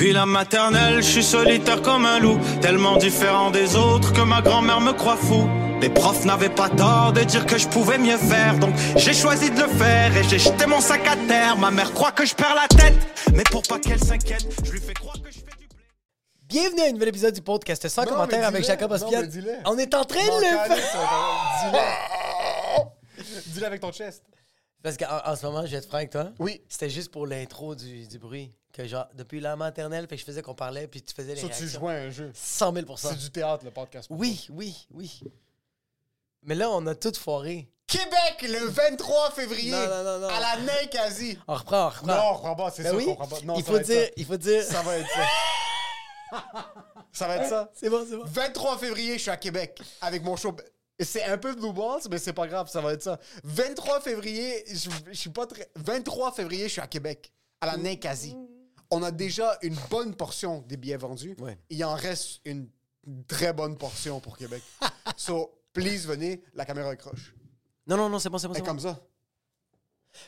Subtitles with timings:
[0.00, 4.40] Puis la maternelle, je suis solitaire comme un loup, tellement différent des autres que ma
[4.40, 5.46] grand-mère me croit fou.
[5.82, 9.50] Les profs n'avaient pas tort de dire que je pouvais mieux faire, donc j'ai choisi
[9.50, 11.58] de le faire et j'ai jeté mon sac à terre.
[11.58, 12.94] Ma mère croit que je perds la tête,
[13.34, 15.84] mais pour pas qu'elle s'inquiète, je lui fais croire que je fais du blé.
[16.48, 18.64] Bienvenue à un nouvel épisode du podcast sans Non, commentaire avec.
[18.64, 19.24] Jacob Ospian.
[19.66, 20.78] On est en train de le faire.
[23.22, 24.22] Dis-le Dis-le avec ton chest.
[24.82, 26.30] Parce qu'en en ce moment, je vais être franc avec toi.
[26.38, 26.62] Oui.
[26.70, 28.50] C'était juste pour l'intro du, du bruit.
[28.72, 31.40] Que genre, depuis la maternelle, fait que je faisais qu'on parlait, puis tu faisais les
[31.40, 32.30] Ça, tu jouais à un jeu.
[32.34, 34.08] 100 000 C'est du théâtre, le podcast.
[34.10, 35.20] Oui, oui, oui.
[36.42, 37.68] Mais là, on a tout foiré.
[37.86, 39.72] Québec, le 23 février.
[39.72, 40.28] Non, non, non, non.
[40.28, 41.36] À la Ninkasi.
[41.48, 42.06] On reprend, on reprend.
[42.06, 43.40] Non, on reprend pas, c'est Ben sûr oui, qu'on reprend pas.
[43.44, 44.10] Non, il ça faut va être dire, ça.
[44.16, 44.62] il faut dire.
[44.62, 46.32] Ça va être ça.
[47.12, 47.70] ça va être ça?
[47.74, 48.24] C'est bon, c'est bon.
[48.24, 50.54] 23 février, je suis à Québec avec mon show.
[51.00, 53.18] C'est un peu Blue Balls, mais c'est pas grave, ça va être ça.
[53.42, 55.68] 23 février, je, je suis pas très.
[55.74, 58.36] 23 février, je suis à Québec, à la Ninkasi.
[58.90, 61.36] On a déjà une bonne portion des billets vendus.
[61.38, 61.58] Ouais.
[61.70, 62.68] Il en reste une
[63.28, 64.62] très bonne portion pour Québec.
[65.16, 67.34] so, please, venez, la caméra accroche.
[67.86, 68.54] Non, non, non, c'est bon, c'est bon.
[68.54, 68.68] C'est est bon.
[68.68, 69.00] comme ça.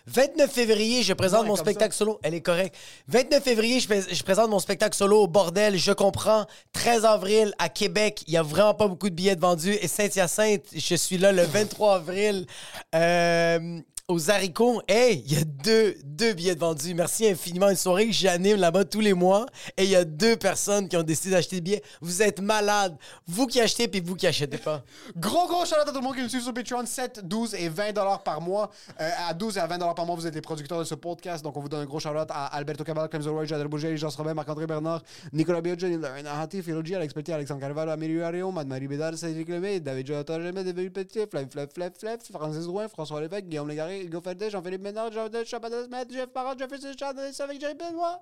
[0.07, 1.99] 29 février, je présente Non, mon spectacle ça.
[1.99, 2.21] solo.
[2.23, 2.77] Elle est correcte.
[3.09, 5.77] 29 février, je, fais- je présente mon spectacle solo au bordel.
[5.77, 6.47] Je comprends.
[6.73, 9.77] 13 avril à Québec, il y a vraiment pas beaucoup de billets de vendus.
[9.81, 12.47] Et Saint-Hyacinthe, je suis là le 23 avril
[12.95, 14.83] euh, aux haricots.
[14.89, 16.95] Hey, il y a deux, deux billets vendus.
[16.95, 17.69] Merci infiniment.
[17.69, 19.47] Une soirée que j'anime là-bas tous les mois.
[19.77, 21.83] Et il y a deux personnes qui ont décidé d'acheter des billets.
[22.01, 22.97] Vous êtes malades.
[23.27, 24.83] Vous qui achetez puis vous qui achetez pas.
[25.17, 26.85] Gros, gros shout à tout le monde qui nous suit sur Patreon.
[26.85, 28.71] 7, 12 et 20 dollars par mois.
[29.01, 30.95] Euh, à 12 et à 20 dollars par mois, vous êtes les producteurs de ce
[30.95, 31.43] podcast.
[31.45, 34.09] Donc, on vous donne un gros shout à Alberto Cabal, Clem Roy, Jadel Bouger, Jean
[34.09, 35.03] Robin, Marc-André Bernard,
[35.33, 39.17] Nicolas Bio, Johnny Lauren, Ahati, Philo G, Alex Petit, Alexandre Carvalho, Amélie Arion, Mad-Marie Bédard,
[39.17, 43.69] Cédric Lemay, David Jonathan Gemet, David Petit, Flav, Flav, Flav, Francis Drouin, François Lévesque, Guillaume
[43.69, 48.21] Légaré, Hugo Ferdet, Jean-Philippe Ménard, Jean-Philippe Chapadas, Jeff Parent, Jefferson Chardonnay, avec Jerry Benoît.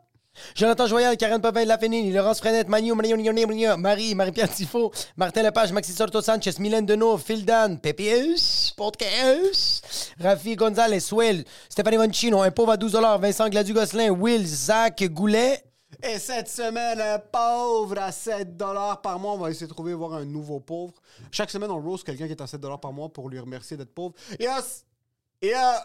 [0.55, 5.93] Jonathan Joyal, Karen Popin, Lafenini, Laurence Frenette, Manu, Mario, Marie, Marie-Pierre Tifo, Martin Lepage, Maxi
[5.93, 12.73] Sorto Sanchez, Mylène Deneau, Phil Dan, Pepeus, Podcast, Rafi Gonzalez, Swell, Stéphanie Moncino, Un pauvre
[12.73, 15.65] à 12 Vincent Gladu-Gosselin, Will, Zach, Goulet.
[16.03, 19.33] Et cette semaine, un pauvre à 7 dollars par mois.
[19.33, 20.95] On va essayer de trouver voir un nouveau pauvre.
[21.31, 23.77] Chaque semaine, on rose quelqu'un qui est à 7 dollars par mois pour lui remercier
[23.77, 24.15] d'être pauvre.
[24.39, 24.85] Yes!
[25.43, 25.81] Yes!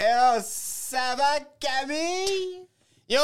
[0.00, 0.46] Yes!
[0.90, 2.66] Ça va, Camille?
[3.08, 3.20] Yo,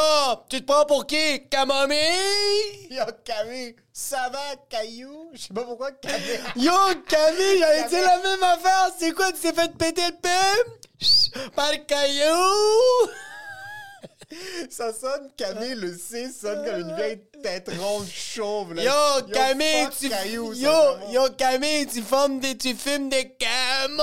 [0.48, 1.48] tu te prends pour qui?
[1.48, 2.88] Camomille?
[2.90, 3.76] Yo, Camille!
[3.92, 5.30] Ça va, Caillou?
[5.32, 6.40] Je sais pas pourquoi Camille.
[6.56, 6.72] Yo,
[7.08, 8.90] Camille, j'allais dire la même affaire.
[8.98, 11.50] C'est quoi, tu t'es fait péter le pim?
[11.54, 13.10] Par caillou?
[14.70, 18.74] Ça sonne, Camille, le C sonne comme une vieille tête ronde chauve.
[18.74, 18.82] là.
[18.82, 24.02] Yo, Camille, tu Caillou, yo, Camille, tu fumes des, tu fumes des camos.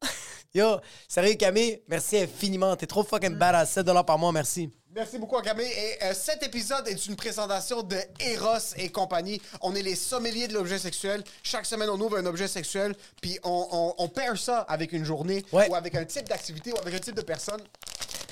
[0.54, 2.76] yo, sérieux, Camille, merci infiniment.
[2.76, 3.72] T'es trop fucking badass.
[3.72, 4.70] 7 par mois, merci.
[4.94, 5.66] Merci beaucoup à Camille.
[5.66, 9.42] Et euh, cet épisode est une présentation de Eros et compagnie.
[9.60, 11.22] On est les sommeliers de l'objet sexuel.
[11.42, 15.04] Chaque semaine, on ouvre un objet sexuel, puis on, on, on paire ça avec une
[15.04, 15.68] journée, Ouais.
[15.68, 17.60] ou avec un type d'activité, ou avec un type de personne.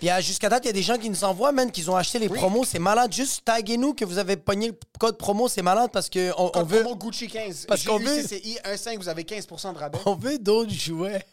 [0.05, 1.97] Puis euh, jusqu'à date, il y a des gens qui nous envoient, man, qu'ils ont
[1.97, 2.65] acheté les promos.
[2.67, 3.11] C'est malade.
[3.11, 5.49] Juste taguez-nous que vous avez pogné le code promo.
[5.49, 7.65] C'est malade parce que on, on Code veut, promo Gucci 15.
[7.65, 9.99] Parce qu'on veut- GUCCI 15, vous avez 15% de rabais.
[10.05, 11.25] on veut d'autres jouets.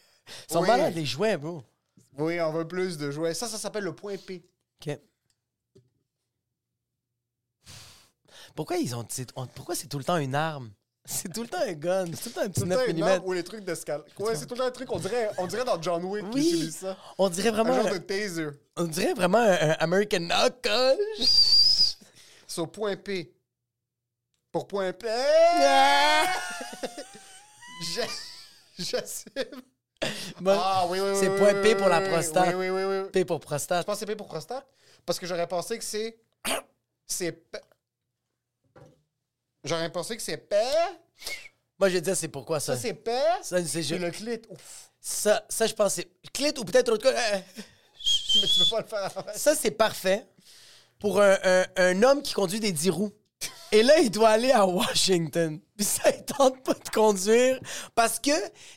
[0.50, 0.68] Ils sont Oui.
[0.69, 1.63] malades, les jouets, bro.
[2.18, 3.33] Oui, on veut plus de jouets.
[3.33, 4.41] Ça, ça s'appelle le point P.
[4.88, 4.97] OK.
[8.56, 9.06] Pourquoi ils ont.
[9.35, 10.71] on- Pourquoi c'est tout le temps une arme?
[11.03, 12.06] C'est tout le temps un gun.
[12.13, 13.25] C'est tout le temps un petit C'est tout le 9 temps une mm.
[13.25, 14.03] ou les trucs d'escalade.
[14.19, 16.36] Ouais, c'est tout le temps un truc, on dirait, on dirait dans John Wick qui
[16.36, 16.48] Oui.
[16.48, 16.98] utilise ça.
[17.18, 17.74] On dirait vraiment.
[17.74, 18.48] Un genre de taser.
[18.77, 20.98] On dirait vraiment un, un American knuckle.
[22.48, 23.33] Sur point P.
[24.51, 25.07] Pour point P.
[27.95, 28.01] Je-
[28.83, 29.62] J'assume.
[30.45, 31.18] Ah oui, oui, oui.
[31.19, 32.56] C'est oui, point oui, P pour la prostate.
[32.56, 33.09] Oui, oui, oui.
[33.12, 33.86] P pour Je prostate.
[33.86, 34.65] pense que c'est P pour prostate
[35.06, 36.18] parce que j'aurais pensé que c'est.
[37.06, 37.44] C'est.
[39.63, 40.55] J'aurais pensé que c'est P.
[41.79, 42.75] Moi, je dire, c'est pourquoi ça?
[42.75, 43.11] Ça, c'est P.
[43.41, 44.39] Ça, c'est je- le clit.
[44.49, 44.91] Ouf.
[44.99, 47.15] ça, ça, je pense, c'est clit ou peut-être autre chose.
[48.35, 49.35] Mais tu peux pas le faire.
[49.35, 50.25] Ça, c'est parfait
[50.99, 53.11] pour un, un- un homme qui conduit des 10 roues.
[53.73, 55.59] Et là, il doit aller à Washington.
[55.77, 57.57] Puis ça, il tente pas de conduire
[57.95, 58.31] parce que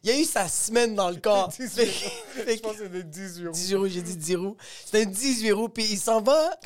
[0.05, 1.49] il a eu sa semaine dans le corps.
[1.59, 2.45] 18 Fait- roues.
[2.45, 3.53] fait Je pense que des 18 roues.
[3.53, 4.57] 18 roues, j'ai dit 10 roues.
[4.87, 6.59] C'est un 18 roues, puis il s'en va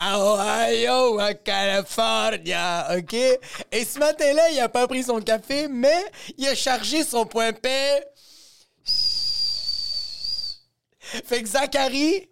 [0.00, 3.14] à Ohio, à California, OK?
[3.14, 6.04] Et ce matin-là, il a pas pris son café, mais
[6.36, 7.68] il a chargé son point P.
[11.24, 12.28] Fait que Zachary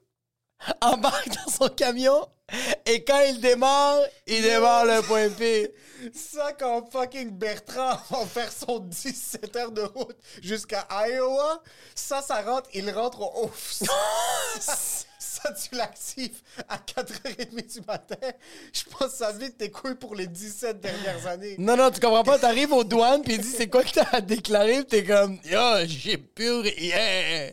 [0.82, 2.26] embarque dans son camion,
[2.86, 5.72] et quand il démarre, il démarre le point P.
[6.14, 11.62] Ça, quand fucking Bertrand va faire son 17 heures de route jusqu'à Iowa,
[11.94, 13.82] ça, ça rentre, il rentre au ouf.
[14.60, 18.16] ça, tu l'actives à 4h30 du matin.
[18.72, 21.56] Je pense que ça vide tes couilles pour les 17 dernières années.
[21.58, 22.38] Non, non, tu comprends pas.
[22.38, 25.38] T'arrives aux douanes, puis il dit c'est quoi que t'as à déclarer, puis t'es comme
[25.44, 27.50] Yo, j'ai plus rien.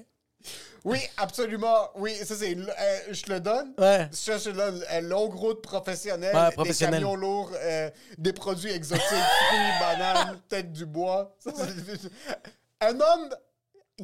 [0.83, 1.89] Oui, absolument.
[1.95, 2.55] Oui, ça, c'est.
[2.57, 3.73] euh, je te le donne.
[3.77, 4.07] Ouais.
[4.11, 4.83] Ça, je te donne.
[4.91, 6.35] euh, longue route professionnelle.
[6.35, 6.99] Ouais, Des professionnel.
[7.01, 9.05] camions lourds, euh, des produits exotiques,
[9.47, 11.35] fruits, bananes, tête du bois.
[11.39, 12.09] Ça, c'est-
[12.81, 13.29] un homme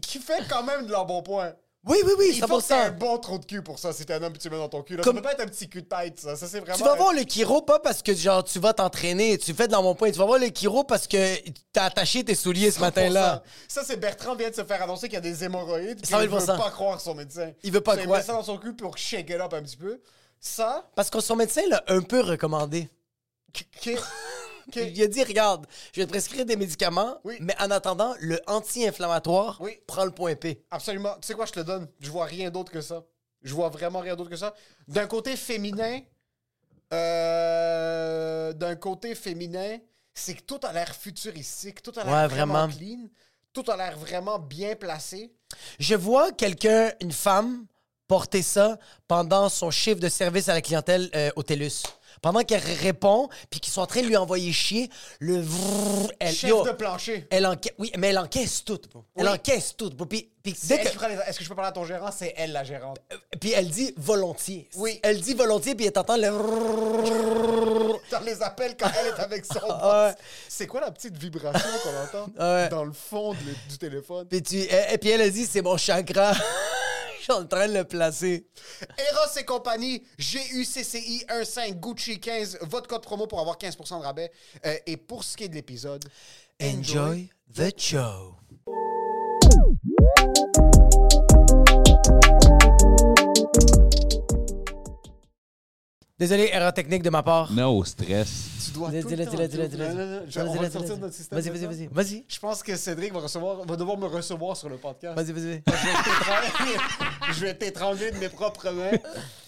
[0.02, 1.54] qui fait quand même de l'embonpoint.
[1.86, 2.98] Oui, oui, oui, Il faut que t'aies un 100%.
[2.98, 4.68] bon trou de cul pour ça, si t'es un homme et tu le mets dans
[4.68, 4.98] ton cul.
[4.98, 5.04] Là.
[5.04, 6.36] Comme- Ça peut pas être un petit cul de tête, ça.
[6.36, 6.78] Ça, c'est vraiment.
[6.78, 9.76] Tu vas voir le chiro pas parce que genre tu vas t'entraîner, tu fais de
[9.78, 10.12] mon point.
[10.12, 11.36] Tu vas voir le chiro parce que
[11.72, 13.44] t'as attaché tes souliers ce matin-là.
[13.70, 16.02] Ça, c'est Bertrand vient de se faire annoncer qu'il y a des hémorroïdes.
[16.02, 17.52] puis 100 Il 000 veut pas croire son médecin.
[17.64, 18.20] Il veut pas Ça, croire.
[18.20, 20.02] met ça dans son cul pour shake it up un petit peu.
[20.42, 22.90] Ça, Parce que son médecin l'a un peu recommandé.
[23.54, 23.64] qui.
[23.80, 23.96] qui-
[24.76, 27.38] Il a dit regarde, je vais te prescrire des médicaments, Oui.
[27.42, 29.78] mais en attendant, le anti-inflammatoire, Oui.
[29.88, 30.64] prends le point P.
[30.72, 31.16] Absolument.
[31.22, 31.88] Tu sais quoi, je te le donne.
[32.00, 33.04] Je vois rien d'autre que ça.
[33.42, 34.54] Je vois vraiment rien d'autre que ça.
[34.88, 36.02] D'un côté féminin,
[36.94, 39.78] euh, d'un côté féminin,
[40.14, 42.74] c'est que tout a l'air futuristique, tout a l'air Ouais, vraiment, vraiment.
[42.78, 43.08] clean,
[43.54, 45.32] tout a l'air vraiment bien placé.
[45.80, 47.66] Je vois quelqu'un, une femme,
[48.08, 48.78] porter ça
[49.08, 51.84] pendant son chiffre de service à la clientèle euh, au TELUS.
[52.22, 54.90] Pendant qu'elle répond, puis qu'ils sont en train de lui envoyer chier,
[55.20, 57.28] le vrrr, elle, Chef yo, de plancher.
[57.30, 58.80] elle encaisse, oui, mais elle encaisse tout.
[58.92, 59.04] bro.
[59.16, 59.90] Elle encaisse tout.
[59.90, 60.06] bro.
[60.06, 60.88] Puis, puis dès que-
[61.28, 62.10] Est-ce que je peux parler à ton gérant?
[62.12, 62.98] C'est elle la gérante.
[63.40, 64.70] puis elle dit volontiers.
[64.76, 65.00] Oui.
[65.04, 66.30] Elle dit volontiers, puis elle t'entend le.
[68.12, 70.14] Dans les appels quand elle est avec son boss.
[70.48, 73.40] C'est quoi la petite vibration qu'on entend dans le fond de
[73.70, 74.28] du téléphone?
[74.28, 76.34] Puis, tu, et, et puis elle a dit c'est mon chakra.
[77.20, 78.48] Je suis en train de le placer.
[78.98, 84.32] Eros et compagnie, GUCCI 15 Gucci 15, votre code promo pour avoir 15% de rabais.
[84.66, 86.06] Euh, et pour ce qui est de l'épisode,
[86.62, 88.36] Enjoy the show.
[96.18, 97.52] Désolé, erreur technique de ma part.
[97.52, 98.59] No stress.
[98.66, 99.58] Tu dois tout le temps On va sortir de
[100.88, 100.98] dis-le.
[100.98, 101.40] notre système.
[101.40, 101.88] Vas-y, vas-y, vas-y.
[101.92, 102.26] Vas-y.
[102.28, 105.16] Je pense que Cédric va, recevoir, va devoir me recevoir sur le podcast.
[105.16, 105.64] Vas-y, vas-y.
[107.34, 108.92] Je vais t'étrangler- de mes propres mains.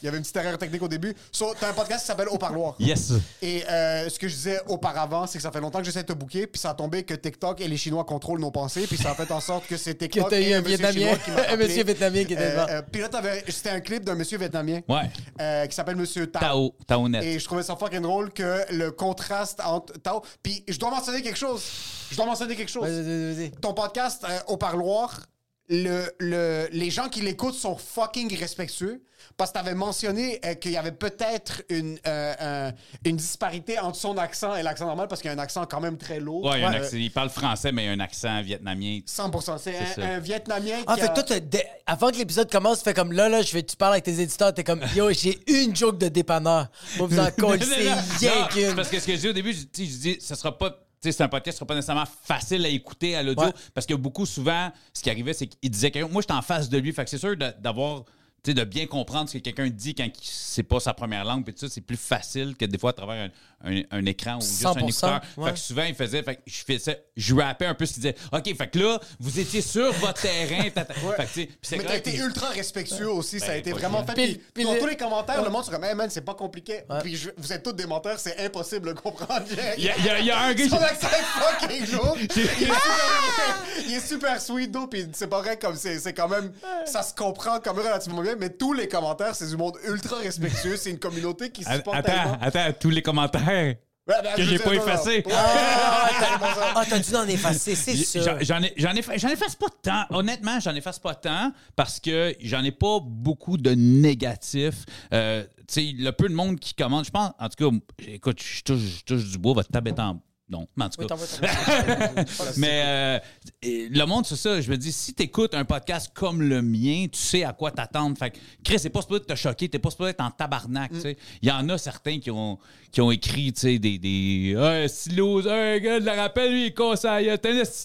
[0.02, 1.16] Il y avait une petite erreur technique au début.
[1.32, 2.76] So, t'as un podcast qui s'appelle Au Parloir.
[2.80, 3.14] Yes.
[3.42, 6.08] Et euh, ce que je disais auparavant, c'est que ça fait longtemps que j'essaie de
[6.08, 8.98] te booker, puis ça a tombé que TikTok et les Chinois contrôlent nos pensées, puis
[8.98, 11.00] ça a fait en sorte que c'est Que TikTok t'as eu et un monsieur Vietnamien,
[11.00, 12.68] Chinois qui m'a un monsieur Vietnamien qui était Euh, devant.
[12.70, 15.10] euh, Puis là, t'avais- c'était un clip d'un monsieur vietnamien Ouais.
[15.40, 16.42] euh, qui s'appelle Monsieur Tao.
[16.42, 16.76] Tao.
[16.88, 17.24] Tao net.
[17.24, 19.94] Et je trouvais ça fucking drôle que le contraste entre.
[20.42, 21.64] Puis je dois mentionner quelque chose.
[22.10, 22.84] Je dois mentionner quelque chose.
[22.84, 23.52] Vas-y, vas-y, vas-y.
[23.52, 25.22] Ton podcast euh, au parloir,
[25.72, 29.02] le, le- les gens qui l'écoutent sont fucking respectueux.
[29.38, 32.74] Parce que tu avais mentionné euh, qu'il y avait peut-être une, euh, un-
[33.08, 35.80] une disparité entre son accent et l'accent normal, parce qu'il y a un accent quand
[35.80, 36.44] même très lourd.
[36.44, 38.00] Ouais, il, y a un Euh, accent- il parle français, mais il y a un
[38.00, 39.00] accent vietnamien.
[39.06, 39.58] 100%.
[39.60, 42.94] C'est un, Vietnamien Ah, qui fait a- toi, dé- avant que l'épisode commence, tu fais
[42.96, 45.76] comme là, là, je vais, tu parles avec tes éditeurs, t'es comme, yo, j'ai une
[45.76, 46.68] joke de dépanneur.
[46.98, 47.26] Moi, vous en
[48.20, 48.76] c'est rien qu'une.
[48.76, 50.76] Parce que ce que je dis au début, je dis, ce sera pas.
[51.02, 53.54] Tu sais, C'est un podcast qui sera pas nécessairement facile à écouter à l'audio Ouais.
[53.74, 56.70] parce que beaucoup, souvent, ce qui arrivait, c'est qu'il disait que moi, j'étais en face
[56.70, 56.94] de lui.
[56.94, 58.04] Fait que c'est sûr d'avoir.
[58.44, 61.54] De bien comprendre ce que quelqu'un dit quand il- c'est pas sa première langue, puis
[61.54, 63.30] tout ça, c'est plus facile que des fois à travers
[63.64, 65.22] un, un- un écran ou juste un 100%, écouteur.
[65.38, 65.46] ouais.
[65.50, 68.02] Fait que souvent, il faisait, fait que je faisais, je rappais un peu ce qu'il
[68.02, 68.16] disait.
[68.32, 70.68] OK, fait que là, vous étiez sur votre terrain.
[70.72, 70.94] tata.
[70.96, 74.14] Fait que, Mais t'as été ultra respectueux aussi, ça a Ben, été vraiment fait.
[74.56, 76.80] Puis- dans tous les commentaires, le monde se dit, hey man, c'est pas compliqué.
[76.90, 77.00] Ouais.
[77.04, 79.46] Puis je- vous êtes tous des menteurs, c'est impossible de comprendre.
[79.78, 80.68] Il y, a- il y a- il y a un gars.
[80.68, 81.82] Son accent fucking.
[82.32, 86.14] Il est super, il est super sweet, though, puis c'est pas vrai, comme c'est c'est
[86.14, 86.52] quand même,
[86.86, 90.18] ça se comprend quand même relativement bien, mais tous les commentaires, c'est du monde ultra
[90.18, 92.38] respectueux, c'est une communauté qui se supporte Attends, tellement.
[92.42, 93.76] attends, tous les commentaires.
[94.08, 95.24] Ben, Que j'ai pas effacé.
[95.32, 98.24] Ah, t'as- ah, dû en effacer, c'est sûr.
[98.24, 100.06] j'en- J'en ai, j'en ai, fait- j'en efface pas tant.
[100.10, 104.86] Honnêtement, j'en efface pas tant parce que j'en ai pas beaucoup de négatifs.
[105.14, 107.76] Euh, tu sais, le peu de monde qui commande, je pense, en tout cas,
[108.08, 110.20] écoute, je touche, je touche du bois, votre table est en.
[110.52, 111.16] Non, mais en tout cas.
[112.58, 113.20] Mais euh,
[113.64, 114.60] le monde, c'est ça.
[114.60, 117.72] Je me dis, si tu écoutes un podcast comme le mien, tu sais à quoi
[117.72, 118.18] t'attendre.
[118.18, 120.94] Fait que, Chris, c'est pas supposé te choquer, t'es pas supposé être en tabarnak.
[120.96, 121.16] sais.
[121.42, 122.60] Il y en a certains qui ont,
[122.92, 123.80] qui ont écrit, des.
[123.80, 127.32] des hey, stylos, un gars de la rappel, lui, il conseille,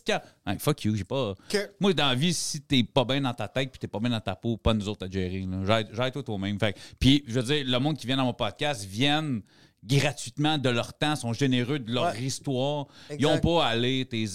[0.04, 1.34] ca- Hey, fuck you, j'ai pas.
[1.48, 3.98] Que- Moi, dans la vie, si t'es pas bien dans ta tête puis t'es pas
[4.00, 5.46] bien dans ta peau, pas nous autres à gérer.
[5.64, 6.58] Gère- Gère-toi toi-même.
[6.58, 9.42] Fait que- Puis, je veux dire, le monde qui vient dans mon podcast viennent
[9.86, 12.22] gratuitement de leur temps, sont généreux de leur Ouais.
[12.22, 12.86] histoire.
[13.18, 14.26] Ils n'ont pas à lire tes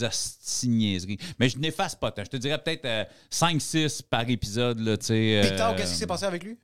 [0.63, 1.17] niaiseries.
[1.39, 2.23] Mais je n'efface pas tant.
[2.23, 4.79] Je te dirais peut-être 5-6 par épisode.
[4.79, 6.57] Là, euh, qu'est-ce qui s'est passé avec lui?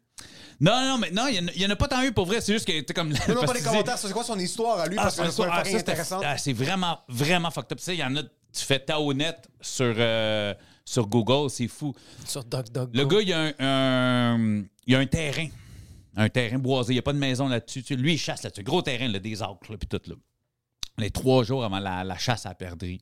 [0.60, 2.12] Non, non, mais non, il y en a- il y, en a pas tant eu
[2.12, 2.41] pour vrai.
[2.41, 3.10] C'est juste que, tu sais, comme.
[3.10, 3.98] Non, non, pas les commentaires.
[3.98, 4.96] C'est quoi son histoire à lui?
[4.98, 6.20] ah, Parce que c'est ah, intéressant.
[6.24, 7.77] ah, c'est vraiment, vraiment fucked up.
[7.77, 11.94] Tu sais, il y en a, tu fais Taonet sur, euh, sur Google, c'est fou.
[12.25, 12.89] Sur DuckDuckGo.
[12.98, 15.48] Le gars, il a un, un- il a un terrain.
[16.18, 16.94] Un terrain boisé.
[16.94, 17.84] Il n'y a pas de maison là-dessus.
[17.96, 18.64] Lui, il chasse là-dessus.
[18.64, 19.36] Gros terrain, là, des
[19.70, 20.02] là, puis tout.
[20.08, 20.16] Là.
[20.98, 23.02] Les trois jours avant la, chasse à la.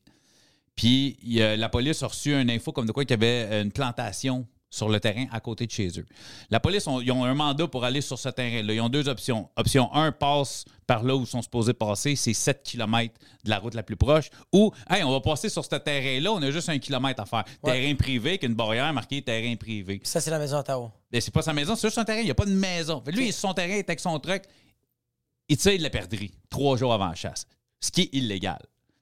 [0.76, 4.46] Puis la police a reçu une info comme de quoi il y avait une plantation
[4.68, 6.06] sur le terrain à côté de chez eux.
[6.50, 8.74] La police, ont- ils ont un mandat pour aller sur ce terrain-là.
[8.74, 9.48] Ils ont deux options.
[9.56, 13.58] Option 1, passe par là où ils sont supposés passer, c'est 7 km de la
[13.58, 14.28] route la plus proche.
[14.52, 17.44] Ou, hey, on va passer sur ce terrain-là, on a juste un kilomètre à faire.
[17.62, 17.72] Ouais.
[17.72, 20.00] Terrain privé, avec une barrière marquée terrain privé.
[20.04, 20.90] Ça, c'est la maison à Tao.
[21.10, 22.20] Ben, c'est pas sa maison, c'est juste son terrain.
[22.20, 23.00] Il n'y a pas de maison.
[23.04, 24.42] Fait lui, son terrain est avec son truck.
[25.48, 27.46] Il tire de la perdrix trois jours avant la chasse.
[27.80, 28.58] Ce qui est illégal.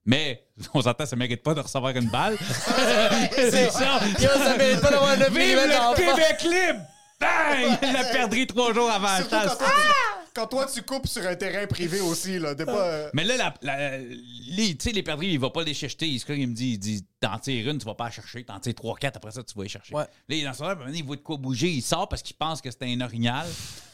[0.07, 0.45] Mais,
[0.75, 2.37] on s'entend, ça ne mérite pas de recevoir une balle.
[3.33, 4.01] c'est ça.
[4.21, 6.81] Yo, ça mérite pas d'avoir 9 Vive le Québec libre!
[7.21, 7.79] Bang!
[7.93, 11.25] La perdrix trois jours avant la Surtout quand toi, tu- quand toi, tu coupes sur
[11.27, 12.55] un terrain privé aussi, là.
[12.57, 12.73] T'es pas.
[12.73, 16.07] euh, Mais là, la, la- les, tu sais, les perdrix, il va pas les chercher.
[16.07, 18.45] Il, se il me dit, il dit, t'en tires une, tu vas pas la chercher.
[18.45, 19.95] T'en tires trois, quatre, après ça, tu vas les chercher.
[19.95, 20.03] Ouais.
[20.03, 21.69] Là, il est dans son rêve, il voit de quoi bouger.
[21.71, 23.47] Il sort parce qu'il pense que c'était un orignal.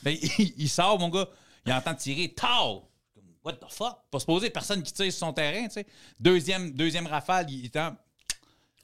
[0.03, 1.27] Ben, il, il sort, mon gars.
[1.67, 2.33] Il entend tirer.
[2.35, 2.90] Tao!
[3.45, 3.99] What the fuck?
[4.11, 5.87] Pas supposé, personne qui tire sur son terrain, tu sais.
[6.19, 7.97] Deuxième, deuxième rafale, il est en-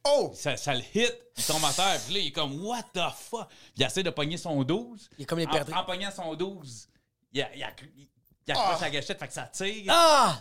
[0.09, 0.31] Oh!
[0.35, 3.01] ça, ça le hit, il tombe à terre, puis là, il est comme, what the
[3.15, 3.49] fuck?
[3.49, 5.11] Puis il essaie de pogner son 12.
[5.19, 5.75] Il est comme les En- perdrix.
[5.77, 6.89] En, pognant son 12,
[7.33, 8.07] il, a, il, a, il,
[8.47, 9.85] il accroche la gâchette, fait que ça tire.
[9.89, 10.41] Ah!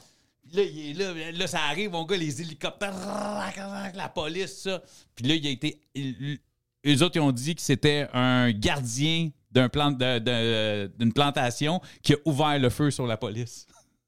[0.53, 2.93] Là, il est là, là, ça arrive, mon gars, les hélicoptères,
[3.95, 4.81] la police, ça.
[5.15, 5.81] Puis là, il a été.
[5.95, 6.39] il-
[6.86, 12.17] Eux autres, ils ont dit que c'était un gardien d'un plan, d'une plantation qui a
[12.25, 13.65] ouvert le feu sur la police.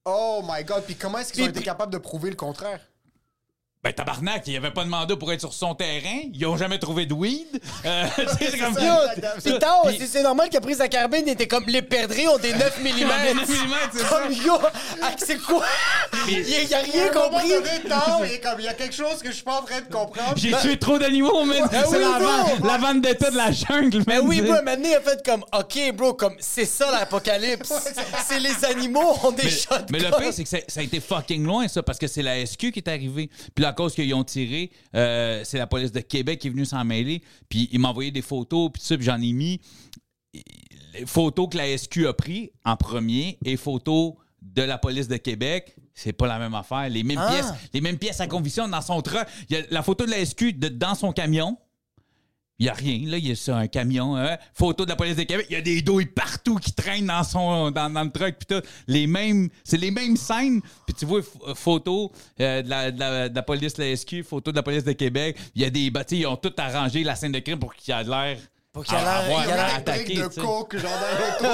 [0.09, 0.83] Oh my god!
[0.85, 2.79] Puis comment est-ce qu'ils ont été capables de prouver le contraire?
[3.84, 6.22] Ben, tabarnak, il n'y avait pas de mandat pour être sur son terrain.
[6.34, 7.46] Ils n'ont jamais trouvé de weed.
[7.86, 8.05] Euh,
[8.39, 9.13] c'est comme ça.
[9.38, 11.84] C'est Tao, Puis- c'est- c'est normal qu'il a pris sa carabine, il était comme les
[11.84, 13.38] perdrix ont des 9 Des mm.
[13.38, 14.07] 9 millimètres, c'est ça.
[14.24, 14.53] Comme yo,
[15.03, 15.63] ah, c'est quoi?
[16.27, 17.50] Il, il a rien compris.
[17.50, 19.63] donné, Tao, il est comme, il y a quelque chose que je suis pas en
[19.63, 20.34] train de comprendre.
[20.36, 21.69] J'ai tué trop d'animaux, man.
[21.72, 24.27] Ben c'est oui, la, vente- la vente d'état de la jungle, Mais man.
[24.27, 27.72] oui, bro, maintenant, il a fait comme, OK, bro, comme, c'est ça l'apocalypse.
[28.27, 29.86] c'est les animaux ont des Mais, shotguns.
[29.91, 32.24] mais le pire, c'est que ça, ça a été fucking loin, ça, parce que c'est
[32.24, 33.29] la SQ qui est arrivée.
[33.55, 36.65] Puis la cause qu'ils ont tiré, euh, c'est la police de Québec qui est venue
[36.65, 37.22] s'en mêler.
[37.48, 39.62] Puis ils m'ont envoyé des photos, puis ça, j'en ai mis.
[40.93, 45.17] Les photos que la SQ a pris en premier et photos de la police de
[45.17, 45.75] Québec.
[45.93, 46.89] C'est pas la même affaire.
[46.89, 47.29] Les mêmes Ah.
[47.31, 49.25] pièces, les mêmes pièces à conviction dans son truck.
[49.50, 51.57] Il y a la photo de la SQ de- dans son camion.
[52.59, 52.99] Il n'y a rien.
[53.07, 54.15] Là, il y a ça, un camion.
[54.15, 54.35] hein.
[54.53, 55.45] Photo de la police de Québec.
[55.49, 58.35] Il y a des douilles partout qui traînent dans, son, dans, dans le truck.
[58.39, 58.65] Puis tout.
[58.87, 60.61] Les mêmes, c'est les mêmes scènes.
[60.87, 63.95] Puis tu vois, ph- photo euh, de, la, de, la, de la police de la
[63.95, 65.37] SQ, photo de la police de Québec.
[65.55, 67.93] Il y a des bâtis, ils ont tout arrangé la scène de crime pour qu'il
[67.93, 68.37] y ait l'air.
[68.73, 70.91] Pour qu'il y ait l'air- avoir il y a l'air Des attaqué, de coke, genre
[70.91, 71.49] dans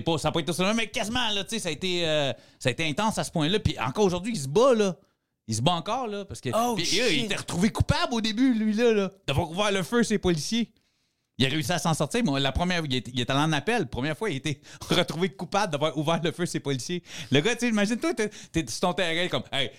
[0.00, 2.32] pas, ça n'a pas été ça, mais quasiment, là, tu sais, ça a été, euh,
[2.58, 3.58] ça a été intense à ce point-là.
[3.60, 4.94] Puis encore aujourd'hui, il se bat, là.
[5.48, 6.48] Il se bat encore, là, parce que.
[6.52, 10.02] Oh, euh, il était retrouvé coupable au début, lui, là, là d'avoir ouvert le feu,
[10.02, 10.72] ces policiers.
[11.38, 13.52] Il a réussi à s'en sortir, mais la première il est, il est allé en
[13.52, 13.80] appel.
[13.80, 17.02] La première fois, il a été retrouvé coupable d'avoir ouvert le feu, ces policiers.
[17.30, 19.70] Le gars, tu sais, imagine-toi, t'es, t'es sur ton terrain comme, hey,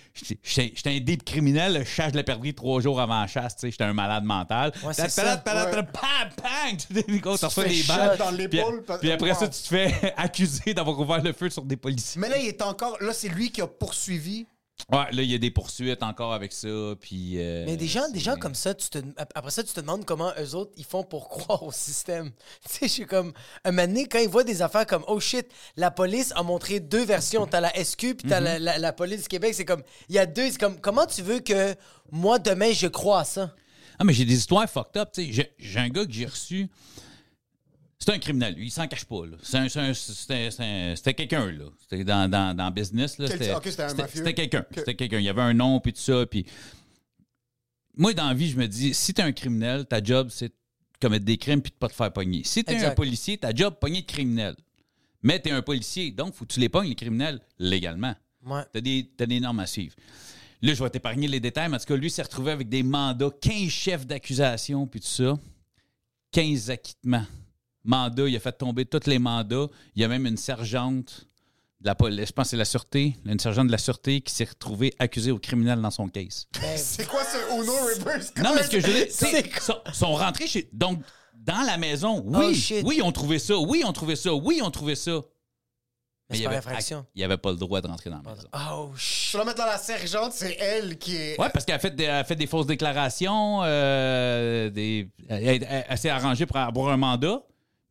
[0.43, 3.71] j'étais- un deep criminel, je chasse de la trois jours avant la chasse, tu sais,
[3.71, 4.71] j'étais un malade mental.
[4.83, 5.37] Ouais, c'est ça.
[5.37, 6.77] Pam, pam!
[6.77, 8.17] Tu reçois des balles.
[8.19, 11.49] dans Puis- l'épaule, pa- Puis après ça, tu te fais accuser d'avoir ouvert le feu
[11.49, 12.21] sur des policiers.
[12.21, 13.01] Mais là, il est encore.
[13.01, 14.45] Là, c'est lui qui a poursuivi.
[14.91, 16.67] Ouais, là, il y a des poursuites encore avec ça.
[17.01, 17.33] Puis.
[17.37, 18.99] euh, Mais des gens, des gens comme ça, tu te,
[19.35, 22.31] après ça, tu te demandes comment eux autres, ils font pour croire au système.
[22.63, 23.33] Tu sais, je suis comme...
[23.65, 26.79] Un moment donné, quand ils voient des affaires comme «Oh shit, la police a montré
[26.79, 27.47] deux versions.
[27.47, 29.83] T'as la SQ puis t'as la, la- la police du Québec.» C'est comme...
[30.09, 30.51] Il y a deux...
[30.51, 30.79] C'est comme...
[30.79, 31.75] Comment tu veux que
[32.11, 33.53] moi, demain, je crois à ça?
[33.99, 35.09] Ah, mais j'ai des histoires fucked up.
[35.11, 35.31] tu sais.
[35.33, 36.69] J'ai j'ai un gars que j'ai reçu.
[37.99, 38.67] C'était un criminel, lui.
[38.67, 39.25] Il s'en cache pas.
[39.25, 39.37] là.
[39.41, 41.65] C'est un- c'est un- C'était c'est un- c'était quelqu'un, là.
[41.81, 43.17] C'était dans, dans, dans le business.
[43.17, 43.27] Là.
[43.27, 44.17] C'était ok, c'était un mafieux.
[44.19, 44.65] C'était quelqu'un.
[44.75, 45.17] C'était quelqu'un.
[45.19, 46.25] Il y avait un nom, puis tout ça.
[46.27, 46.45] Puis...
[47.95, 50.53] Moi, dans la vie, je me dis, si t'es un criminel, ta job, c'est de
[51.01, 52.43] commettre des crimes puis de pas te faire pogner.
[52.43, 54.55] Si t'es un policier, ta job, pogner de criminels.
[55.23, 58.13] Mais t'es un policier, donc faut que tu les pognes, les criminels, légalement.
[58.45, 58.61] Ouais.
[58.71, 59.95] T'as des, t'as des normes à suivre.
[60.61, 62.83] Là, je vais t'épargner les détails, mais en tout cas, lui s'est retrouvé avec des
[62.83, 65.37] mandats, 15 chefs d'accusation, puis tout ça.
[66.31, 67.25] 15 acquittements.
[67.87, 69.67] Mandat, il a fait tomber tous les mandats.
[69.95, 71.25] Il y a même une sergente
[71.81, 74.33] de la police, je pense que c'est la sûreté, une sergente de la sûreté qui
[74.33, 76.47] s'est retrouvée accusée au criminel dans son case.
[76.75, 78.33] C'est quoi ce Uno reverse?
[78.43, 80.67] Non, mais ce que je veux dire, sont, sont rentrés chez.
[80.73, 80.99] Donc,
[81.35, 84.71] dans la maison, oui, Oh, oui, on trouvait ça, oui, on trouvait ça, oui, on
[84.71, 85.21] trouvait ça.
[86.29, 87.05] Mais c'est il par avait, infraction.
[87.15, 88.47] il avait pas le droit de rentrer dans la maison.
[88.53, 89.31] Oh, shit.
[89.33, 91.39] Je vais la mettre dans la sergente, c'est elle qui est.
[91.39, 95.63] Ouais, parce qu'elle a fait des, elle a fait des fausses déclarations, euh, des, elle,
[95.63, 97.41] elle- elle s'est arrangée pour avoir un mandat,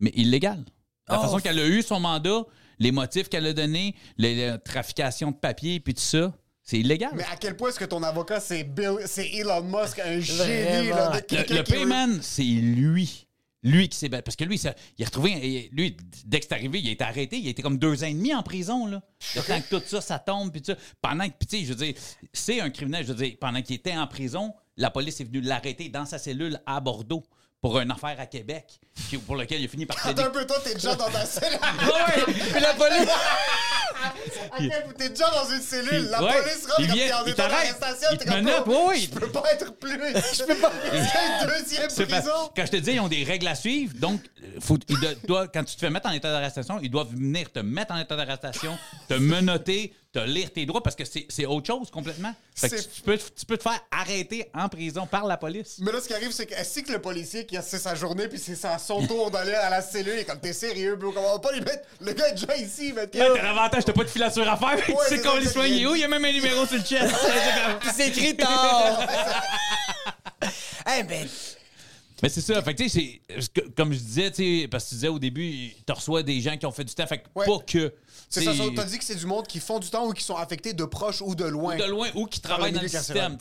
[0.01, 0.65] mais illégal.
[1.09, 1.23] La Oh.
[1.23, 2.45] façon qu'elle a eu son mandat,
[2.79, 7.13] les motifs qu'elle a donnés, les, les trafications de papier, puis tout ça, c'est illégal.
[7.15, 10.89] Mais à quel point est-ce que ton avocat, c'est Bill, c'est Elon Musk, un génie,
[10.89, 13.23] là, de Le, quelqu'un le payman, c'est lui.
[13.63, 14.23] Lui qui s'est battu.
[14.25, 15.69] Parce que lui, ça- il a retrouvé.
[15.73, 17.37] Lui, dès que c'est arrivé, il a été arrêté.
[17.39, 18.87] Il a été comme deux ans et demi en prison.
[18.87, 19.03] Là.
[19.35, 20.53] Le temps que tout ça, ça tombe.
[20.53, 20.79] Puis tout ça.
[21.03, 21.95] Pendant que, puis tu sais, je veux dire,
[22.33, 23.05] c'est un criminel.
[23.05, 26.19] Je veux dire, pendant qu'il était en prison, la police est venue l'arrêter dans sa
[26.19, 27.25] cellule à Bordeaux
[27.67, 28.65] pour une affaire à Québec,
[29.11, 29.97] qui- pour laquelle il a fini par.
[30.07, 31.59] Attends un peu, toi, t'es déjà dans ta cellule.
[31.83, 33.09] Ouais, Puis la police.
[34.99, 36.09] T'es déjà dans une cellule.
[36.11, 36.33] La Ouais.
[36.43, 37.19] police rentre Il comme t'es en.
[37.21, 38.99] Il t'es te comme, Ouais, ouais.
[39.01, 39.99] Je peux pas être plus.
[40.39, 40.71] Je peux pas.
[40.93, 42.51] C'est une deuxième prison.
[42.55, 43.95] quand je te dis, ils ont des règles à suivre.
[43.99, 44.79] Donc, euh, faut,
[45.53, 48.15] quand tu te fais mettre en état d'arrestation, ils doivent venir te mettre en état
[48.17, 52.33] d'arrestation, te menotter, te lire tes droits parce que c'est c'est autre chose complètement.
[52.55, 55.77] Fait que C'est- tu, peux, tu peux te faire arrêter en prison par la police.
[55.81, 57.95] Mais là, ce qui arrive, c'est que est-ce que le policier qui a c'est sa
[57.95, 61.29] journée puis c'est son tour d'aller à la cellule, est comme t'es sérieux, bro, comment
[61.31, 63.93] on va pas lui mettre le gars est déjà ici, mais Ouais, t'as l'avantage, t'as
[63.93, 64.85] pas de filature à faire.
[64.85, 65.73] tu sais c'est qu'on soigne.
[65.75, 65.89] bien.
[65.91, 65.95] où?
[65.95, 67.15] Il y a même un numéro sur le chest.
[67.81, 69.01] Puis c'est écrit tard.
[70.99, 71.27] Eh ben,
[72.23, 72.63] Mais c'est ça.
[72.63, 73.21] Fait que, c'est-
[73.77, 76.73] comme je disais, parce que tu disais au début, tu reçois des gens qui ont
[76.73, 77.07] fait du temps.
[77.07, 77.47] Fait que Ouais.
[77.47, 77.93] pas que.
[78.29, 80.37] C'est ça, t'as dit que c'est du monde qui font du temps ou qui sont
[80.37, 81.77] affectés de proche ou de loin.
[81.77, 83.37] de loin ou qui travaillent le dans le système.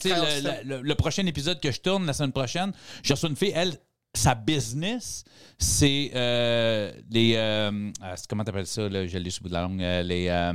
[0.64, 3.78] le, prochain épisode que je tourne la semaine prochaine, j'ai reçu une fille, elle,
[4.14, 5.24] sa business,
[5.58, 7.34] c'est euh, les.
[7.36, 10.28] euh, ah, comment t'appelles ça, là, je l'ai le bout de la langue, euh, les,
[10.28, 10.52] euh,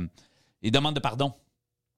[0.62, 1.32] les demandes de pardon.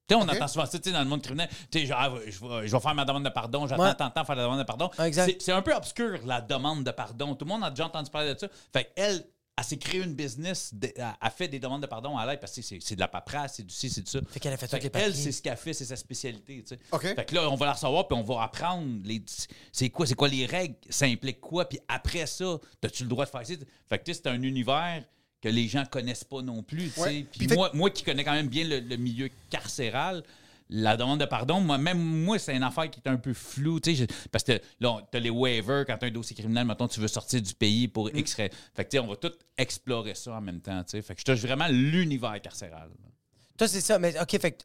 [0.07, 0.35] Tu sais, on Ok.
[0.35, 1.49] entend souvent ça, dans le monde criminel.
[1.71, 3.95] Tu sais, genre, ah, je, vais, je vais faire ma demande de pardon, j'attends Ouais.
[3.95, 4.91] tant de temps faire la demande de pardon.
[5.03, 5.41] Exact.
[5.41, 7.35] C'est- un peu obscur, la demande de pardon.
[7.35, 8.49] Tout le monde a déjà entendu parler de ça.
[8.73, 9.25] Fait qu'elle,
[9.57, 12.55] elle s'est créée une business, elle a fait des demandes de pardon à l'aide parce
[12.55, 14.19] que c'est de la paperasse, c'est du ci, c'est du ça.
[14.29, 15.13] Fait qu'elle a fait Fait tous les papiers.
[15.13, 16.63] c'est ce qu'elle fait, c'est sa spécialité.
[16.63, 16.81] tu sais.
[16.91, 17.03] OK.
[17.15, 19.23] Fait que là, on va la recevoir, puis on va apprendre les,
[19.73, 23.25] c'est quoi, c'est quoi les règles, ça implique quoi, puis après ça, as-tu le droit
[23.25, 23.55] de faire ça?
[23.89, 25.05] Fait que tu sais, c'est un univers
[25.45, 26.91] que les gens connaissent pas non plus.
[26.97, 27.27] Ouais.
[27.31, 30.23] Puis moi, moi qui connais quand même bien le, le milieu carcéral,
[30.71, 33.79] la demande de pardon, moi, même moi, c'est une affaire qui est un peu floue.
[33.85, 36.89] je- Parce que là, tu as les waivers quand tu as un dossier criminel, maintenant
[36.89, 38.17] tu veux sortir du pays pour Mm.
[38.17, 38.35] X.
[38.35, 40.83] Fait que tu sais, on va tout explorer ça en même temps.
[40.91, 42.89] Fait que je touche vraiment l'univers carcéral.
[43.59, 43.99] toi, c'est ça.
[43.99, 44.63] Mais, OK, fait que.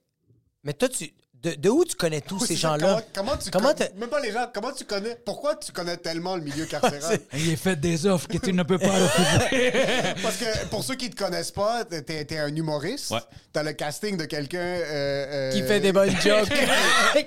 [0.63, 1.11] Mais toi, tu.
[1.41, 3.01] De, de où tu connais tous Oui, ces gens-là?
[3.13, 6.35] Comment, comment tu Comment même pas les gens, comment tu connais, pourquoi tu connais tellement
[6.35, 7.17] le milieu carcéral?
[7.33, 9.71] Il est fait des offres que tu ne peux pas refuser.
[10.21, 13.11] Parce que pour ceux qui te connaissent pas, t'es, t'es un humoriste.
[13.11, 13.19] Ouais.
[13.53, 16.49] T'as le casting de quelqu'un euh, euh, Qui fait des bonnes jokes.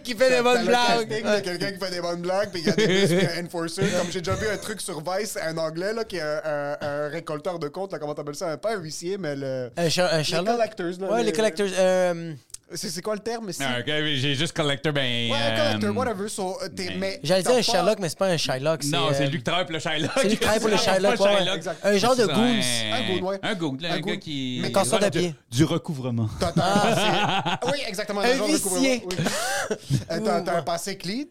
[0.05, 1.09] qui fait des T'as bonnes le blagues.
[1.09, 3.83] casting de quelqu'un qui fait des bonnes blagues, puis il y a des un enforcer.
[3.99, 6.77] Comme j'ai déjà vu un truc sur Vice, un anglais là, qui est un, un-
[6.83, 8.59] un récolteur de comptes, là, comment t'appelles ça?
[8.59, 9.71] Pas un huissier, mais le.
[9.77, 11.13] Un, un Les collectors, là.
[11.13, 11.67] Ouais, les les- collectors.
[11.79, 12.35] euh,
[12.75, 13.63] C'est, c'est quoi le terme ici?
[13.65, 15.31] Ah, ok, j'ai juste collector, ben.
[15.31, 16.29] Ouais, collector, euh, whatever.
[16.29, 18.85] So, euh, t'es- mais- mais J'allais dire un pas- Sherlock, mais c'est pas un Shylock.
[18.85, 20.11] Non, euh, c'est lui qui travaille pour le Shylock.
[20.17, 21.39] c'est lui qui travaille pour le Shylock, ouais, ouais.
[21.39, 21.57] Shylock.
[21.57, 21.81] Exact.
[21.85, 22.35] Un genre de goons.
[22.35, 23.39] Un goon, ouais.
[23.43, 24.11] Un goon, là, Un un, goon.
[24.11, 24.59] gars qui.
[24.63, 25.35] Mais Ouais, de pied.
[25.51, 26.29] Du, du recouvrement.
[26.41, 28.21] T'as- c'est- oui, exactement.
[28.21, 29.05] Un huissier.
[30.11, 31.25] Euh, T'as, un passé clean?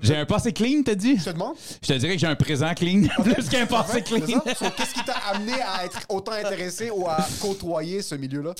[0.00, 1.16] J'ai un passé clean, t'as dit?
[1.18, 1.54] Je te demande.
[1.82, 4.40] Je te dirais que j'ai un présent clean, plus qu'un passé clean.
[4.40, 8.54] qu'est-ce qui t'a amené à être autant intéressé ou à côtoyer ce milieu-là?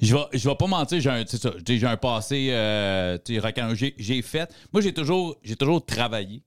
[0.00, 3.18] Je vais, je vais pas mentir, j'ai un, ça, j'ai un passé euh,
[3.74, 4.52] j'ai, j'ai fait.
[4.72, 6.42] Moi, j'ai toujours, j'ai toujours travaillé.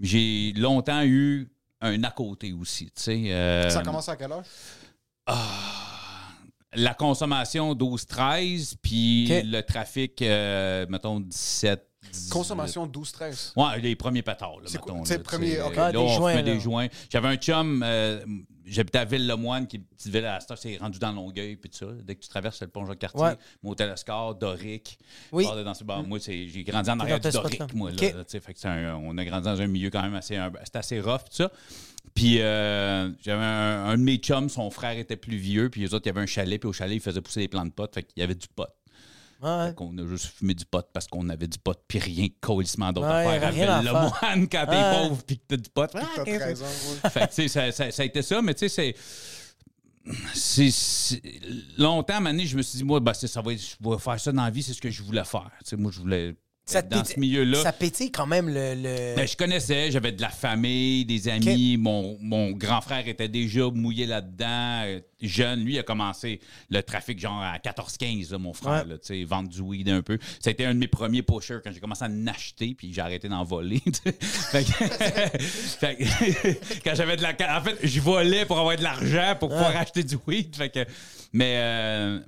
[0.00, 2.86] J'ai longtemps eu un à côté aussi.
[2.86, 4.42] tu sais, euh, Ça a commencé à quelle heure?
[6.74, 11.86] la consommation 12-13, puis le trafic, euh, mettons, 17,
[12.30, 13.52] Consommation 12-13.
[13.56, 14.58] Ouais, les premiers pétards.
[14.60, 15.76] Là, quoi- mettons, là, premier- tu sais, ok.
[15.76, 16.42] Là, Ah, des joints, là.
[16.42, 16.88] des joints.
[17.08, 17.84] J'avais un chum,
[18.72, 21.70] j'habitais à Ville-le-Moine, qui est une petite ville à la c'est rendu dans Longueuil, puis
[21.70, 21.86] tout ça.
[22.02, 23.36] Dès que tu traverses le pont Jacques-Cartier, Ouais.
[23.62, 24.98] mon hôtel Oscar, Doric.
[25.32, 25.44] Oui.
[25.44, 26.02] Dans ce bar.
[26.02, 27.90] Moi, c'est- j'ai grandi en arrière du Doric, moi.
[27.90, 30.78] Là, fait que c'est un- on a grandi dans un milieu quand même assez, c'était
[30.78, 31.50] assez rough, tout ça.
[32.14, 35.94] Puis euh, j'avais un, un de mes chums, son frère était plus vieux, puis les
[35.94, 37.70] autres, il y avait un chalet, puis au chalet, il faisait pousser des plants de
[37.70, 38.66] potes, fait qu'il y avait du pot.
[39.42, 39.68] Ouais.
[39.68, 42.32] Fait qu'on a juste fumé du pot parce qu'on avait du pot, puis rien de
[42.40, 43.52] colissement d'autres Ouais, affaires.
[43.52, 44.00] rien à le faire.
[44.22, 45.08] moine quand t'es Ouais.
[45.08, 45.86] pauvre, puis que t'as du pot.
[45.86, 47.10] T'as Ah, 13 ans, ouais.
[47.10, 48.94] fait que, tu sais, ça, ça- ça a été ça, mais tu sais, c'est.
[50.34, 51.22] c'est- c'est-
[51.78, 53.60] Longtemps, à un moment donné, je me suis dit, moi, ben, c'est- ça va être-
[53.60, 55.50] je vais faire ça dans la vie, c'est ce que je voulais faire.
[55.60, 56.34] Tu sais, moi, je voulais.
[56.66, 57.62] Ça être dans pétille- ce milieu-là.
[57.64, 58.74] Ça pétille quand même le.
[58.76, 61.76] le- Ben, je connaissais, j'avais de la famille, des amis.
[61.76, 64.82] Mon, mon grand frère était déjà mouillé là-dedans.
[64.86, 66.38] euh, jeune, lui, il a commencé
[66.70, 68.94] le trafic genre à 14-15, là, mon frère, Ouais.
[68.98, 70.18] tu sais, vendre du weed un peu.
[70.38, 73.28] C'était un de mes premiers pushers quand j'ai commencé à en acheter, puis j'ai arrêté
[73.28, 73.80] d'en voler.
[73.84, 74.12] tu sais.
[74.20, 74.70] fait que,
[75.40, 77.34] fait que- quand j'avais de la.
[77.58, 80.54] En fait, je volais pour avoir de l'argent pour pouvoir acheter du weed.
[80.54, 80.84] Fait que,
[81.32, 81.54] mais.
[81.56, 82.20] euh,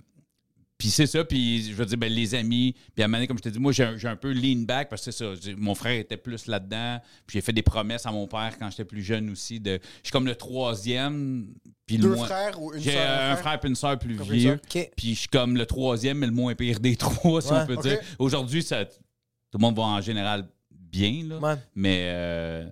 [0.82, 2.74] puis c'est ça, puis je veux dire, ben, les amis.
[2.92, 4.88] Puis à un moment donné, comme je t'ai dit, moi, j'ai un, peu lean back
[4.88, 5.52] parce que c'est ça.
[5.56, 6.98] Mon frère était plus là-dedans.
[7.24, 9.60] Puis j'ai fait des promesses à mon père quand j'étais plus jeune aussi.
[9.60, 11.54] De, je suis comme le troisième.
[11.86, 14.28] Puis le Deux moins- frères ou une J'ai un frère et une soeur plus Comme
[14.28, 14.60] vieux.
[14.96, 17.66] Puis je suis comme le troisième, mais le moins pire des trois, si Ouais, on
[17.66, 18.00] peut dire.
[18.18, 18.98] Aujourd'hui, ça, tout
[19.52, 21.38] le monde va en général bien, là.
[21.38, 21.54] Ouais.
[21.76, 22.64] Mais euh,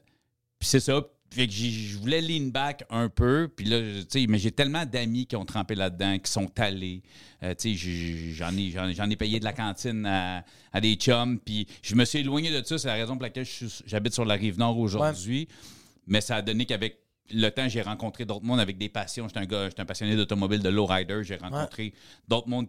[0.59, 1.01] puis c'est ça.
[1.33, 3.49] Fait que je voulais lean back un peu.
[3.55, 7.03] Puis là, tu sais, mais j'ai tellement d'amis qui ont trempé là-dedans, qui sont allés.
[7.45, 10.95] Euh, tu sais, j'ai- j'en ai, j'en ai, payé de la cantine à, à des
[10.95, 11.39] chums.
[11.39, 12.79] Puis je me suis éloigné de ça.
[12.79, 13.47] C'est la raison pour laquelle
[13.87, 15.47] j'habite sur la rive nord aujourd'hui.
[16.09, 16.99] Mais ça a donné qu'avec
[17.33, 19.29] le temps, j'ai rencontré d'autres mondes avec des passions.
[19.29, 21.23] J'étais un gars, j'étais un passionné d'automobile, de lowrider.
[21.23, 21.93] J'ai rencontré
[22.27, 22.67] d'autres mondes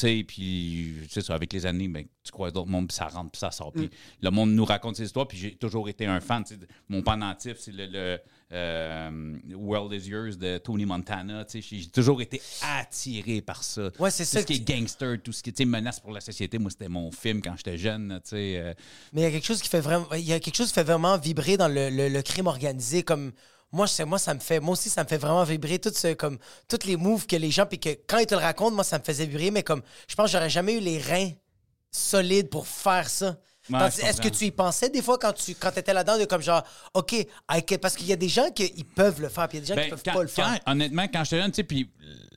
[0.00, 3.06] sais, puis, tu sais, ça, avec les années, ben, tu croises d'autres mondes, puis ça
[3.08, 3.72] rentre, puis ça sort.
[3.72, 6.42] Puis le monde nous raconte ses histoires, puis j'ai toujours été un fan.
[6.44, 6.54] tu
[6.88, 8.18] Mon pendentif, c'est le, le,
[8.52, 11.44] euh, World is Yours de Tony Montana.
[11.44, 13.90] tu sais, J'ai toujours été attiré par ça.
[13.98, 16.12] Ouais, c'est Tout ça ce qui est gangster, tout ce qui est tu menace pour
[16.12, 16.58] la société.
[16.58, 18.20] Moi, c'était mon film quand j'étais jeune.
[18.24, 18.74] tu sais, euh,
[19.12, 20.74] Mais il y a quelque chose qui fait vraiment, il y a quelque chose qui
[20.74, 23.02] fait vraiment vibrer dans le, le- le crime organisé.
[23.02, 23.32] Comme
[23.72, 25.92] moi, je sais, moi, ça me fait, moi aussi, ça me fait vraiment vibrer tout
[25.94, 28.74] ce, comme toutes les moves que les gens, puis que quand ils te le racontent,
[28.74, 29.50] moi, ça me faisait vibrer.
[29.50, 31.30] Mais comme, je pense, que j'aurais jamais eu les reins
[31.90, 33.38] solides pour faire ça.
[33.70, 36.18] Ouais, Tandis- je Est-ce que tu y pensais des fois quand tu quand étais là-dedans,
[36.18, 37.14] de comme genre, OK,
[37.80, 39.66] parce qu'il y a des gens qui ils peuvent le faire, puis il y a
[39.66, 40.60] des gens Ben, qui peuvent quand- pas le faire.
[40.64, 41.88] quand- honnêtement, quand j'étais jeune, tu sais, puis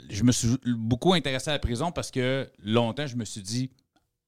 [0.10, 3.72] je me suis beaucoup intéressé à la prison parce que longtemps, je me suis dit,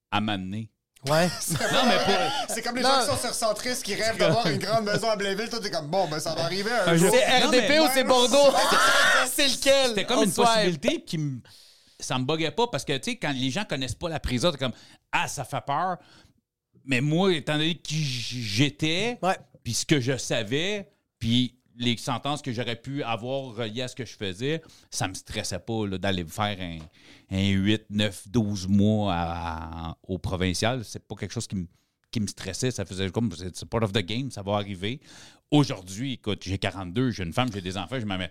[0.10, 0.72] à m'amener.
[1.08, 1.28] Ouais.
[1.72, 2.16] Non, mais pour.
[2.56, 2.90] C'est comme les Non.
[2.90, 5.50] gens qui sont surcentristes qui rêvent d'avoir une grande maison à Blainville.
[5.50, 7.12] Toi, t'es comme, bon, ben ça va arriver un, Un jour.
[7.14, 8.56] C'est Non, RDP mais- ou c'est Bordeaux?
[9.32, 9.90] c'est lequel?
[9.90, 10.46] C'était comme On une swipe.
[10.48, 11.40] possibilité qui me.
[12.00, 14.52] Ça me buguait pas parce que, tu sais, quand les gens connaissent pas la prison,
[14.52, 14.74] t'es comme,
[15.12, 15.98] ah, ça fait peur.
[16.86, 19.20] Mais moi, étant donné qui j'étais,
[19.64, 23.96] puis ce que je savais, puis les sentences que j'aurais pu avoir reliées à ce
[23.96, 26.80] que je faisais, ça me stressait pas d'aller faire un,
[27.32, 30.84] un 8, 9, 12 mois au provincial.
[30.84, 31.56] C'est pas quelque chose qui
[32.20, 32.72] me, stressait.
[32.72, 35.00] Ça faisait comme, c'est part of the game, ça va arriver.
[35.52, 38.30] Aujourd'hui, écoute, j'ai 42, j'ai une femme, j'ai des enfants, je me mets...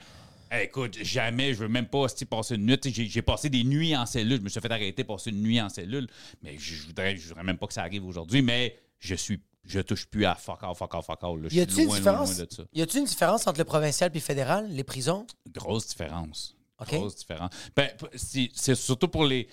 [0.48, 2.78] Hey, écoute, jamais, je veux même pas hostie, passer une nuit.
[2.84, 4.38] J'ai passé des nuits en cellule.
[4.38, 6.06] Je me suis fait arrêter passer une nuit en cellule.
[6.40, 8.42] Mais je je voudrais, je voudrais même pas que ça arrive aujourd'hui.
[8.42, 9.40] Mais je suis.
[9.66, 11.48] Je touche plus à fuck all, fuck all, fuck là.
[11.50, 12.36] Je Y a-tu suis une différence?
[12.36, 12.62] loin de ça.
[12.72, 15.26] Y a-tu une différence entre le provincial puis le fédéral, les prisons?
[15.52, 16.54] Grosse différence.
[16.86, 17.50] Grosse différence.
[17.74, 19.48] Ben, c'est surtout pour les.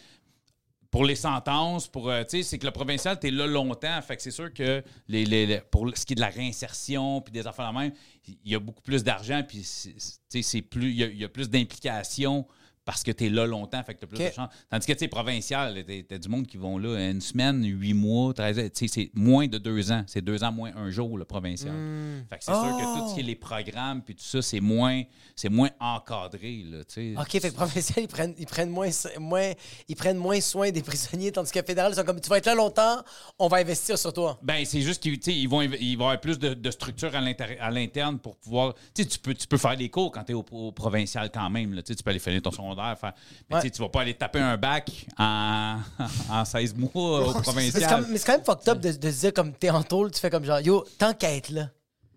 [0.92, 4.00] Pour les sentences, pour euh, tu sais, c'est que le provincial, tu es là longtemps.
[4.04, 7.20] Fait que c'est sûr que les, les- les- pour ce qui est de la réinsertion
[7.22, 7.94] puis des affaires la même,
[8.28, 11.30] il y a beaucoup plus d'argent puis c'est- plus il y a, il y a
[11.30, 12.46] plus d'implication
[12.86, 14.50] parce que tu es là longtemps, fait que tu as plus de chance.
[14.70, 17.94] Tandis que, tu sais, provincial, tu as du monde qui vont là une semaine, huit
[17.94, 18.62] mois, 13 ans.
[18.64, 20.04] Tu sais, c'est moins de deux ans.
[20.08, 21.74] C'est deux ans moins un jour, le provincial.
[21.74, 22.24] Hmm.
[22.30, 22.98] Fait que c'est sûr que Oh!
[23.00, 25.02] tout ce qui est les programmes puis tout ça, c'est moins,
[25.36, 27.16] c'est moins encadré, là, tu sais.
[27.18, 29.52] OK, fait que provincial, ils prennent, ils prennent, moins, moins,
[29.88, 32.46] ils prennent moins soin des prisonniers, tandis que fédéral, ils sont comme, tu vas être
[32.46, 33.02] là longtemps,
[33.40, 34.40] on va investir sur toi.
[34.42, 38.20] Ben, c'est juste qu'ils ils vont, ils vont avoir plus de, de structure à l'interne
[38.20, 38.74] pour pouvoir.
[38.94, 41.30] Tu sais, tu peux, tu peux faire des cours quand tu es au, au provincial
[41.34, 41.74] quand même.
[41.74, 42.98] Là, tu peux aller finir ton secondaire.
[43.00, 43.14] Faire,
[43.50, 43.62] mais Ouais.
[43.62, 45.78] tu sais, tu vas pas aller taper un bac en,
[46.30, 48.06] en 16 mois au c'est provincial.
[48.10, 50.20] mais c'est quand même fucked up de, de se dire, comme t'es en tôle, tu
[50.20, 51.70] fais comme genre, yo, tant qu'à être là,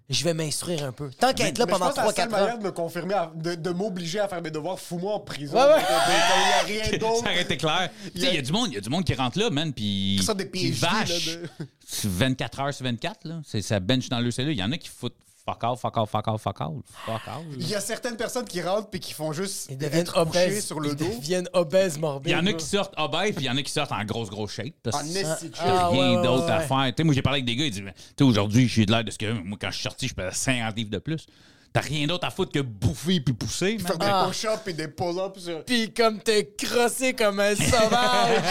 [0.09, 1.11] je vais m'instruire un peu.
[1.11, 2.59] Tant qu'à être là Mais pendant pense que la seule 3-4 manière ans.
[2.59, 5.57] de me confirmer, à- de, de m'obliger à faire mes devoirs, fous-moi en prison.
[5.57, 5.83] Ouais, ouais.
[5.83, 7.25] Il n'y a rien d'autre.
[7.25, 7.91] Ça aurait été clair.
[8.15, 10.21] Il y a du monde, il y a du monde qui rentre là, man, puis
[10.25, 11.49] Ça, des qui PhD, là, vache de-
[12.05, 13.41] 24 heures sur 24, là.
[13.45, 14.53] C'est ça bench dans le cellule.
[14.53, 15.17] Il y en a qui foutent
[15.47, 16.75] fuck off, fuck off, fuck off, fuck off,
[17.07, 17.45] fuck off.
[17.59, 20.67] Il y a certaines personnes qui rentrent puis qui font juste Ils deviennent être obèses.
[20.67, 21.05] sur le Ils dos.
[21.07, 22.33] deviennent obèses morbides.
[22.33, 24.05] Il y en a qui sortent obèses, puis il y en a qui sortent en
[24.05, 24.75] grosse, grosse shape.
[24.83, 25.07] Parce En que
[25.41, 25.55] shit.
[25.61, 26.87] Ah, rien ouais, ouais, d'autre à faire.
[26.89, 28.91] Tu sais, moi, j'ai parlé avec des gars, ils disent, tu sais, aujourd'hui, j'ai de
[28.93, 31.27] l'air de ce que moi, quand je suis sorti, je pesais 50 livres de plus.
[31.77, 33.79] T'as rien d'autre à foutre que bouffer puis pousser.
[33.79, 34.25] Faire des Ah.
[34.27, 35.39] push-ups et des pull-ups.
[35.45, 38.43] sur- Puis comme t'es crossé comme un sauvage.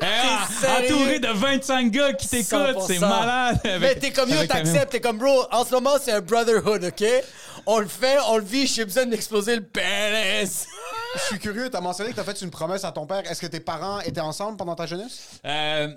[0.60, 0.94] Sérieux?
[0.94, 2.86] entouré de 25 gars qui t'écoutent, 100%.
[2.86, 3.60] c'est malade.
[3.80, 7.04] Mais t'es comme yo, t'acceptes, t'es comme bro, en ce moment c'est un brotherhood, ok?
[7.66, 10.68] On le fait, on le vit, j'ai besoin d'exploser le pénis.
[11.16, 13.28] Je suis curieux, t'as mentionné que t'as fait une promesse à ton père.
[13.28, 15.40] Est-ce que tes parents étaient ensemble pendant ta jeunesse?
[15.44, 15.88] Euh,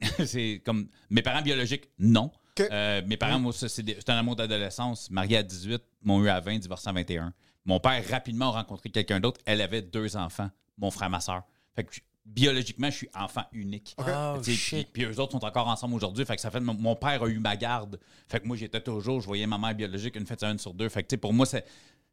[0.26, 2.32] c'est comme mes parents biologiques, non.
[2.60, 5.10] Euh, mes parents, moi, ça, c'est un amour d'adolescence.
[5.10, 7.32] Mariés à 18, m'ont eu à 20, divorcé à 21.
[7.64, 9.40] Mon père, rapidement, a rencontré quelqu'un d'autre.
[9.44, 11.42] Elle avait deux enfants, mon frère, ma soeur.
[11.74, 11.90] Fait que
[12.24, 13.94] biologiquement, je suis enfant unique.
[13.98, 14.88] Oh, shit.
[14.92, 16.24] Puis, puis eux autres sont encore ensemble aujourd'hui.
[16.24, 17.98] Fait que ça fait mon, mon père a eu ma garde.
[18.28, 20.88] Fait que moi, j'étais toujours, je voyais ma mère biologique une fête une sur deux.
[20.88, 21.64] Fait que tu sais, pour moi, c'est,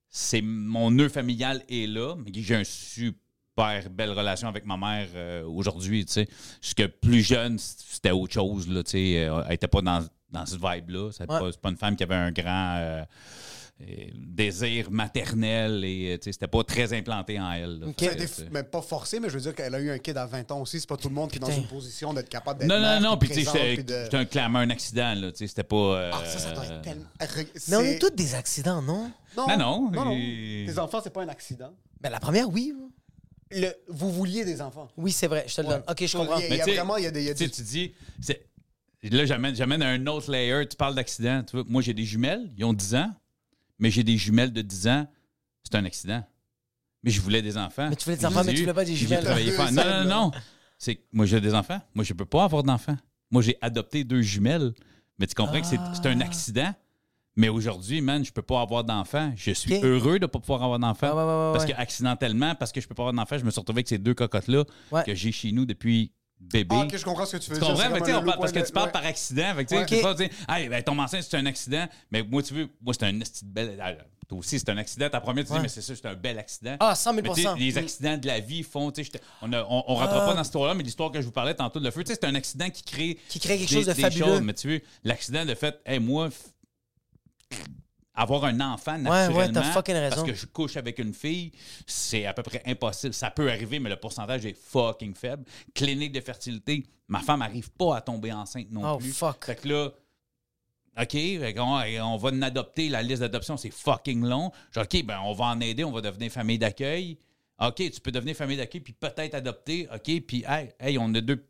[0.10, 2.15] c'est mon nœud familial est là.
[2.15, 6.05] Mais j'ai un super belle relation avec ma mère euh, aujourd'hui.
[6.05, 6.27] Tu sais,
[6.62, 8.67] jusque plus jeune, c'était autre chose.
[8.67, 10.05] Là, tu sais, Euh, elle était pas dans,
[10.36, 11.12] dans cette vibe-là.
[11.12, 11.52] C'est, Ouais.
[11.62, 13.04] pas, une femme qui avait un grand euh,
[13.82, 17.80] euh, désir maternel et euh, tu sais, c'était pas très implanté en elle.
[17.80, 17.88] là.
[17.98, 20.50] Fait mais pas forcé, mais je veux dire qu'elle a eu un kid à 20
[20.52, 20.80] ans aussi.
[20.80, 23.02] C'est pas tout le monde qui est dans une position d'être capable d'être Non, non,
[23.02, 25.63] non, puis tu sais, présente, c'était, de- un, clairement un accident, là, tu sais, c'était
[25.63, 25.76] pas...
[25.76, 27.06] euh, Ah, ça, ça doit être tellement...
[27.67, 29.12] Mais on est tous des accidents, non?
[29.36, 31.74] Non, Ben non, non, Tes enfants, c'est pas un accident.
[32.00, 32.74] Ben la première, oui.
[33.52, 33.71] Le...
[33.89, 34.88] Vous vouliez des enfants.
[34.98, 35.84] Oui, c'est vrai, je te le donne.
[35.89, 36.38] Ok, je comprends.
[36.38, 36.98] Il y a, il y a Mais tu sais, vraiment...
[36.98, 37.21] Il y a des...
[37.21, 37.93] il y a des- tu dis...
[39.11, 40.67] Là, j'amène, j'amène un autre layer.
[40.67, 41.43] Tu parles d'accident.
[41.43, 42.51] Tu vois, moi, j'ai des jumelles.
[42.57, 43.13] Ils ont 10 ans.
[43.79, 45.07] Mais j'ai des jumelles de 10 ans.
[45.63, 46.23] C'est un accident.
[47.03, 47.89] Mais je voulais des enfants.
[47.89, 49.25] Mais tu voulais des enfants, mais tu eu- voulais pas des jumelles.
[49.25, 49.71] fort.
[49.71, 50.31] Non, non, non.
[50.77, 51.79] C'est moi, j'ai des enfants.
[51.93, 52.97] Moi, je peux pas avoir d'enfants.
[53.31, 54.73] Moi, j'ai adopté deux jumelles.
[55.19, 56.73] Mais tu comprends que c'est, c'est un accident.
[57.37, 59.33] Mais aujourd'hui, man, je peux pas avoir d'enfants.
[59.35, 61.07] Je suis heureux de pas pouvoir avoir d'enfants.
[61.09, 63.43] Ouais, ouais, ouais, ouais, parce que accidentellement, parce que je peux pas avoir d'enfants, je
[63.43, 64.63] me suis retrouvé avec ces deux cocottes-là
[65.03, 66.11] que j'ai chez nous depuis
[66.51, 66.67] bébé.
[66.77, 67.73] Ah, ok, je comprends ce que tu veux Tu dire.
[67.73, 67.89] comprends?
[67.89, 68.91] Mais on parle- parce que tu parles ouais.
[68.91, 69.55] par accident.
[69.55, 69.86] Fait que, tu sais, Ouais.
[69.88, 71.86] tu peux pas dire, hey, ben, tomber enceinte, c'est un accident.
[72.12, 73.79] Mais moi, tu veux, moi, c'est un esti de bel.
[73.81, 73.93] ah,
[74.27, 75.08] Toi aussi, c'est un accident.
[75.08, 75.58] Ta première, tu Ouais.
[75.60, 76.75] dis, mais c'est ça, c'est un bel accident.
[76.79, 79.58] Ah, 100 000 Mais les accidents de la vie font, tu sais, j'étais- on ne
[79.60, 80.25] on, on rentrera Ah.
[80.25, 82.12] pas dans cette histoire-là, mais l'histoire que je vous parlais tantôt de le feu, tu
[82.12, 83.19] sais, c'est un accident qui crée.
[83.29, 84.25] Qui crée quelque des- chose de fabuleux.
[84.25, 84.41] choses.
[84.41, 86.29] mais tu veux, l'accident de fait, hey, moi,
[88.15, 90.15] avoir un enfant naturellement, ouais, t'as fucking raison.
[90.15, 91.51] parce que je couche avec une fille,
[91.86, 93.13] c'est à peu près impossible.
[93.13, 95.43] Ça peut arriver, mais le pourcentage est fucking faible.
[95.73, 99.12] Clinique de fertilité, ma femme n'arrive pas à tomber enceinte non Oh, plus.
[99.12, 99.45] fuck.
[99.45, 99.91] Fait que là,
[100.97, 101.17] OK,
[101.58, 102.88] on, va en adopter.
[102.88, 104.51] La liste d'adoption, c'est fucking long.
[104.78, 107.17] OK, ben, on va en aider, on va devenir famille d'accueil.
[107.60, 109.88] OK, tu peux devenir famille d'accueil, puis peut-être adopter.
[109.93, 111.45] OK, puis hey, hey, on a deux.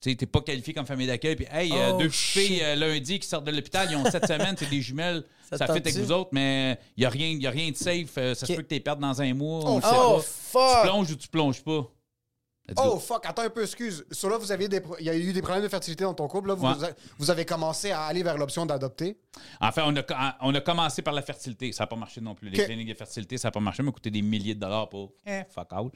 [0.00, 2.42] Tu sais, t'es pas qualifié comme famille d'accueil, puis hey, euh, Oh, deux shit.
[2.46, 5.24] filles euh, lundi qui sortent de l'hôpital, ils ont sept semaines, c'est des jumelles.
[5.48, 7.76] Ça Ça, fait avec vous autres, mais il n'y a, rien- y a rien de
[7.76, 8.18] safe.
[8.18, 9.60] Euh, ça se peut que tu perdes dans un mois.
[9.64, 10.82] Oh, on Oh, fuck!
[10.82, 11.88] Tu plonges ou tu plonges pas.
[12.78, 14.04] Oh fuck, attends un peu, excuse.
[14.10, 16.14] Sur là, vous aviez des pro- il y a eu des problèmes de fertilité dans
[16.14, 16.48] ton couple.
[16.48, 16.88] Là, Ouais.
[17.16, 19.16] vous avez commencé à aller vers l'option d'adopter?
[19.60, 21.72] Enfin, on a, on a commencé par la fertilité.
[21.72, 22.48] Ça n'a pas marché non plus.
[22.50, 23.78] Les cliniques de fertilité, ça n'a pas marché.
[23.78, 25.12] Ça m'a coûté des milliers de dollars pour.
[25.26, 25.92] Eh, fuck out.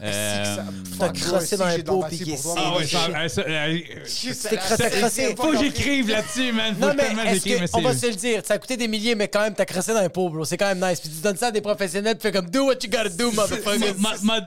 [0.00, 0.64] Euh, Ça-
[0.98, 5.36] T'as crossé dans un pot, qu'il Ah mais ouais, euh, euh, crossé, t'as crossé.
[5.36, 6.74] faut que j'écrive là-dessus, man.
[6.74, 8.58] Faut Non, que mais tellement est-ce j'écrive, que, on va se le dire, ça a
[8.58, 10.44] coûté des milliers, mais quand même, t'as crassé dans un pot, bro.
[10.44, 11.00] C'est quand même nice.
[11.00, 13.30] Puis tu donnes ça à des professionnels, tu fais comme do what you gotta do,
[13.32, 13.94] motherfucker.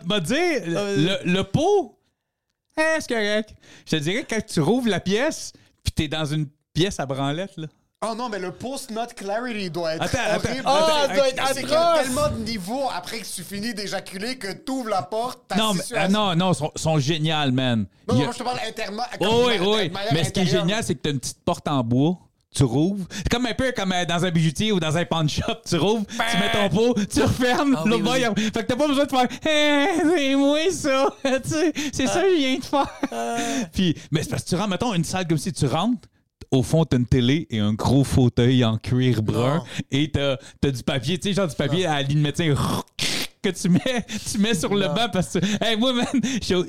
[0.06, 1.98] Ma- dit, Euh, le, le pot,
[2.78, 3.50] eh, c'est correct.
[3.86, 5.52] Je te dirais, quand tu rouvres la pièce,
[5.84, 7.68] puis t'es dans une pièce à branlette, là.
[8.04, 10.68] Oh non, mais le post-nut clarity doit être Attends, attends, horrible.
[10.68, 12.04] attends, Ah, doit être C'est qu'il y a atroce.
[12.04, 15.42] tellement de niveaux après que tu finis d'éjaculer que tu ouvres la porte.
[15.48, 17.86] t'as Non, mais, euh, non, non, sont, sont géniales, man.
[18.08, 19.04] Non, Il y non, a- moi, je te parle internement.
[19.20, 19.92] Oh, oui, oui.
[20.14, 22.18] Mais ce qui est génial, génial, c'est que t'as une petite porte en bois.
[22.56, 23.06] Tu rouvres.
[23.16, 25.44] C'est comme un peu comme euh, dans un bijoutier ou dans un pawn shop.
[25.70, 27.76] Tu rouvres, tu mets ton pot, tu refermes.
[27.78, 29.88] Ah oui, l'autre oui, bord, il- Fait que t'as pas besoin de faire Eh,
[30.18, 31.06] c'est moi ça.
[31.44, 33.70] Tu sais, c'est ça que je viens de faire.
[33.72, 36.10] Puis, mais c'est parce que tu rentres, mettons, une salle comme si tu rentres.
[36.52, 39.58] Au fond, t'as une télé et un gros fauteuil en cuir brun.
[39.58, 39.64] Non.
[39.90, 42.54] Et t'as as du papier, tu sais, genre du papier à la ligne médecin
[43.42, 44.94] que tu mets, tu mets sur le Non.
[44.94, 46.06] banc parce que, hey, moi, man,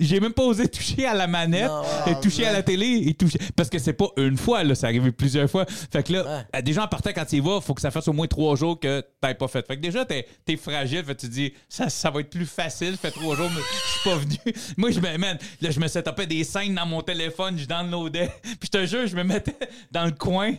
[0.00, 3.14] j'ai même pas osé toucher à la manette, Non, et toucher à la télé, et
[3.14, 3.38] toucher.
[3.54, 5.66] Parce que c'est pas une fois, là, ça arrivé plusieurs fois.
[5.66, 6.58] Fait que là, Ouais.
[6.58, 8.56] euh, déjà en partant quand tu y vas, faut que ça fasse au moins trois
[8.56, 9.66] jours que t'as pas fait.
[9.66, 12.30] Fait que déjà, t'es es fragile, fait que tu te dis, ça, ça va être
[12.30, 14.37] plus facile, fait trois jours, mais je suis pas venu.
[14.76, 18.30] Moi, je me, man, là, je me setupais des scènes dans mon téléphone, je downloadais,
[18.42, 19.56] puis je te jure, je me mettais
[19.90, 20.54] dans le coin.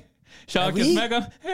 [0.47, 0.81] Genre, Ah oui?
[0.81, 1.25] quasiment comme.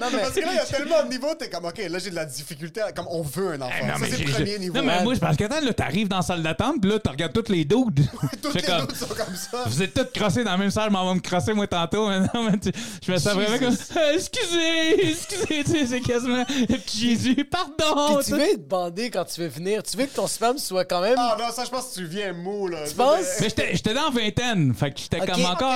[0.00, 0.18] Non, mais.
[0.18, 2.14] Parce que là, il y a tellement de niveaux, t'es comme, OK, là, j'ai de
[2.14, 2.80] la difficulté.
[2.80, 3.72] à- Comme, on veut un enfant.
[3.80, 4.76] Eh, non, ça, mais c'est le premier niveau.
[4.78, 7.08] Non, mais moi, parce que attends, là, t'arrives dans la salle d'attente, puis là, tu
[7.10, 8.06] regardes tous les dudes.
[8.42, 9.64] Toutes les comme, sont comme ça.
[9.66, 12.08] Vous êtes tous crossés dans la même salle, je m'en vais me crosser moi tantôt.
[12.08, 12.70] Mais non, mais tu-
[13.06, 13.76] je me sens vraiment comme.
[14.14, 16.44] Excusez, excusez, tu sais, c'est quasiment
[16.86, 18.16] Jésus, pardon.
[18.18, 19.82] Puis tu veux être bandé quand tu veux venir.
[19.82, 21.14] Tu veux que ton sperme soit quand même.
[21.16, 22.78] Ah non, ça, je pense que tu viens mou, là.
[22.88, 23.20] Tu penses?
[23.40, 25.74] Mais j'étais j'étais dans la vingtaine, fait que j'étais comme encore.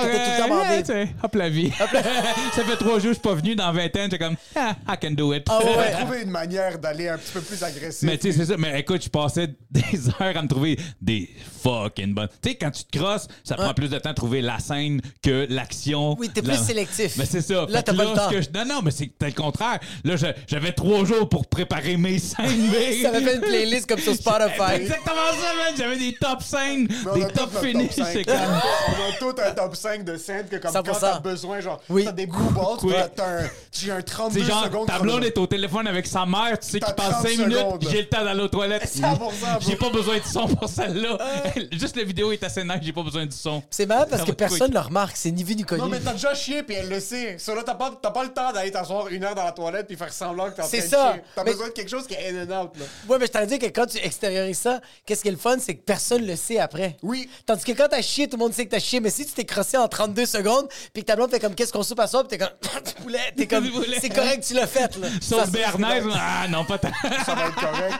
[1.29, 1.71] Hop la vie.
[2.53, 4.75] ça fait trois jours que je suis pas venu dans la vingtaine, j'étais comme, ah,
[4.87, 5.45] I can do it.
[5.49, 5.91] Ah ouais.
[5.91, 8.03] trouver une manière d'aller un petit peu plus agressif.
[8.03, 8.57] Mais tu sais, c'est ça.
[8.57, 11.29] Mais écoute, je passais des heures à me trouver des
[11.63, 12.29] fucking bonnes.
[12.41, 15.01] Tu sais, quand tu te crosses, ça prend plus de temps à trouver la scène
[15.21, 16.15] que l'action.
[16.19, 17.15] Oui, t'es La- plus sélectif.
[17.17, 17.65] Mais c'est ça.
[17.69, 18.29] Là, t'as pas le temps.
[18.29, 19.79] que je- Non, non, mais c'est le contraire.
[20.03, 20.15] Là,
[20.47, 22.69] j'avais trois jours pour préparer mes scènes.
[22.71, 23.01] Mais...
[23.01, 24.75] Ça avait fait une playlist comme sur C'est Spotify.
[24.75, 25.73] exactement ça, man.
[25.77, 27.91] J'avais des top scènes, Mais des top finishes.
[27.91, 28.25] C'est 5.
[28.25, 28.35] comme...
[28.89, 30.83] On a tout un top 5 de scènes que comme 100%.
[30.85, 32.05] quand t'as besoin, genre, Oui.
[32.05, 32.93] t'as des blue balls, Oui.
[33.15, 34.87] t'as- un, j'ai un 32 C'est genre, secondes.
[34.87, 37.65] ta blonde est au téléphone avec sa mère, tu sais qu'il passe 30 5 minutes,
[37.91, 38.87] j'ai le temps d'aller aux toilettes.
[38.87, 39.31] 100%, bro.
[39.59, 41.17] J'ai pas besoin de son pour celle-là.
[41.71, 43.63] Juste la vidéo est assez nice, j'ai pas besoin du son.
[43.69, 44.69] C'est marrant parce Ça que va personne quick.
[44.69, 45.15] ne le remarque.
[45.17, 45.81] C'est ni vu ni connu.
[45.81, 47.37] Non, mais t'as déjà chié, puis elle le sait.
[47.37, 49.87] Sur là, t'as pas, t'as pas le temps d'aller t'asseoir une heure dans la toilette
[49.87, 51.13] puis faire semblant que t'es en train C'est de ça.
[51.13, 51.21] chier.
[51.35, 52.85] T'as Mais- besoin de quelque chose qui est in and out, là.
[53.07, 55.57] Ouais, mais je t'en dis que quand tu extériorises ça, qu'est-ce qui est le fun,
[55.59, 56.97] c'est que personne le sait après.
[57.03, 57.29] Oui.
[57.45, 58.99] Tandis que quand t'as chié, tout le monde sait que t'as chié.
[58.99, 61.73] Mais si tu t'es crossé en 32 secondes, puis que ta blonde fait comme qu'est-ce
[61.73, 63.97] qu'on soupe à soir, puis t'es comme du poulet, t'es comme Du poulet.
[64.01, 65.07] c'est correct, tu l'as fait là.
[65.21, 66.91] Sauce Ça, béarnaise, ah non, pas tant.
[67.25, 67.95] Ça va être correct.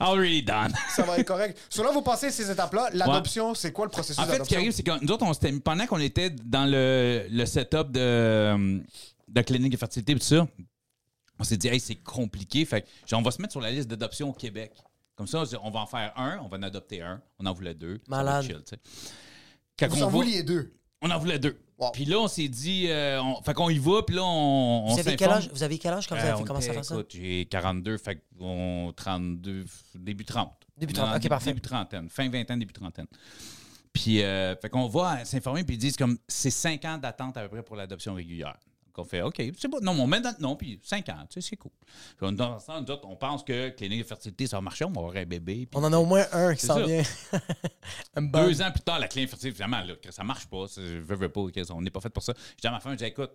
[0.00, 0.72] Already done.
[0.94, 1.58] Ça va être correct.
[1.68, 2.50] Sur là, vous passez ces
[2.82, 3.06] étapes-là.
[3.06, 5.32] L'adoption, c'est quoi le processus En fait, ce qui arrive, c'est que nous autres, on
[5.32, 8.82] s'était mis- pendant qu'on était dans le, le setup de,
[9.28, 10.46] de clinique de fertilité et tout ça,
[11.38, 12.64] on s'est dit, hey, c'est compliqué.
[12.64, 14.72] Fait que, genre, on va se mettre sur la liste d'adoption au Québec.
[15.16, 17.20] Comme ça, on va en faire un, on va en adopter un.
[17.38, 18.00] On en voulait deux.
[18.08, 18.44] Malade.
[18.44, 18.78] chill, tu sais.
[19.78, 20.72] Quand Vous on en va- vouliez deux.
[21.04, 21.56] On en voulait deux.
[21.78, 21.90] Wow.
[21.92, 24.92] Puis là, on s'est dit, euh, on, fait qu'on y va, puis là, on, on
[24.94, 25.38] Vous avez quel s'informe.
[25.38, 26.94] âge Vous avez quel âge quand vous Euh, avez on commencer à faire ça?
[26.94, 29.64] écoute, j'ai 42, fait qu'on 32,
[29.96, 30.50] début 30.
[30.76, 31.50] Début Non, 30, ok, début- parfait.
[31.50, 33.06] Début trentaine, fin vingtaine, début trentaine.
[33.92, 37.42] Puis, euh, fait qu'on va s'informer, puis ils disent comme c'est 5 ans d'attente à
[37.42, 38.56] peu près pour l'adoption régulière.
[38.96, 39.80] Donc, on fait OK, c'est bon.
[39.82, 41.72] Non, on met dans- non, puis 5 ans, tu sais, c'est cool.
[42.16, 44.60] Puis, on, dans ce sens, nous autres, on pense que clinique de fertilité, ça va
[44.60, 45.66] marcher, on va avoir un bébé.
[45.66, 47.02] puis- On en a au moins un qui s'en vient.
[48.16, 50.66] Deux ans plus tard, la clinique fertilité, finalement, là, ça marche pas.
[50.76, 52.32] Je veux, veux pas, on n'est pas fait pour ça.
[52.60, 53.32] Dis à ma femme, je dis, écoute,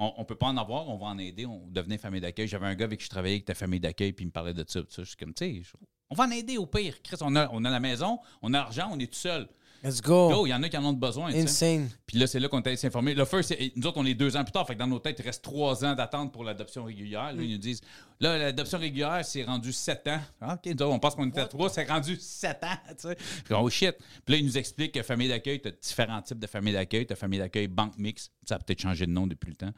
[0.00, 2.48] on, on peut pas en avoir, on va en aider, on devenait famille d'accueil.
[2.48, 4.54] J'avais un gars avec qui je travaillais avec ta famille d'accueil, puis il me parlait
[4.54, 4.80] de ça.
[4.80, 5.02] tout ça.
[5.02, 5.62] Je suis comme, tu sais,
[6.10, 7.00] on va en aider au pire.
[7.02, 9.48] Chris, on a, on a la maison, on a l'argent, on est tout seul.
[9.84, 10.44] Let's go.
[10.46, 11.32] Il y en a qui en ont besoin.
[11.32, 11.88] Insane.
[12.06, 13.14] Puis là, c'est là qu'on est allé s'informer.
[13.14, 14.66] Le first, nous autres, on est deux ans plus tard.
[14.66, 17.32] Fait que dans nos têtes, il reste trois ans d'attente pour l'adoption régulière.
[17.32, 17.80] Là, ils nous disent,
[18.18, 20.20] là, l'adoption régulière, c'est rendu sept ans.
[20.40, 22.76] Ah, OK, nous autres, on pense qu'on était à trois, c'est rendu sept ans.
[22.88, 23.14] Tu sais.
[23.44, 23.94] Puis, oh shit.
[24.24, 27.06] Puis là, ils nous expliquent que famille d'accueil, tu as différents types de famille d'accueil.
[27.06, 28.30] Tu as famille d'accueil banque mix.
[28.48, 29.72] Ça a peut-être changé de nom depuis le temps.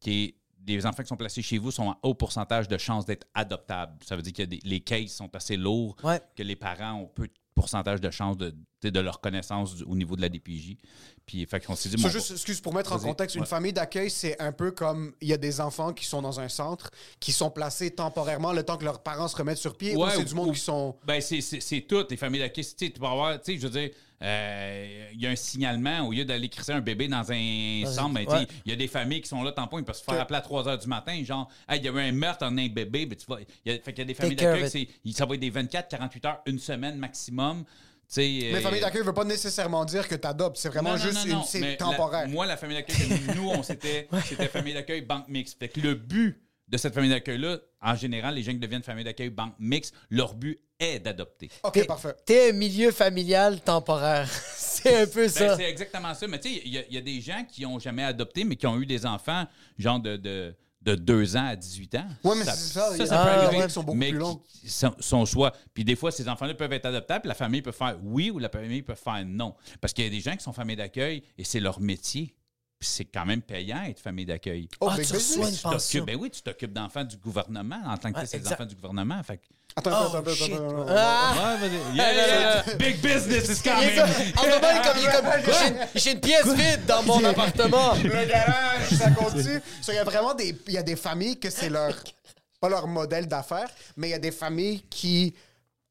[0.00, 0.34] Qui est
[0.66, 3.94] les enfants qui sont placés chez vous sont à haut pourcentage de chances d'être adoptables.
[4.04, 6.20] Ça veut dire que des- les cases sont assez lourds, Ouais.
[6.36, 8.54] que les parents ont peu de pourcentage de chances de,
[8.88, 10.76] de leur connaissance du- au niveau de la DPJ.
[11.26, 13.46] Puis, fait qu'on s'est dit, bon, juste, excuse, pour mettre en contexte, une Ouais.
[13.46, 16.48] famille d'accueil, c'est un peu comme il y a des enfants qui sont dans un
[16.48, 16.90] centre,
[17.20, 20.10] qui sont placés temporairement le temps que leurs parents se remettent sur pied, ou Ouais,
[20.12, 20.96] c'est ou- du monde ou- qui sont.
[21.04, 22.64] Ben, c'est- c'est c'est tout, les familles d'accueil.
[22.64, 23.90] Tu sais, tu peux avoir, tu sais, je veux dire,
[24.22, 28.14] euh, il y a un signalement, au lieu d'aller crisser un bébé dans un centre,
[28.14, 28.46] ben, ouais.
[28.64, 30.42] il y a des familles qui sont là, tampon, ils peuvent se faire appeler à
[30.42, 33.06] 3 h du matin, genre, hey, il y a eu un meurtre en un bébé,
[33.06, 35.26] ben, tu vas, il y a, fait qu'il y a des familles d'accueil, c'est- ça
[35.26, 37.64] va être des 24, 48 heures, une semaine maximum.
[38.16, 41.26] Mais euh, famille d'accueil veut pas nécessairement dire que tu adoptes, c'est vraiment non, juste
[41.28, 41.76] non, non, une.
[41.76, 42.22] Temporaire.
[42.22, 45.58] la- moi, la famille d'accueil, que nous, on s'était, c'était famille d'accueil banque mixte.
[45.58, 49.04] Fait que le but de cette famille d'accueil-là, en général, les gens qui deviennent famille
[49.04, 51.50] d'accueil banque mixte, leur but est d'adopter.
[51.62, 52.14] ok, T'es- parfait.
[52.24, 54.28] T'es un milieu familial temporaire.
[54.56, 55.56] c'est un peu Ben, ça.
[55.56, 56.26] c'est exactement ça.
[56.26, 58.44] Mais tu sais, il y, a- il y a des gens qui ont jamais adopté,
[58.44, 59.44] mais qui ont eu des enfants,
[59.78, 62.06] genre de, de, de 2 ans à 18 ans.
[62.24, 64.10] Ouais, mais c'est ça, il y a ça, des peut arriver, qui sont beaucoup mais
[64.10, 64.40] plus longues.
[64.44, 65.52] qui- Son, son choix.
[65.74, 68.38] Puis des fois, ces enfants-là peuvent être adoptables, puis la famille peut faire oui ou
[68.38, 69.54] la famille peut faire non.
[69.80, 72.34] Parce qu'il y a des gens qui sont familles d'accueil et c'est leur métier.
[72.78, 74.68] Puis c'est quand même payant être famille d'accueil.
[74.80, 76.04] Oh, Ah, big tu reçois une t'occupes- pension.
[76.06, 78.54] ben oui, tu t'occupes d'enfants du gouvernement en tant que Ouais, tel, c'est des exact.
[78.54, 79.22] enfants du gouvernement.
[79.22, 79.42] Fait que-
[79.76, 80.52] Attends, Oh, attends, attends, shit.
[80.52, 80.94] attends, attends, attends.
[80.96, 81.56] Ah!
[81.60, 81.96] Ouais, vas-y.
[81.96, 82.74] Yeah, yeah, yeah.
[82.78, 84.34] Big business is Il est coming.
[84.36, 87.94] En ce moment, il est comme, j'ai une- j'ai une pièce vide dans mon appartement.
[87.94, 89.60] Le garage, ça continue.
[89.80, 91.94] So, Il y a vraiment des, il y a des familles que c'est leur,
[92.60, 95.34] pas leur modèle d'affaires, mais il y a des familles qui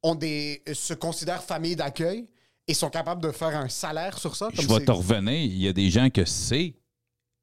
[0.04, 2.26] ont des, se considèrent familles d'accueil
[2.68, 4.50] et sont capables de faire un salaire sur ça.
[4.52, 5.34] Je comme vais c'est- te revenir.
[5.42, 6.74] Il y a des gens que c'est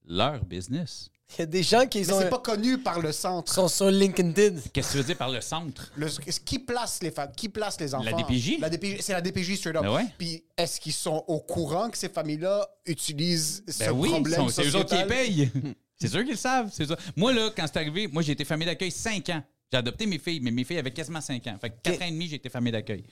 [0.06, 1.08] leur business.
[1.34, 3.52] Il y a des gens qui Mais sont, c'est pas connu par le centre.
[3.52, 4.60] sont sur LinkedIn.
[4.72, 5.90] Qu'est-ce que tu veux dire par le centre?
[5.96, 6.06] Le-
[6.44, 8.04] qui place les femmes, qui place les enfants?
[8.04, 8.58] La DPJ?
[8.60, 9.82] La DPJ, c'est la DPJ straight up.
[9.82, 10.06] Ben ouais.
[10.16, 14.48] Puis est-ce qu'ils sont au courant que ces familles-là utilisent ce Ben oui, problème sont-
[14.50, 15.50] c'est eux autres qui payent.
[16.00, 16.70] c'est sûr qu'ils le savent.
[17.16, 19.42] Moi, là, quand c'est arrivé, moi, j'ai été famille d'accueil 5 ans.
[19.72, 21.56] J'ai adopté mes filles, mais mes filles avaient quasiment 5 ans.
[21.60, 23.04] Fait que 4 ans et demi, j'ai été famille d'accueil.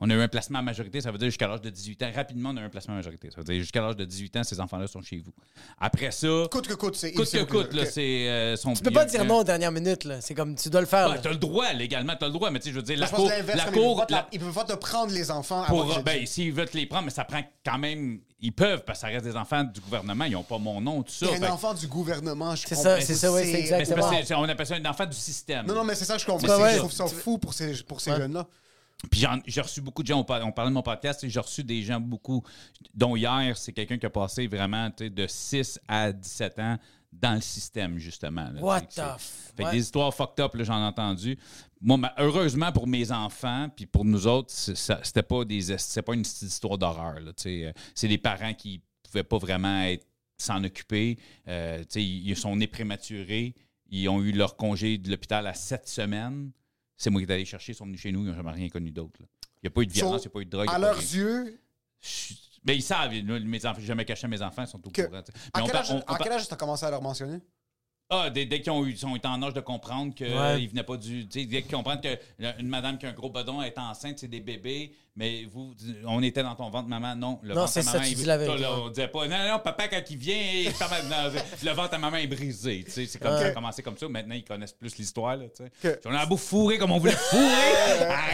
[0.00, 2.10] On a eu un placement à majorité, ça veut dire jusqu'à l'âge de 18 ans.
[2.14, 3.30] Rapidement, on a eu un placement à majorité.
[3.32, 5.32] Ça veut dire jusqu'à l'âge de 18 ans, ces enfants-là sont chez vous.
[5.80, 8.28] Après ça, Coûte que coûte, c'est coûte que c'est- coûte, là, c'est.
[8.28, 10.20] euh, son Tu peux pas dire non aux dernières minutes, là.
[10.20, 11.20] C'est comme, tu dois le faire, Ouais, là.
[11.20, 13.28] t'as le droit, légalement, t'as le droit, mais tu sais, je veux dire, la cour.
[13.28, 14.06] La comme ils peuvent cour.
[14.32, 17.04] Ils peuvent pas te prendre les enfants avant pour, ben, s'ils veulent te les prendre,
[17.06, 18.20] mais ça prend quand même.
[18.40, 21.02] Ils peuvent, parce que ça reste des enfants du gouvernement, ils n'ont pas mon nom,
[21.02, 21.26] tout ça.
[21.26, 22.82] Fait- un enfant du gouvernement, je C'est comprends.
[22.84, 24.12] ça, c'est ça, ouais, c'est mais c'est exactement.
[24.24, 25.66] c'est- on appelle ça un enfant du système.
[25.66, 26.46] Non, non, mais c'est ça que je comprends.
[26.46, 26.74] C'est-.
[26.74, 28.46] Je trouve ça fou pour ces, pour ces jeunes-là.
[29.10, 31.38] Puis j'ai reçu beaucoup de gens, on par- on parlait de mon podcast, et j'ai
[31.40, 32.42] reçu des gens beaucoup,
[32.94, 36.76] dont hier, c'est quelqu'un qui a passé vraiment de 6 à 17 ans
[37.12, 38.50] dans le système, justement.
[38.50, 38.60] là.
[38.60, 39.18] What the f-
[39.56, 39.72] Fait que ouais.
[39.72, 41.38] des histoires fucked up, j'en ai entendu.
[41.80, 46.14] Moi, ma- heureusement pour mes enfants, puis pour nous autres, c'était pas des c'était pas
[46.14, 47.18] une histoire d'horreur.
[47.46, 49.90] Euh, C'est des parents qui pouvaient pas vraiment
[50.36, 51.18] s'en occuper.
[51.46, 53.54] Euh, ils sont nés prématurés.
[53.90, 56.50] Ils ont eu leur congé de l'hôpital à sept semaines.
[56.98, 57.72] C'est moi qui est allé chercher.
[57.72, 58.20] Ils sont venus chez nous.
[58.24, 59.20] Ils n'ont jamais rien connu d'autre.
[59.20, 59.24] Il
[59.64, 60.66] n'y a pas eu de violence, il So, n'y a pas eu de drogue.
[60.68, 61.16] À leurs rien.
[61.16, 61.60] yeux,
[62.00, 62.34] Je-
[62.64, 63.12] Mais ils savent.
[63.12, 64.62] Mes enfants, jamais caché à mes enfants.
[64.62, 65.22] Ils sont au Que- courant.
[65.22, 67.38] tu à on quel âge, on- on à quel âge t'as commencé à leur mentionner?
[68.10, 70.66] ah, dès, dès qu'ils ont, eu, ils ont été en âge de comprendre qu'ils Ouais.
[70.66, 71.26] venaient pas du.
[71.28, 74.40] tu Dès qu'ils comprennent qu'une madame qui a un gros bedon est enceinte, c'est des
[74.40, 75.74] bébés, mais vous,
[76.06, 77.40] on était dans ton ventre, maman, non.
[77.42, 78.80] Le Non, ventre c'est à ça, maman, tu il- dis la vérité, Là, ouais.
[78.84, 81.30] on disait pas, non, non, papa, quand il vient, il- ça non,
[81.64, 82.84] le ventre à maman est brisé.
[82.86, 84.08] tu sais, C'est comme ça a commencé comme ça.
[84.08, 85.36] Maintenant, ils connaissent plus l'histoire.
[85.36, 86.00] là, tu sais.
[86.06, 87.44] On a beau fourrer comme on voulait fourrer.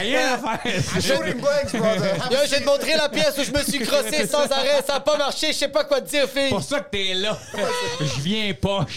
[0.01, 1.03] Rien à faire.
[1.03, 2.29] Shooting blanks, brother!
[2.31, 4.83] Yo, je vais te montrer la pièce où je me suis crossé sans arrêt.
[4.87, 5.49] Ça a pas marché.
[5.49, 6.43] Je sais pas quoi te dire, fille.
[6.45, 7.39] C'est pour ça que t'es là.
[8.01, 8.87] Je viens pas.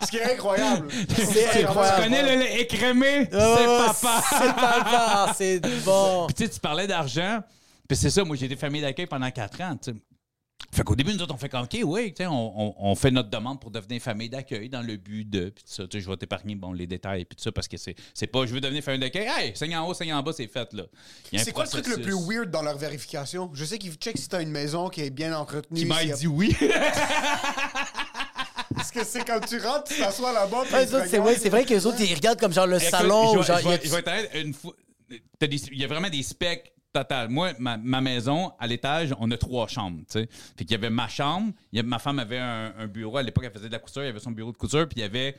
[0.04, 0.88] Ce qui est incroyable.
[1.16, 2.02] C'est Tu incroyable.
[2.04, 3.18] connais le lait écrémé?
[3.20, 4.22] Ouais, c'est papa.
[4.30, 5.32] C'est papa.
[5.36, 6.26] C'est bon.
[6.26, 7.40] Puis tu sais, tu parlais d'argent.
[7.88, 9.74] Puis c'est ça, moi j'ai été famille d'accueil pendant quatre ans.
[9.82, 9.96] tu sais.
[10.74, 12.94] Fait qu'au début, nous autres, on fait comme, OK, oui, tu sais, on, on- on
[12.94, 15.48] fait notre demande pour devenir famille d'accueil dans le but de.
[15.50, 18.26] Puis ça, tu je vais t'épargner bon, les détails, puis tout ça, parce que c'est
[18.26, 19.26] pas, je veux devenir famille d'accueil.
[19.26, 20.82] Hey, saigne en haut, saigne en bas, c'est fait, là.
[21.32, 23.50] C'est quoi le truc le plus weird dans leur vérification?
[23.54, 25.78] Je sais qu'ils checkent si t'as une maison qui est bien entretenue.
[25.80, 26.54] Qui m'a dit oui.
[28.92, 30.62] Parce que c'est quand tu rentres, tu t'assois là-bas.
[30.62, 31.26] Ouais, c'est regardent.
[31.26, 33.32] ouais, c'est vrai que les autres, ils regardent comme genre le Écoute, salon.
[33.32, 34.72] je ou vais- genre, je vais- il y je a- vais t'arrêter une fois.
[35.38, 37.28] T'as des- Il y a vraiment des specs total.
[37.28, 39.98] Moi, ma, ma maison, à l'étage, on a trois chambres.
[40.10, 40.28] tu sais.
[40.56, 43.16] Fait qu'il y avait ma chambre, il y avait- ma femme avait un, un bureau.
[43.18, 44.98] À l'époque, elle faisait de la couture, il y avait son bureau de couture, puis
[44.98, 45.36] il y avait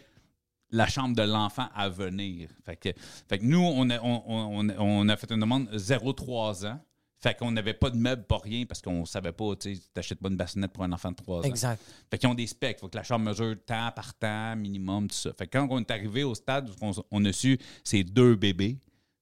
[0.72, 2.50] la chambre de l'enfant à venir.
[2.66, 2.90] Fait que,
[3.28, 6.80] fait que nous, on a, on, on- on a fait une demande 0-3 ans.
[7.22, 10.20] Fait qu'on n'avait pas de meubles, pas rien, parce qu'on savait pas, tu sais, t'achètes
[10.20, 11.44] pas une bassinet pour un enfant de 3 ans.
[11.44, 11.82] Exact.
[12.10, 12.80] Fait qu'ils ont des specs.
[12.80, 15.34] Faut que la chambre mesure temps par temps, minimum, tout ça.
[15.34, 18.36] Fait que quand on est arrivé au stade où on, on a su ces deux
[18.36, 18.78] bébés,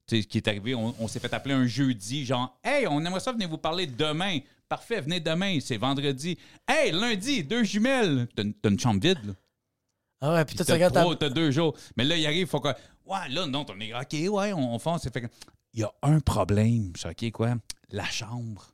[0.06, 3.04] tu sais, qui est arrivé, on, on s'est fait appeler un jeudi, genre Hey, on
[3.04, 4.40] aimerait ça venir vous parler demain.
[4.70, 6.38] Parfait, venez demain, c'est vendredi.
[6.68, 8.28] Hey, lundi, deux jumelles.
[8.36, 9.34] T'as une, chambre vide, là.
[10.22, 11.76] Ah ouais, puis toi, tu regardes t'as deux jours.
[11.96, 12.70] Mais là, il arrive, il faut que.
[13.06, 13.94] Ouais, là, non, on est.
[13.94, 15.04] OK, ouais, on, on fonce.
[15.10, 15.28] Fait que-
[15.74, 16.92] Il y a un problème.
[16.96, 17.56] Je OK, quoi?
[17.92, 18.68] La chambre.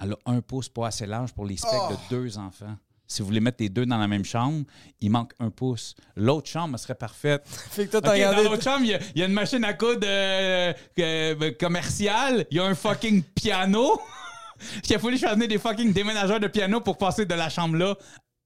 [0.00, 1.92] Elle a un pouce pas assez large pour les specs Oh.
[1.92, 2.76] de deux enfants.
[3.10, 4.64] Si vous voulez mettre les deux dans la même chambre,
[5.00, 5.94] il manque un pouce.
[6.14, 7.42] L'autre chambre, elle serait parfaite.
[7.48, 9.32] Fait que toi, t'as OK, dans l'autre chambre, il y a- il y, a une
[9.32, 12.46] machine à coudre euh, euh, commerciale.
[12.50, 13.98] Il y a un fucking piano.
[14.88, 17.96] Il a fallu choisir des fucking déménageurs de piano pour passer de la chambre là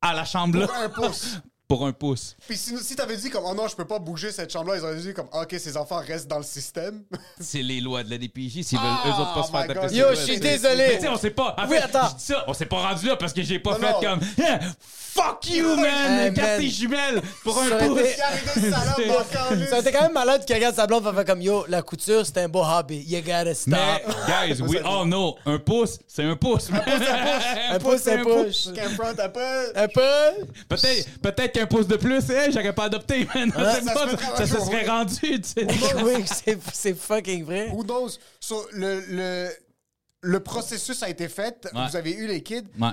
[0.01, 1.39] à la chambre là Pour un pouce.
[1.73, 2.37] Pour un pouce.
[2.47, 4.85] Puis si, si t'avais dit comme, oh non, je peux pas bouger cette chambre-là, ils
[4.85, 7.03] auraient dit comme, ok, ces enfants restent dans le système.
[7.41, 9.81] C'est les lois de la DPJ s'ils veulent Ah, eux autres pas se my faire
[9.83, 10.91] taper Yo, je suis Mais désolé.
[10.97, 11.55] tu sais, on sait pas.
[11.59, 12.11] En Oui, fait, attends.
[12.19, 14.01] ça, on s'est pas rendu là parce que j'ai pas Non, fait non.
[14.01, 14.61] comme Yeah,
[15.15, 16.33] Fuck you, man!
[16.33, 18.01] Garde tes jumelles pour un pouce.
[18.71, 21.83] Ça aurait été quand même malade qui regarde sa blonde va faire comme Yo, la
[21.83, 23.03] couture, c'est un beau hobby.
[23.07, 23.73] You gotta stop.
[23.75, 26.71] Mais, guys, we all know, un pouce, c'est un pouce.
[26.73, 27.09] Un pouce,
[27.73, 28.71] Un pouce, c'est un pouce.
[28.97, 29.73] Front un peu.
[29.75, 30.47] Un peu.
[30.69, 33.51] Peut-être peut qu'un pouce de plus, eh, j'aurais pas adopté, man.
[33.53, 35.67] ça se fait ça, se serait rendu, tu sais.
[36.05, 37.71] oui, c'est c'est fucking vrai.
[37.71, 38.11] Who knows?
[38.41, 39.51] So, le, le,
[40.23, 41.69] le processus a été fait.
[41.75, 41.89] Ouais.
[41.89, 42.65] Vous avez eu les kids.
[42.79, 42.91] Ouais.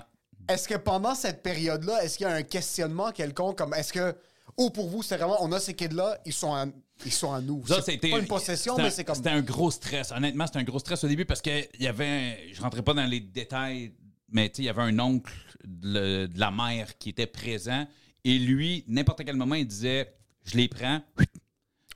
[0.48, 4.16] Est-ce que pendant cette période-là, est-ce qu'il y a un questionnement quelconque comme est-ce que
[4.58, 6.66] ou pour vous c'est vraiment on a ces kids-là, ils sont à,
[7.06, 7.64] ils sont à nous.
[7.68, 10.12] Ça, C'est c'était pas une possession, mais un- c'est comme C'était un gros stress.
[10.12, 12.06] Honnêtement, c'était un gros stress au début parce que il y avait.
[12.08, 13.94] un- je rentrais pas dans les détails,
[14.32, 15.32] mais tu sais, il y avait un oncle
[15.64, 17.86] de, de la mère qui était présent
[18.24, 20.14] et lui, n'importe quel moment, il disait
[20.46, 21.02] Je les prends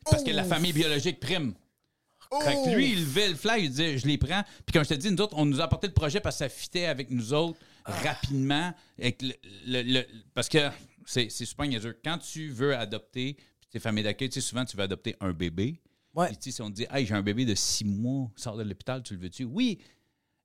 [0.09, 1.53] parce que la famille biologique prime.
[2.43, 4.43] Fait que lui, il levait le fly, il disait Je les prends.
[4.65, 6.39] Puis comme je te dis, nous autres, on nous a apporté le projet parce que
[6.39, 7.59] ça fitait avec nous autres.
[7.85, 8.73] rapidement.
[8.97, 9.33] avec le-
[9.67, 10.69] le- le- parce que
[11.05, 11.97] c'est c'est super niaiseux.
[12.03, 15.33] Quand tu veux adopter, puis tes familles d'accueil, tu sais, souvent, tu veux adopter un
[15.33, 15.81] bébé.
[16.15, 16.27] Ouais.
[16.27, 18.55] Puis, tu sais, si on te dit, hey, j'ai un bébé de six mois, sort
[18.55, 19.43] de l'hôpital, tu le veux-tu?
[19.43, 19.79] Oui.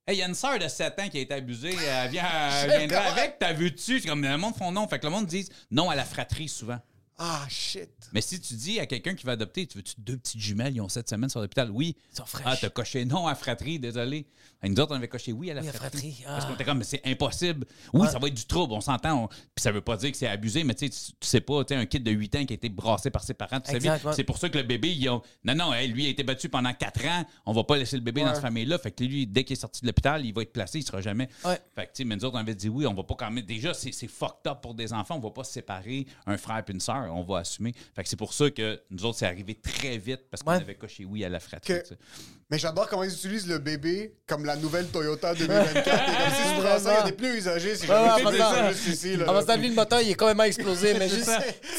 [0.08, 2.24] Hey, il y a une sœur de 7 ans qui a été abusée, elle vient,
[2.62, 4.00] elle viendra avec, t'as vu-tu?
[4.00, 4.88] C'est comme le monde font non.
[4.88, 6.78] Fait que le monde dit non à la fratrie souvent.
[7.20, 7.90] Ah, shit.
[8.12, 10.80] Mais si tu dis à quelqu'un qui va adopter, tu veux-tu deux petites jumelles, ils
[10.80, 11.68] ont sept semaines sur l'hôpital?
[11.70, 11.96] Oui.
[12.12, 12.46] Ils sont fraîches.
[12.46, 14.26] Ah, t'as coché non à fratrie, désolé.
[14.62, 16.12] Et nous autres, on avait coché oui à la Oui, à fratrie.
[16.12, 16.24] fratrie.
[16.24, 16.48] Parce Ah.
[16.48, 17.66] qu'on était comme, mais c'est impossible.
[17.92, 19.24] Oui, ça va être du trouble, on s'entend.
[19.24, 20.90] on- Puis ça veut pas dire que c'est abusé, mais tu sais,
[21.20, 23.22] tu- sais pas, tu sais, un kid de 8 ans qui a été brassé par
[23.24, 24.00] ses parents, tu sais.
[24.14, 25.22] C'est pour ça que le bébé, ils ont.
[25.44, 28.02] Non, non, hey, lui a été battu pendant 4 ans, on va pas laisser le
[28.02, 28.78] bébé dans cette famille-là.
[28.78, 31.00] Fait que lui, dès qu'il est sorti de l'hôpital, il va être placé, il sera
[31.00, 31.28] jamais.
[31.44, 31.58] Ouais.
[31.74, 33.30] Fait que, tu sais, mais nous autres, on avait dit oui, on va pas quand
[33.30, 33.44] même.
[33.44, 36.80] Déjà, c'est fucked up pour des enfants, on va pas séparer un frère et une
[36.80, 37.74] sœur, on va assumer.
[37.94, 40.56] Fait que c'est pour ça que nous autres, c'est arrivé très vite parce qu'on Ouais.
[40.56, 41.74] avait coché oui à la fratrie.
[41.74, 41.82] Que-.
[42.50, 45.76] Mais j'adore comment ils utilisent le bébé comme la nouvelle Toyota 2024.
[45.76, 47.76] Et comme si prends ça, il y a des pneus usagés.
[47.76, 49.16] C'est Ouais, ouais, juste, en c'est passant- juste ici.
[49.16, 51.30] Là, En passant, lui, le moteur, il est complètement explosé, mais juste.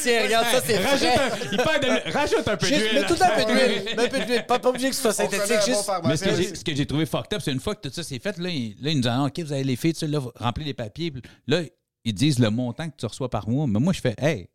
[0.02, 1.18] Tiens, regarde, ça, c'est Rajoute frais.
[1.18, 2.88] un, il perd de- rajoute un peu d'huile.
[2.94, 3.82] mets tout un peu d'huile.
[3.96, 4.46] Mets un peu d'huile.
[4.46, 5.90] Pas, pas obligé que ce soit synthétique, juste.
[6.04, 8.38] Mais ce que, j'ai, trouvé fucked up, c'est une fois que tout ça s'est fait,
[8.38, 11.12] là, ils, nous disent OK, vous avez les filles, là, remplis les papiers.
[11.48, 11.62] Là,
[12.04, 13.66] ils disent le montant que tu reçois par mois.
[13.66, 14.46] Mais moi, je fais Hey,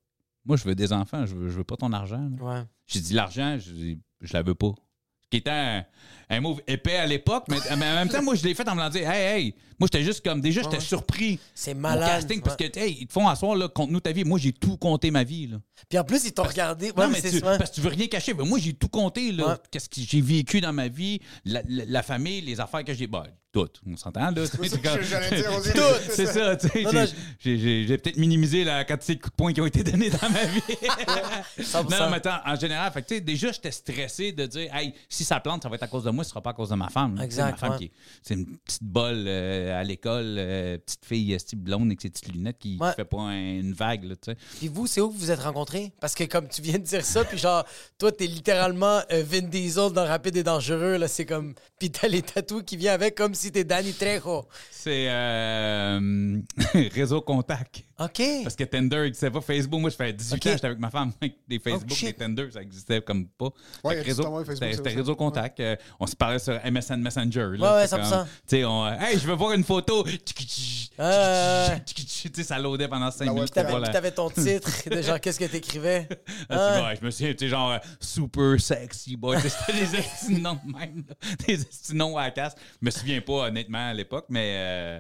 [0.46, 2.30] moi, je veux des enfants, je veux, je veux pas ton argent.
[2.40, 2.44] là.
[2.44, 2.64] Ouais.
[2.88, 4.72] J'ai dit l'argent, je, dis, je la veux pas.
[5.24, 5.84] Ce qui était un,
[6.30, 8.76] un move épais à l'époque, mais, mais en même temps, moi, je l'ai fait en
[8.76, 10.40] me disant Hey, hey, moi, j'étais juste comme.
[10.40, 11.40] Déjà, j'étais surpris.
[11.56, 12.08] C'est malade.
[12.08, 14.24] casting, parce que, hey, ils te font asseoir, là, compte-nous ta vie.
[14.24, 15.58] Moi, j'ai tout compté ma vie, là.
[15.90, 16.92] Puis en plus, ils t'ont regardé.
[16.92, 18.36] Ouais, non, mais c'est parce que tu veux rien cacher.
[18.36, 19.48] Moi, j'ai tout compté, là.
[19.48, 19.56] Ouais.
[19.72, 23.08] Qu'est-ce que j'ai vécu dans ma vie, la, la- la famille, les affaires que j'ai.
[23.08, 23.26] Bah,
[23.56, 24.46] toutes, on s'entend, là.
[24.46, 25.72] C'est ça que j'allais dire aussi.
[25.72, 26.12] Toutes.
[26.12, 27.08] C'est ça, tu sais.
[27.40, 30.44] J'ai- peut-être minimisé la quantité de coups de poing qui ont été donnés dans ma
[30.44, 30.62] vie.
[31.60, 31.84] 100%.
[31.90, 34.76] non, non, mais attends, en général, fait que, tu sais, déjà, j'étais stressé de dire,
[34.76, 36.54] hey, si ça plante, ça va être à cause de moi, ce sera pas à
[36.54, 37.18] cause de ma femme.
[37.24, 37.92] Exact, Ma femme qui est-
[38.22, 42.10] c'est une petite bolle euh, à l'école, euh, petite fille euh, style blonde avec ses
[42.10, 42.92] petites lunettes qui, qui Ouais.
[42.94, 44.38] fait pas un- une vague, là, tu sais.
[44.60, 45.94] Puis vous, c'est où que vous vous êtes rencontrés?
[46.02, 47.64] Parce que comme tu viens de dire ça, puis genre,
[47.98, 51.54] toi, t'es littéralement euh, Vin Diesel dans Rapide et Dangereux, là, c'est comme...
[51.80, 54.48] Puis t'as les tatous qui viennent avec comme si t'es Danny Trejo.
[54.72, 56.40] C'est euh,
[56.94, 57.84] réseau contact.
[57.98, 58.22] OK.
[58.44, 59.80] Parce que Tinder, c'est pas Facebook.
[59.80, 60.46] Moi, je fais 18 Ok.
[60.48, 61.12] ans, j'étais avec ma femme.
[61.48, 63.50] Des Facebook, Oh, des Tinder, ça existait comme pas.
[63.86, 64.44] Ouais, réseau, ouais,
[64.74, 65.60] c'était réseau contact.
[65.62, 67.52] Euh, on se parlait sur MSN Messenger.
[67.58, 67.76] là.
[67.76, 68.10] Ouais, ouais, C'est 100%.
[68.10, 68.86] comme, Tu sais, on.
[68.86, 70.06] euh, Hey, je veux voir une photo.
[71.00, 71.68] Euh.
[71.86, 73.54] Tu sais, ça loadait pendant 5 La minutes.
[73.54, 76.08] Puis t'avais, ton titre de genre, qu'est-ce que t'écrivais?
[76.10, 76.80] Ah, tu Ah.
[76.80, 79.38] vois, je me souviens, tu sais, genre, euh, super sexy boy.
[79.42, 80.40] C'était des de
[80.78, 81.16] même, là.
[81.48, 82.56] Des estis noms à la casse.
[82.82, 85.00] Je me souviens pas, honnêtement, à l'époque, mais, euh,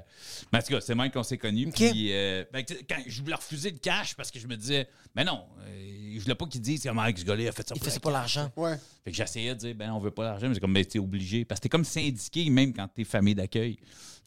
[0.51, 1.69] mais en tout cas, c'est même qu'on s'est connus.
[1.73, 5.23] Puis, euh, ben, quand je voulais refuser le cash parce que je me disais, mais
[5.23, 7.87] non, euh, je voulais pas qu'ils disent comment ce gars-là a fait ça Il pour
[8.01, 8.35] pas cash.
[8.35, 8.51] l'argent.
[8.55, 8.77] Ouais.
[9.03, 10.99] Fait que j'essayais de dire, ben on veut pas l'argent, mais c'est comme, ben t'es
[10.99, 11.45] obligé.
[11.45, 13.77] Parce que t'es comme syndiqué, même quand t'es famille d'accueil.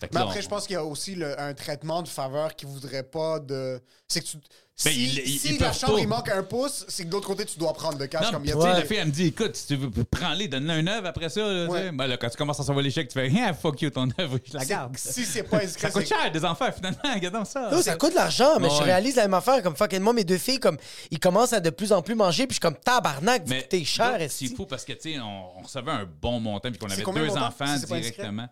[0.01, 2.03] Fait que Mais là, après, on- je pense qu'il y a aussi le- un traitement
[2.03, 3.81] de faveur qui voudrait pas de.
[4.07, 4.37] C'est que tu.
[4.85, 6.01] Ben, si ils la peuvent chambre, pas.
[6.03, 8.27] il manque un pouce, c'est que de l'autre côté, tu dois prendre le cash.
[8.27, 9.75] Non, comme il y a tu sais, la fille, elle me dit, écoute, si tu
[9.75, 11.41] veux, prends-les, donne-le un œuvre après ça.
[11.41, 11.83] Là, tu sais.
[11.87, 11.91] Ouais.
[11.91, 14.07] Ben, là, quand tu commences à savoir les chèques, tu fais, rien, fuck you, ton
[14.21, 14.97] œuvre, je la C'est- garde.
[14.97, 17.71] Si c'est pas Ça inscrit, coûte c'est- cher, des enfants, finalement, regardons ça.
[17.73, 19.61] Non, ça coûte de l'argent, mais je réalise la même affaire.
[19.65, 20.79] Comme fucking moi, mes deux filles, comme,
[21.11, 23.63] ils commencent à de plus en plus manger, puis je suis comme tabarnak, vous Mais
[23.63, 24.47] coûtez cher, esti.
[24.47, 27.03] C'est fou parce que, tu sais, on, on recevait un bon montant, puis qu'on avait
[27.03, 28.13] combien deux le montant, enfants si c'est pas indiscret?
[28.23, 28.47] directement.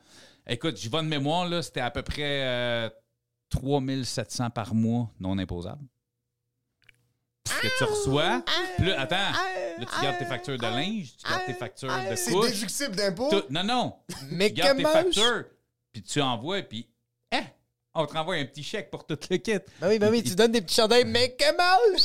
[0.49, 2.91] Écoute, j'y vais de mémoire, là, c'était à peu près euh,
[3.51, 5.85] 3700 par mois non imposables.
[7.49, 8.43] Ce que tu reçois.
[8.77, 12.15] Puis là, attends, là, tu gardes tes factures de linge, tu gardes tes factures de
[12.17, 12.51] c'est couche.
[12.51, 13.31] déductible d'impôt?
[13.31, 13.95] tout- Non, non.
[14.31, 15.45] Mais Tu gardes tes factures,
[15.93, 16.89] puis tu envoies, puis
[17.33, 17.45] hein,
[17.95, 19.59] on te renvoie un petit chèque pour tout le kit.
[19.81, 21.97] Ben oui, ben oui, tu donnes des petits chandails, mais comment?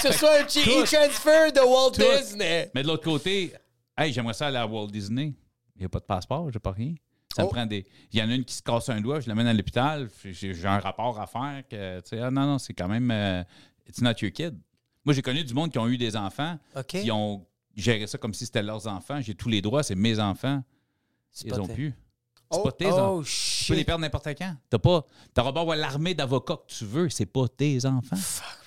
[0.00, 2.02] tu reçois un petit e-transfer de Walt Tout.
[2.22, 2.70] Disney.
[2.74, 3.52] Mais de l'autre côté,
[3.98, 5.32] hey, j'aimerais ça aller à Walt Disney.
[5.74, 6.94] Il n'y a pas de passeport, j'ai pas rien.
[7.34, 7.50] Ça me Oh.
[7.50, 7.86] prend des.
[8.12, 10.66] Il y en a une qui se casse un doigt, je l'amène à l'hôpital, j'ai
[10.66, 13.10] un rapport à faire que, tu sais, ah non, non, c'est quand même.
[13.10, 13.42] euh,
[13.88, 14.58] it's not your kid.
[15.04, 18.34] Moi, j'ai connu du monde qui ont eu des enfants, qui ont géré ça comme
[18.34, 19.20] si c'était leurs enfants.
[19.20, 20.62] J'ai tous les droits, c'est mes enfants.
[21.44, 21.94] Ils ont plus.
[22.50, 23.14] C'est Oh, pas tes enfants.
[23.16, 23.86] Oh, Tu peux les shit.
[23.86, 24.54] perdre n'importe quand.
[24.68, 25.06] T'as pas.
[25.32, 28.14] T'auras beau avoir l'armée d'avocats que tu veux, c'est pas tes enfants.
[28.16, 28.61] Tellement-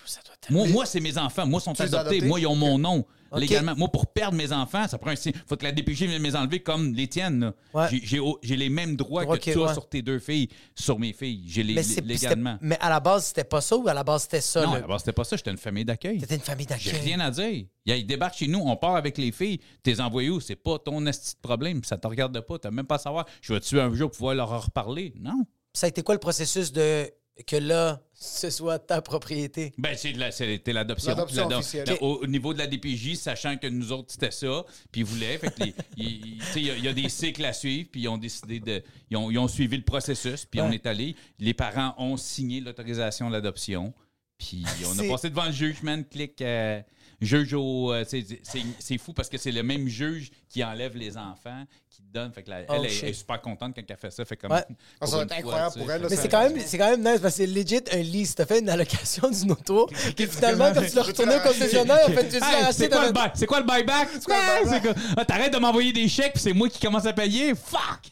[0.49, 1.45] Moi, moi c'est mes enfants.
[1.45, 1.97] Moi, ils sont adoptés.
[1.97, 2.21] adoptés?
[2.21, 3.05] Moi, ils ont mon nom.
[3.35, 3.75] Légalement.
[3.75, 5.33] Moi, pour perdre mes enfants, ça prend un signe.
[5.45, 7.51] faut que la DPJ vienne les enlever comme les tiennes.
[7.73, 7.87] Ouais.
[7.91, 9.73] J'ai- J'ai j'ai les mêmes droits que as ouais.
[9.73, 11.43] sur tes deux filles, sur mes filles.
[11.45, 11.73] J'ai les,
[12.03, 12.57] légalement.
[12.61, 14.65] mais à la base, c'était pas ça ou à la base, c'était ça?
[14.65, 15.35] Non, le- d'abord, c'était pas ça.
[15.35, 16.17] J'étais une famille d'accueil.
[16.21, 17.05] C'était une famille J'ai d'accueil.
[17.07, 17.65] rien à dire.
[17.87, 19.59] Ils débarquent chez nous, on part avec les filles.
[19.83, 20.39] T'es envoyé où?
[20.39, 21.83] C'est pas ton esti de problème.
[21.83, 22.57] Ça te regarde pas.
[22.57, 23.25] T'as même pas à savoir.
[23.41, 25.13] Je vais-tu un jour pouvoir leur en reparler?
[25.19, 25.43] Non.
[25.73, 27.11] Ça a été quoi le processus de
[27.45, 29.73] que là, ce soit ta propriété.
[29.77, 31.09] Ben, c'est de la- c'était l'adoption.
[31.09, 31.85] L'adoption L'ado- officielle.
[31.87, 35.05] la- Au, au niveau de la DPJ, sachant que nous autres, c'était ça, puis ils
[35.05, 35.39] voulaient.
[35.97, 38.81] Il y, a- il y a des cycles à suivre, puis ils ont décidé de.
[39.09, 41.15] Ils ont, ils ont suivi le processus, puis on est allé.
[41.39, 43.93] Les parents ont signé l'autorisation de l'adoption,
[44.37, 46.05] puis on a passé devant le juge, man.
[46.05, 46.41] Clic.
[46.41, 46.81] euh,
[47.21, 47.91] juge au.
[47.93, 51.63] euh, c'est- c'est c'est fou parce que c'est le même juge qui enlève les enfants,
[51.89, 52.31] qui donne.
[52.33, 53.03] Fait que la- Oh, elle, shit.
[53.05, 54.23] est super contente quand elle fait ça.
[54.25, 54.51] Fait comme.
[54.51, 54.63] Ouais.
[55.01, 56.99] Ah, ça va être incroyable pour elle, là, Mais c'est quand, même, c'est quand même
[57.01, 58.35] nice parce que c'est legit un lease.
[58.35, 59.87] T'as fait une allocation d'une auto.
[60.15, 62.89] Puis finalement, quand tu l'as retourné au concessionnaire, en fait, tu dis Hey, la c'est
[62.89, 64.09] quoi, le buy- c'est quoi le buyback?
[64.23, 64.81] quoi le Ah, buyback?
[64.83, 65.03] c'est quoi?
[65.17, 67.53] Ah, T'arrêtes de m'envoyer des chèques, puis c'est moi qui commence à payer?
[67.55, 68.11] Fuck!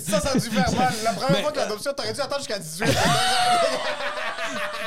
[0.00, 0.94] Ça, ça a dû faire mal.
[1.04, 2.86] La première fois que l'adoption, t'aurais dû attendre jusqu'à 18.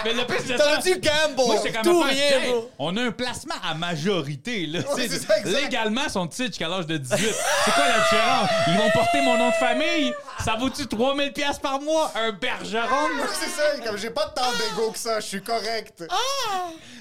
[0.07, 0.81] Mais le c'est T'aurais ça.
[0.81, 1.35] dû gamble.
[1.35, 2.71] Moi, j'étais comme Tout rien, hey, bro.
[2.79, 4.81] On a un placement à majorité, là.
[4.81, 7.17] Ça, légalement, son titre jusqu'à l'âge de 18.
[7.65, 8.49] C'est quoi la différence?
[8.67, 10.13] Ils vont porter mon nom de famille?
[10.43, 12.11] Ça vaut-tu 3000 pièces par mois?
[12.15, 13.07] Un bergeron?
[13.33, 16.03] c'est ça, comme j'ai pas tant d'ego que ça, je suis correct.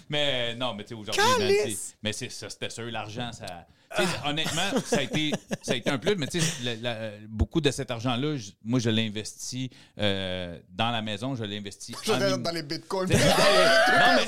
[0.09, 3.46] Mais non, mais tu sais, aujourd'hui, mais c'est ça, c'était sûr, l'argent, ça.
[4.26, 5.32] Honnêtement, ça a, été,
[5.62, 6.26] ça a été un plus, mais
[6.82, 11.57] la- beaucoup de cet argent-là, moi, je l'ai investi euh, dans la maison, je l'ai
[11.59, 13.09] investi Je en vais im- dans les bitcoins.
[13.11, 13.16] non,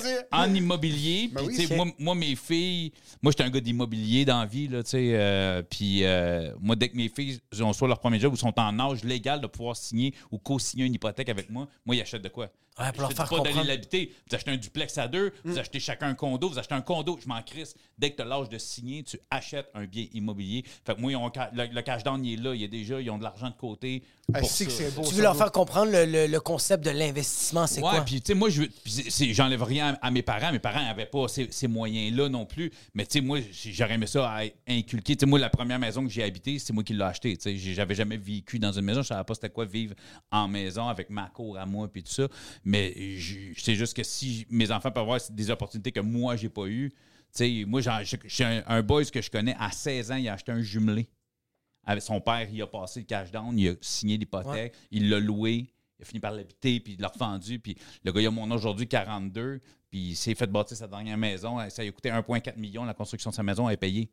[0.02, 1.30] mais en immobilier.
[1.32, 2.92] Ben oui, sais, moi, moi, mes filles,
[3.22, 5.10] moi, j'étais un gars d'immobilier dans la vie, là, tu sais.
[5.14, 8.54] euh, puis, euh, moi, dès que mes filles ont soit leur premier job ou sont
[8.58, 12.22] en âge légal de pouvoir signer ou co-signer une hypothèque avec moi, moi, ils achètent
[12.22, 12.48] de quoi?
[12.78, 14.14] Ouais, Je dis pas d'aller l'habiter.
[14.28, 15.50] Vous achetez un duplex à deux, Mm.
[15.50, 17.74] vous achetez chacun un condo, vous achetez un condo, je m'en crisse.
[17.98, 20.64] Dès que tu as l'âge de signer, tu achètes un bien immobilier.
[20.84, 22.54] Fait que moi, ils ont ca- le, le cash down, il est là.
[22.54, 24.02] Il a déjà, ils ont de l'argent de côté.
[24.34, 24.84] Ah, pour c'est que ça.
[24.84, 25.06] c'est beau.
[25.08, 28.00] Tu veux leur faire comprendre le, le- le concept de l'investissement, c'est ouais, quoi?
[28.02, 28.62] puis tu sais, moi, je
[29.32, 30.52] j'enlève rien à, à mes parents.
[30.52, 32.70] Mes parents n'avaient pas ces, ces moyens-là non plus.
[32.92, 35.16] Mais tu sais, moi, j'aurais aimé ça à inculquer.
[35.16, 37.38] Tu sais, moi, la première maison que j'ai habitée, c'est moi qui l'ai achetée.
[37.38, 39.00] Tu sais, j'avais jamais vécu dans une maison.
[39.00, 39.94] Je savais pas c'était quoi vivre
[40.30, 42.28] en maison avec ma cour à moi puis tout ça.
[42.64, 46.50] Mais je- c'est juste que si mes enfants peuvent avoir des opportunités que moi, j'ai
[46.50, 46.96] pas eues, tu
[47.32, 50.34] sais, moi, j'ai j'ai un, un boys que je connais à 16 ans, il a
[50.34, 51.08] acheté un jumelé.
[51.88, 55.18] Avec son père, il a passé le cash down, il a signé l'hypothèque, il l'a
[55.18, 57.58] loué, il a fini par l'habiter, puis il l'a revendu.
[57.58, 59.60] Puis le gars, il a mon aujourd'hui, 42,
[59.90, 61.56] puis il s'est fait bâtir sa dernière maison.
[61.70, 64.10] Ça lui a coûté 1,4 million, la construction de sa maison, elle est payée.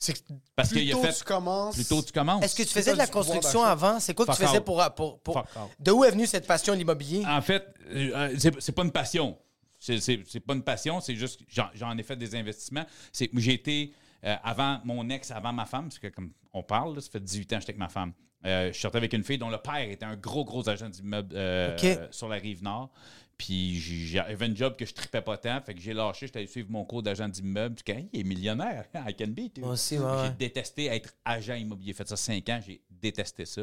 [0.00, 1.74] C'est que Parce plus a tôt fait- tu commences.
[1.76, 2.42] Plus tôt tu commences.
[2.44, 4.00] Est-ce que tu faisais de la construction avant?
[4.00, 4.64] C'est quoi que tu faisais out.
[4.64, 5.46] pour, pour, pour-.
[5.78, 7.24] De où est venue cette passion de l'immobilier?
[7.24, 9.38] En fait, euh, c'est c'est pas une passion.
[9.78, 11.44] C'est- C'est c'est pas une passion, c'est juste que
[11.74, 12.84] j'en- ai fait des investissements.
[13.12, 13.92] C'est J'ai été,
[14.24, 17.20] euh, avant mon ex, avant ma femme, parce que comme on parle, là, ça fait
[17.20, 18.12] 18 ans que j'étais avec ma femme.
[18.46, 21.34] Euh, je sortais avec une fille dont le père était un gros, gros agent d'immeuble
[21.34, 21.76] euh,
[22.10, 22.90] sur la rive nord.
[23.36, 26.46] Puis j'avais une job que je tripais pas tant, fait que j'ai lâché, j'étais allé
[26.46, 27.74] suivre mon cours d'agent d'immeuble.
[27.74, 29.58] Puis il est millionnaire, I can be.
[29.58, 30.34] Moi aussi, ouais, J'ai ouais.
[30.38, 31.88] détesté être agent immobilier.
[31.88, 33.62] J'ai fait ça 5 ans, j'ai détesté ça.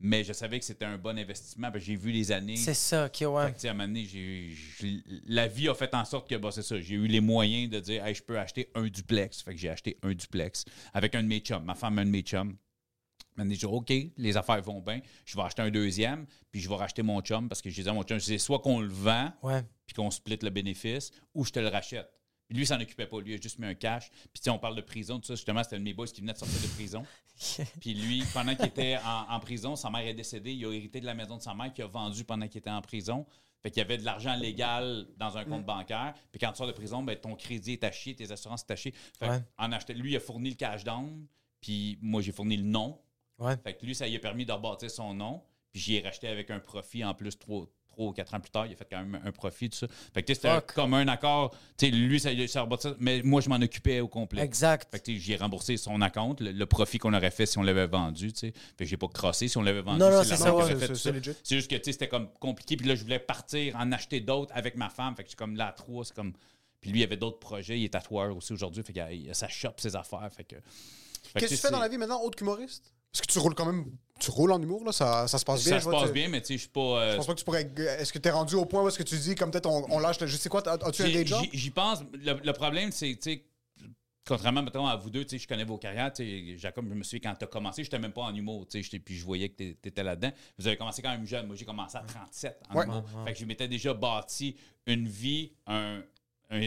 [0.00, 1.72] Mais je savais que c'était un bon investissement.
[1.72, 2.56] parce que J'ai vu les années.
[2.56, 3.46] C'est ça, ok, ouais.
[3.52, 4.06] Fait que, à un moment donné,
[5.26, 6.78] la vie a fait en sorte que bah, c'est ça.
[6.80, 9.42] J'ai eu les moyens de dire hey, je peux acheter un duplex.
[9.42, 11.64] Fait que j'ai acheté un duplex avec un de mes chums.
[11.64, 12.56] Ma femme, un de mes chums.
[13.36, 15.00] À un moment donné, j'ai dit OK, les affaires vont bien.
[15.24, 17.90] Je vais acheter un deuxième, puis je vais racheter mon chum parce que je disais
[17.90, 19.62] à mon chum, je disais, soit qu'on le vend, Ouais.
[19.86, 22.08] puis qu'on split le bénéfice, ou je te le rachète.
[22.48, 23.20] Puis lui, il s'en occupait pas.
[23.20, 24.10] Lui, il a juste mis un cash.
[24.10, 25.34] Puis tu sais, on parle de prison, tout ça.
[25.34, 27.04] Justement, c'était un de mes boys qui venait de sortir de prison.
[27.80, 30.52] Puis lui, pendant qu'il était en, en prison, sa mère est décédée.
[30.54, 32.70] Il a hérité de la maison de sa mère qu'il a vendue pendant qu'il était
[32.70, 33.26] en prison.
[33.62, 36.14] Fait qu'il y avait de l'argent légal dans un compte bancaire.
[36.32, 38.94] Puis quand tu sors de prison, ben, ton crédit est taché, tes assurances sont tachées.
[39.18, 39.40] Fait Ouais.
[39.58, 41.26] en achetant, lui, il a fourni le cash down.
[41.60, 42.98] Puis moi, j'ai fourni le nom.
[43.38, 43.56] Ouais.
[43.62, 45.42] Fait que lui, ça lui a permis de rebâtir son nom.
[45.72, 47.66] Puis j'y ai racheté avec un profit en plus trois,
[47.98, 48.66] trois ou quatre ans plus tard.
[48.66, 49.86] Il a fait quand même un profit, tout ça.
[50.14, 50.72] Fait que tu sais, c'était Fuck.
[50.74, 51.50] comme un accord.
[51.76, 54.42] Tu sais, lui, ça, ça ça, mais moi, je m'en occupais au complet.
[54.42, 54.88] Exact.
[54.90, 57.88] Fait que j'ai remboursé son acompte, le, le profit qu'on aurait fait si on l'avait
[57.88, 58.52] vendu, tu sais.
[58.76, 59.98] Fait que j'ai pas crossé si on l'avait vendu.
[59.98, 60.76] Non, non, c'est ça, ouais.
[60.78, 61.12] C'est- ça.
[61.12, 62.76] juste que, tu sais, c'était comme compliqué.
[62.76, 65.16] Puis là, je voulais partir, en acheter d'autres avec ma femme.
[65.16, 66.32] Fait que c'est comme là, à trois, c'est comme...
[66.80, 67.78] Puis lui, il avait d'autres projets.
[67.80, 68.84] Il est tatoueur aussi aujourd'hui.
[68.84, 70.28] Fait qu'il a, il a sa shop, ses affaires.
[70.32, 70.54] Fait que...
[70.54, 72.94] fait Qu'est-ce que tu fais dans la vie maintenant, autre qu'humoriste?
[73.10, 73.86] Parce que tu roules quand même.
[74.18, 75.78] Tu roules en humour, là, ça, ça se passe bien.
[75.78, 76.80] Ça se passe tu- bien, mais tu sais, je suis pas...
[76.80, 77.70] euh, Je pense pas que tu pourrais.
[77.98, 79.98] Est-ce que t'es rendu au point où est-ce que tu dis, comme peut-être on, on
[79.98, 80.26] lâche le.
[80.26, 81.44] Je sais quoi, as-tu un day job?
[81.52, 82.00] j'y- pense.
[82.12, 83.44] Le, le problème, c'est, tu sais,
[84.26, 86.12] contrairement, mettons, à vous deux, tu sais, je connais vos carrières.
[86.12, 88.34] Tu sais, Jacob, je me souviens quand tu as commencé, je n'étais même pas en
[88.34, 90.32] humour, tu sais, j'étais- puis je voyais que tu étais là-dedans.
[90.58, 91.46] Vous avez commencé quand même jeune.
[91.46, 92.84] Moi, j'ai commencé à 37 en Ouais.
[92.84, 93.04] humour.
[93.24, 94.56] Fait que je m'étais déjà bâti
[94.86, 96.02] une vie, un,
[96.50, 96.60] un,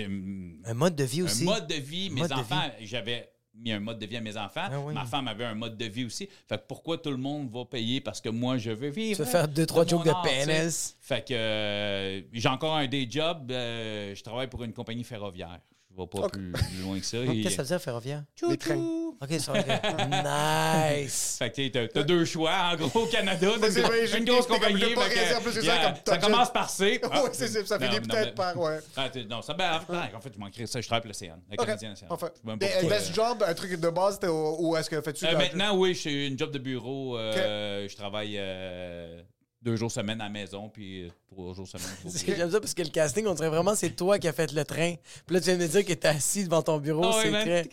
[0.66, 1.43] Un mode de vie un aussi.
[1.43, 2.10] mode de vie.
[2.10, 4.68] Mes enfants, j'avais mis un mode de vie à mes enfants.
[4.72, 4.93] Ah oui.
[4.93, 6.28] Ma femme avait un mode de vie aussi.
[6.47, 9.18] Fait que pourquoi tout le monde va payer parce que moi, je veux vivre?
[9.18, 10.45] Tu veux faire deux, trois jokes de art, sais.
[10.45, 10.97] pénis.
[10.99, 13.52] Fait que euh, j'ai encore un day job.
[13.52, 15.60] euh, je travaille pour une compagnie ferroviaire.
[15.93, 17.17] Je vais pas plus, plus loin que ça.
[17.25, 18.23] Qu'est-ce que ça veut dire, ferroviaire?
[18.49, 18.77] Les trains.
[19.21, 20.99] OK, ça va.
[21.01, 21.35] nice.
[21.39, 23.49] Fait que t'as t'as deux choix, en gros, au Canada.
[23.69, 24.79] C'est vrai, une grosse comme, compagnie.
[24.79, 26.99] fait que, plus que ça, yeah, comme ça commence par C.
[27.11, 28.57] Ah, Ouais, c'est ça, finit peut-être par.
[28.57, 28.79] Ouais.
[28.95, 30.79] Ah, non, ça, ben, en fait, en fait, je manquerais ça.
[30.81, 32.07] Je travaille pour l'Océan, la Ok, Canadienne Océan.
[32.07, 32.27] parfait.
[32.35, 34.89] Je sais même pas Et, pourquoi, best job, un truc de base, c'était ou est-ce
[34.89, 35.25] que fais-tu.
[35.25, 37.17] euh, maintenant, oui, j'ai une job de bureau.
[37.17, 39.21] euh, Je travaille euh,
[39.62, 41.86] deux jours semaine à la maison, puis euh, trois jours semaine.
[42.03, 42.18] au bureau.
[42.26, 44.66] J'aime ça parce que le casting, on dirait vraiment c'est toi qui as fait le
[44.66, 44.95] train.
[45.26, 47.05] Puis là, tu viens de me dire que t'es assis devant ton bureau.
[47.05, 47.70] Ah c'est très.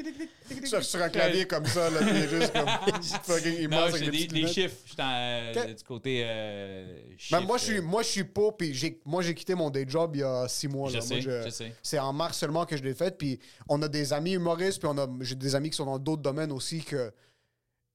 [0.65, 2.69] Sur, sur un clavier comme ça, là, puis juste comme
[3.23, 4.77] fucking Non, immense j'ai des des, chiffres.
[4.87, 8.75] Je euh, du côté euh, Ben, moi, je suis, euh, moi, je suis pas, puis
[8.75, 10.91] j'ai, moi, j'ai quitté mon day job il y a six mois.
[10.91, 11.01] Je là.
[11.03, 11.73] sais, Moi, je sais.
[11.83, 14.89] C'est en mars seulement que je l'ai fait, puis on a des amis humoristes, puis
[14.93, 17.13] on a, j'ai des amis qui sont dans d'autres domaines aussi, que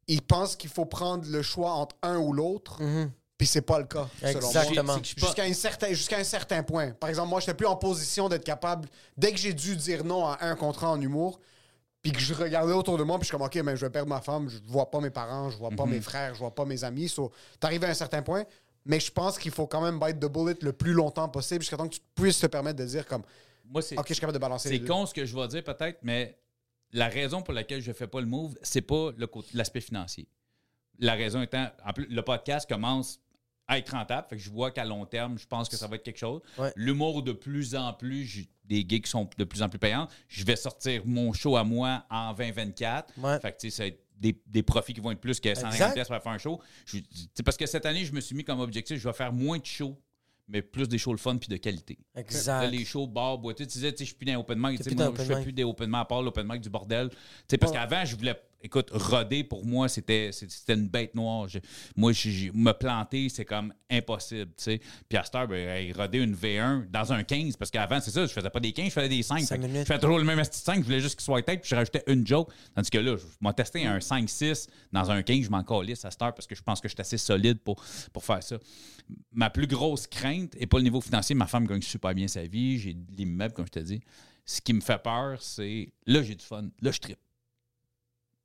[0.08, 3.12] ils pensent qu'il faut prendre le choix entre un ou l'autre, Mhm.
[3.38, 5.00] Puis c'est pas le cas, selon moi.
[5.04, 6.92] Jusqu'à un, certain, jusqu'à un certain point.
[6.92, 10.28] Par exemple, moi, j'étais plus en position d'être capable, dès que j'ai dû dire non
[10.28, 11.40] à un contrat en humour,
[12.02, 13.90] puis que je regardais autour de moi, puis je suis comme, OK, mais je vais
[13.90, 16.54] perdre ma femme, je vois pas mes parents, je vois pas mes frères, je vois
[16.54, 17.10] pas mes amis.
[17.10, 18.44] So, t'arrives à un certain point,
[18.86, 21.78] mais je pense qu'il faut quand même bite the bullet le plus longtemps possible jusqu'à
[21.78, 23.24] temps que tu puisses te permettre de dire comme,
[23.66, 24.88] Moi, c'est OK, je suis capable de balancer les c'est deux.
[24.88, 26.38] con ce que je vais dire peut-être, mais
[26.92, 29.12] la raison pour laquelle je fais pas le move, c'est pas
[29.54, 30.28] l'aspect financier.
[31.00, 33.20] La raison étant, en plus, le podcast commence
[33.74, 35.96] à être rentable, fait que je vois qu'à long terme, je pense que ça va
[35.98, 36.42] être quelque chose.
[36.58, 36.72] Ouais.
[36.76, 40.08] L'humour, de plus en plus, j'ai des gigs qui sont de plus en plus payants.
[40.28, 43.14] Je vais sortir mon show à moi en 2024.
[43.18, 43.40] Ouais.
[43.40, 45.50] Fait que, tu sais, ça va être des, des profits qui vont être plus que
[45.54, 45.94] 150 Exact.
[45.94, 46.62] pièces pour faire un show.
[46.86, 47.00] Je-
[47.44, 49.66] parce que cette année, je me suis mis comme objectif, je vais faire moins de
[49.66, 50.00] shows,
[50.48, 51.98] mais plus des shows le fun puis de qualité.
[52.16, 52.70] Là, Exact.
[52.70, 54.80] les shows, bars, boîtiers, tu disais, je suis plus dans open mic.
[54.96, 57.10] Moi, je fais plus des open mic à part l'open mic du bordel.
[57.10, 57.16] Tu
[57.50, 57.78] sais, parce Ouais.
[57.80, 60.32] qu'avant, je voulais, écoute, roder pour moi, c'était
[60.70, 61.48] une bête noire.
[61.48, 61.60] Je-
[61.96, 64.52] moi, je- je- me planter, c'est comme impossible.
[64.58, 68.12] Puis à cette heure, ben, hey, roder une V1 dans un 15, parce qu'avant, c'est
[68.12, 69.40] ça, je faisais pas des 15, je faisais des 5.
[69.42, 69.82] Cinq Fait que minutes.
[69.82, 71.70] je faisais toujours le même esti de 5, je voulais juste qu'il soit tête, puis
[71.70, 72.50] je rajoutais une joke.
[72.74, 76.12] Tandis que là, je m'ai testé un 5-6 dans un 15, je m'en calisse à
[76.12, 78.58] cette heure parce que je pense que je suis assez solide pour, pour faire ça.
[79.34, 82.44] Ma plus grosse crainte, et pas le niveau financier, ma femme gagne super bien sa
[82.44, 84.02] vie, j'ai de l'immeuble, comme je te dis.
[84.46, 87.20] Ce qui me fait peur, c'est là, j'ai du fun, là, je tripe.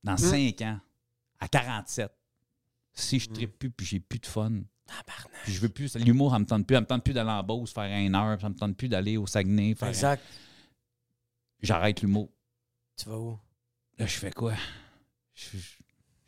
[0.05, 0.79] Dans 5 ans,
[1.41, 2.11] à 47,
[2.95, 4.53] si je trippe plus puis j'ai plus de fun,
[5.45, 7.43] puis je veux plus, l'humour, ça me tente plus, ça me tente plus d'aller en
[7.43, 9.89] Beauce faire une heure, ça me tente plus d'aller au Saguenay faire.
[9.89, 10.23] Exact.
[11.61, 12.31] J'arrête l'humour.
[12.97, 13.39] Tu vas où?
[13.99, 14.55] Là, je fais quoi?
[15.35, 15.57] Je-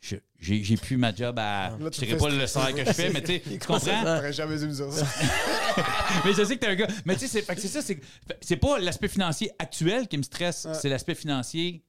[0.01, 1.69] je- J'ai j'ai plus ma job à.
[1.79, 3.79] Là, Je fais pas le salaire que je fais, mais tu sais, tu comprends?
[4.01, 5.05] J'aurais jamais dû me dire ça.
[6.25, 6.87] mais je sais que t'es un gars.
[7.05, 8.05] Mais tu sais, c'est ça, c'est que-
[8.41, 11.83] c'est pas l'aspect financier actuel qui me stresse, c'est l'aspect financier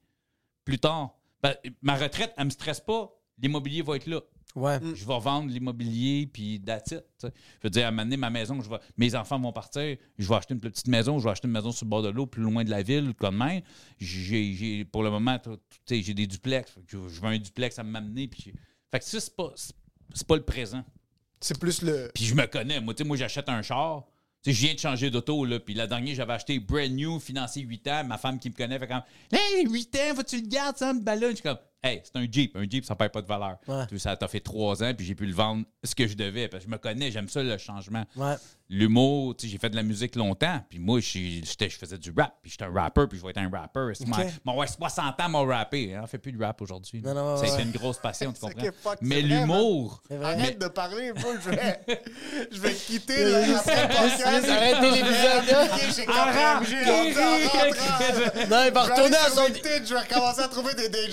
[0.63, 1.15] plus tard.
[1.43, 3.11] Ben, ma retraite, elle me stresse pas.
[3.37, 4.21] L'immobilier va être là.
[4.55, 4.79] Ouais.
[4.81, 7.03] Je vais vendre l'immobilier, puis that's it.
[7.23, 7.27] Je
[7.63, 10.53] veux dire, à m'amener ma maison, je vais, mes enfants vont partir, je vais acheter
[10.53, 12.63] une petite maison, je vais acheter une maison sur le bord de l'eau, plus loin
[12.63, 13.61] de la ville, comme même.
[13.99, 15.49] J'ai, j'ai- pour le moment, tu
[15.87, 16.75] sais, j'ai des duplex.
[16.87, 18.27] Je, je veux un duplex à m'amener.
[18.27, 18.53] Puis
[18.91, 19.73] fait que ça, c'est pas, c'est-
[20.13, 20.83] c'est pas le présent.
[21.41, 22.11] C'est plus le.
[22.13, 22.79] Puis je me connais.
[22.79, 24.05] Moi, tu sais, moi j'achète un char.
[24.43, 25.59] Tu je viens de changer d'auto, là.
[25.59, 28.03] Puis la dernière, j'avais acheté brand new, financé 8 ans.
[28.03, 31.01] Ma femme qui me connaît fait comme Hey, 8 ans, faut-tu le gardes, ça me
[31.01, 31.35] ballonne?
[31.37, 32.55] Je comme Hey, c'est un Jeep.
[32.55, 33.57] Un Jeep, ça perd pas de valeur.
[33.67, 33.85] Ouais.
[33.87, 36.15] Tu sais, Ça t'a fait 3 ans, puis j'ai pu le vendre ce que je
[36.15, 36.47] devais.
[36.47, 38.05] Parce que je me connais, j'aime ça, le changement.
[38.15, 38.35] Ouais.
[38.69, 40.63] L'humour, tu sais, j'ai fait de la musique longtemps.
[40.69, 41.41] Puis moi, je
[41.77, 42.33] faisais du rap.
[42.41, 43.91] Puis j'étais un rapper, puis je vais être un rapper.
[44.45, 45.95] Mon ouais, 60 ans, mon rappé.
[46.01, 47.01] On fait plus de rap aujourd'hui.
[47.01, 48.63] Non, ça a été une grosse passion, tu comprends?
[48.81, 50.01] fuck, Mais l'humour.
[50.23, 51.33] Arrête de parler, bro.
[51.43, 51.79] Je vais,
[52.51, 54.49] je vais quitter la après le podcast.
[54.49, 55.67] Arrêtez l'épisode, là.
[56.07, 56.61] Rentrant.
[58.49, 59.41] Non, il va Je vais retourner à son.
[59.53, 61.11] Je vais recommencer à trouver des, des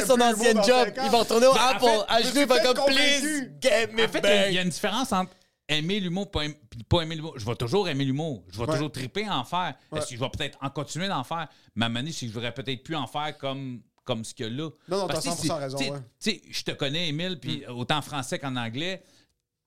[0.00, 0.94] retrouver son plus le mot ancien dans job.
[1.04, 1.84] Il va retourner au Ben, Apple.
[1.84, 4.54] fait, À genoux, il va comme please, get me En fait, il y a- il
[4.54, 4.64] y, a back.
[4.64, 5.32] une différence entre
[5.68, 7.34] aimer l'humour et pas, puis pas aimer l'humour.
[7.38, 8.44] Je vais toujours aimer l'humour.
[8.50, 8.72] Je vais Ouais.
[8.74, 9.74] toujours triper en faire.
[9.90, 9.98] Ouais.
[9.98, 11.48] Est-ce que je vais peut-être en continuer d'en faire?
[11.74, 14.68] Ma manière, c'est que je voudrais peut-être plus en faire comme, comme ce que là.
[14.88, 15.90] Non, non, t'as que, 100% c'est- raison, tu sais-
[16.32, 16.36] ouais.
[16.48, 16.52] Mm.
[16.52, 19.02] Je te connais, Émile, puis autant en français qu'en anglais,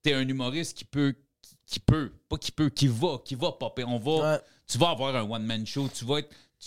[0.02, 1.14] t'es un humoriste qui peut,
[1.64, 3.82] qui peut, pas qui peut, qui va, qui va popper.
[3.84, 4.40] On va, Ouais.
[4.66, 6.66] Tu vas avoir un one-man show, tu vas être, tu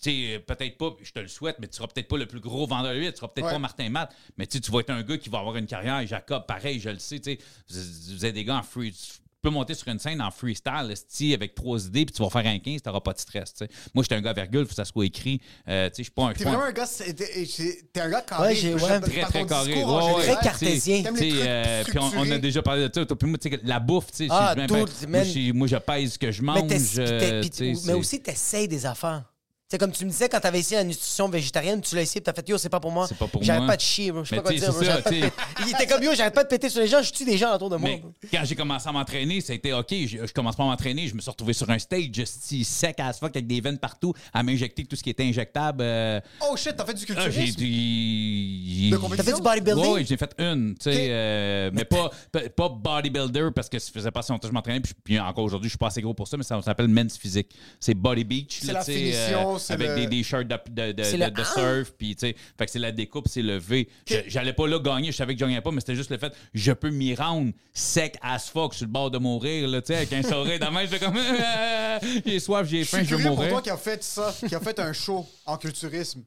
[0.00, 2.66] sais, peut-être pas, je te le souhaite, mais tu seras peut-être pas le plus gros
[2.66, 3.52] vendeur de tu seras peut-être Ouais.
[3.52, 6.06] pas Martin Matt, mais tu vas être un gars qui va avoir une carrière.
[6.06, 7.38] Jacob, pareil, je le sais, tu
[7.68, 8.94] vous êtes des gars en free.
[9.42, 12.46] Tu peux monter sur une scène en freestyle, avec trois idées, puis tu vas faire
[12.46, 13.54] un 15, t'auras pas de stress.
[13.54, 13.70] tu sais.
[13.94, 15.40] Moi, j'étais un gars virgule, faut que ça soit écrit.
[15.66, 16.32] Euh, tu sais, je suis pas un.
[16.34, 16.84] T'es vraiment un gars.
[16.84, 18.48] c'est- T'es un gars carré.
[18.48, 19.82] Ouais, j'ai- Très, très carré.
[19.82, 20.22] Ouais, ouais.
[20.24, 21.02] Très cartésien.
[21.46, 23.06] Euh, puis on, on a déjà parlé de ça.
[23.06, 24.84] Puis moi, tu sais, la bouffe, tu sais, Ah, dude, moi,
[25.24, 26.60] je- moi, je pèse ce que je mange.
[26.98, 29.24] Mais, euh, mais c'est- aussi, t'essayes des affaires.
[29.70, 32.32] C'est comme tu me disais quand t'avais essayé la nutrition végétarienne, tu l'as essayé, t'as
[32.32, 33.06] fait yo, c'est pas pour moi.
[33.06, 33.68] C'est pas pour J'arrête moi.
[33.70, 34.24] pas de chier, bro.
[34.24, 34.68] Je sais pas quoi dire.
[34.68, 34.80] bro.
[34.80, 35.44] c'est ça, J'arrête pas.
[35.64, 37.54] Il était comme yo, j'arrête pas de péter sur les gens, je tue des gens
[37.54, 37.88] autour de moi.
[37.88, 38.12] Mais bro.
[38.32, 39.86] quand j'ai commencé à m'entraîner, ça a été OK.
[39.92, 41.06] Je, je commence pas à m'entraîner.
[41.06, 44.12] Je me suis retrouvé sur un stage si sec as fuck avec des veines partout
[44.34, 45.84] à m'injecter tout ce qui était injectable.
[45.84, 47.60] euh, Oh shit, t'as fait du ah, j'ai culturisme?
[47.60, 49.86] De T'as fait du bodybuilding?
[49.86, 51.10] Oui, j'ai fait une, tu sais, Ok.
[51.10, 54.54] euh, mais pas, pas, pas bodybuilder parce que ça faisait pas si longtemps que je
[54.54, 54.80] m'entraînais.
[54.80, 57.16] Puis, puis encore aujourd'hui, je suis pas assez gros pour ça, mais ça, s'appelle men's
[57.16, 57.54] physique.
[57.78, 58.58] C'est body beach.
[58.62, 61.02] C'est là, la tu sais, finition, c'est Avec le- des, des shirts de, de, de,
[61.02, 61.44] C'est de- le- de Ah!
[61.44, 61.92] surf.
[61.96, 63.88] Puis, tu sais, fait que c'est la découpe, c'est le V.
[64.26, 66.32] J'allais pas là gagner, je savais que je gagnais pas, mais c'était juste le fait,
[66.54, 69.96] je peux m'y rendre sec as fuck sur le bord de mourir, là, tu sais,
[69.96, 71.16] avec un sourire dans la main, je fais comme,
[72.26, 73.50] j'ai soif, j'ai faim, je veux curieux pour mourir.
[73.52, 76.22] toi qui a fait ça, qui a fait un show en culturisme.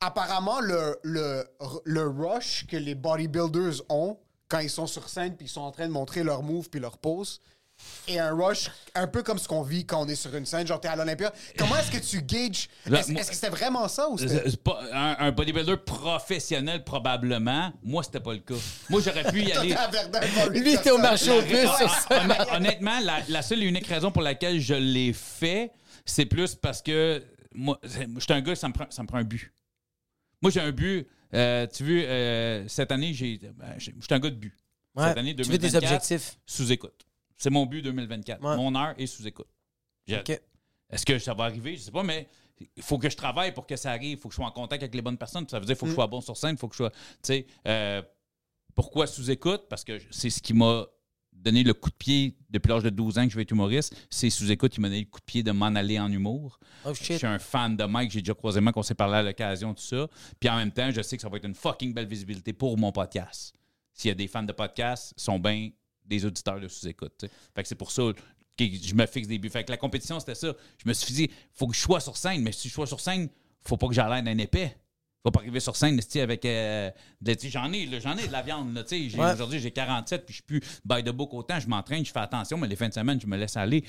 [0.00, 1.44] Apparemment, le, le,
[1.84, 4.18] le rush que les bodybuilders ont
[4.48, 6.80] quand ils sont sur scène puis ils sont en train de montrer leur move puis
[6.80, 7.40] leur pose
[8.08, 10.66] est un rush un peu comme ce qu'on vit quand on est sur une scène,
[10.66, 11.32] genre t'es à l'Olympia.
[11.58, 12.68] Comment est-ce que tu gages?
[12.90, 14.56] Est-ce que c'était vraiment ça ou c'était...
[14.58, 17.72] Pas- un, un bodybuilder professionnel, probablement.
[17.82, 18.54] Moi, c'était pas le cas.
[18.88, 19.74] Moi, j'aurais pu y aller.
[20.50, 21.66] Lui, était au marché au plus
[22.10, 25.72] Ah, honnêtement, la, la seule et unique raison pour laquelle je l'ai fait,
[26.04, 27.22] c'est plus parce que
[27.54, 27.78] moi,
[28.18, 29.52] suis un gars, ça me prend, ça me prend un but.
[30.42, 31.06] Moi, j'ai un but.
[31.34, 34.54] Euh, tu veux, euh, cette année, j'ai, ben, suis un gars de but.
[34.94, 35.08] Ouais.
[35.08, 36.38] Cette année, Tu veux des 2024, objectifs.
[36.46, 37.05] Sous-écoute.
[37.36, 38.42] C'est mon but 2024.
[38.42, 38.56] Ouais.
[38.56, 39.48] Mon heure est sous-écoute.
[40.06, 40.40] J'ai- OK.
[40.90, 41.76] Est-ce que ça va arriver?
[41.76, 42.28] Je sais pas, mais
[42.76, 44.12] il faut que je travaille pour que ça arrive.
[44.12, 45.46] Il faut que je sois en contact avec les bonnes personnes.
[45.48, 46.52] Ça veut dire qu'il faut que je sois bon sur scène.
[46.52, 46.90] Il faut que je sois.
[46.90, 48.02] Tu sais, euh,
[48.74, 49.64] pourquoi sous-écoute?
[49.68, 50.86] Parce que c'est ce qui m'a
[51.32, 53.94] donné le coup de pied depuis l'âge de 12 ans que je vais être humoriste.
[54.10, 56.58] C'est sous-écoute qui m'a donné le coup de pied de m'en aller en humour.
[56.84, 59.22] Oh Je suis un fan de Mike, j'ai déjà croisé Mike, on s'est parlé à
[59.22, 60.08] l'occasion, tout ça.
[60.40, 62.78] Puis en même temps, je sais que ça va être une fucking belle visibilité pour
[62.78, 63.54] mon podcast.
[63.92, 65.70] S'il y a des fans de podcast, ils sont bien
[66.06, 67.26] des auditeurs de sous-écoute.
[67.54, 68.02] Fait que c'est pour ça
[68.56, 69.50] que je me fixe des buts.
[69.50, 70.54] Fait que la compétition, c'était ça.
[70.82, 73.00] Je me suis dit, faut que je sois sur scène, mais si je sois sur
[73.00, 73.28] scène,
[73.62, 74.76] faut pas que j'aille d'un épais.
[75.22, 76.44] Faut pas arriver sur scène, avec.
[76.44, 76.90] euh,
[77.44, 79.32] j'en ai, là, j'en ai de la viande, là, Ouais.
[79.32, 81.58] Aujourd'hui, j'ai 47, puis je suis plus by the book autant.
[81.58, 83.84] Je m'entraîne, je fais attention, mais les fins de semaine, je me laisse aller.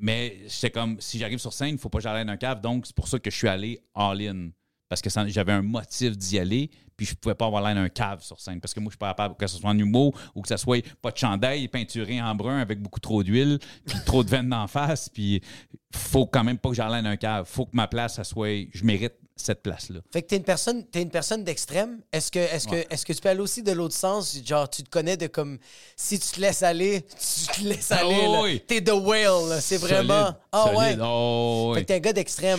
[0.00, 2.60] Mais c'est comme si j'arrive sur scène, il faut pas que j'aille d'un cave.
[2.62, 4.50] Donc, c'est pour ça que je suis allé all-in.
[4.88, 8.22] Parce que j'avais un motif d'y aller, puis je pouvais pas avoir l'air d'un cave
[8.22, 8.60] sur scène.
[8.60, 10.56] Parce que moi, je suis pas capable que ce soit en humour ou que ça
[10.56, 14.48] soit pas de chandail peinturé en brun avec beaucoup trop d'huile, puis trop de veines
[14.48, 15.08] d'en face.
[15.08, 15.42] Puis
[15.94, 17.46] faut quand même pas que j'aille d'un cave.
[17.46, 18.66] faut que ma place, ça soit.
[18.72, 20.00] Je mérite cette place-là.
[20.12, 22.00] Fait que t'es une personne, t'es une personne d'extrême.
[22.12, 22.84] Est-ce que, est-ce Ouais.
[22.88, 25.28] que, est-ce que tu peux aller aussi de l'autre sens, genre tu te connais de
[25.28, 25.58] comme
[25.94, 27.02] si tu te laisses aller,
[27.52, 28.20] tu te laisses aller.
[28.22, 28.40] là.
[28.42, 28.60] oui.
[28.66, 30.34] T'es the whale, c'est vraiment.
[30.50, 30.96] Ah ouais.
[31.00, 31.82] Oh, Fait oui.
[31.84, 32.58] que t'es un gars d'extrême.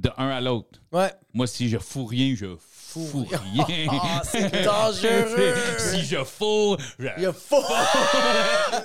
[0.00, 0.80] De un à l'autre.
[0.92, 1.12] Ouais.
[1.34, 3.86] Moi, si je fous rien, je fous rien.
[3.90, 5.54] Ah, c'est dangereux.
[5.78, 7.62] si je fous, je Il y a faux.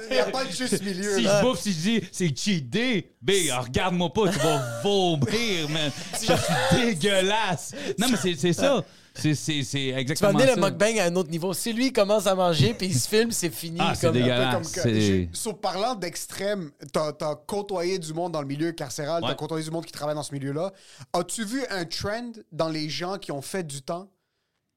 [0.10, 1.16] Il n'y a pas de juste milieu.
[1.16, 1.40] Si là.
[1.40, 5.90] je bouffe, si je dis c'est cheat day, B, regarde-moi pas, tu vas vomir, man.
[6.14, 7.74] Je suis dégueulasse.
[7.98, 8.84] Non, mais c'est- c'est ça.
[9.18, 10.56] C'est c'est- c'est Tu vas exactement amener ça.
[10.56, 11.54] le mukbang à un autre niveau.
[11.54, 13.78] Si lui il commence à manger puis il se filme, c'est fini.
[13.82, 14.56] Ah, c'est dégueulasse.
[14.56, 14.82] Un peu
[15.26, 19.36] comme Sur parlant d'extrême, t'as as côtoyé du monde dans le milieu carcéral, t'as Ouais.
[19.36, 20.74] côtoyé du monde qui travaille dans ce milieu-là.
[21.14, 24.10] As-tu vu un trend dans les gens qui ont fait du temps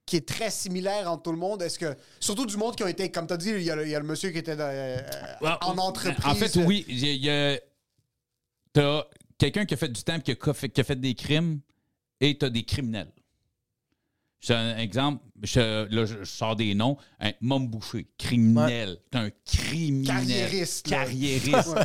[0.07, 1.61] qui est très similaire entre tout le monde?
[1.62, 1.95] Est-ce que.
[2.20, 3.95] Surtout du monde qui ont été, comme t'as dit, il y, a le- il y
[3.95, 4.99] a le monsieur qui était dans, euh,
[5.62, 6.24] en entreprise.
[6.26, 7.59] En fait, oui, il y a- a.
[8.72, 9.03] T'as
[9.39, 11.61] quelqu'un qui a fait du temps et qui a fait, qui a fait des crimes
[12.20, 13.11] et t'as des criminels.
[14.41, 15.61] J'ai un exemple, je,
[15.93, 16.97] là, je, je sors des noms.
[17.18, 18.99] Un Mom Boucher, criminel.
[19.11, 20.07] T'es un criminel.
[20.07, 20.89] Carriériste.
[20.89, 21.74] Carriériste.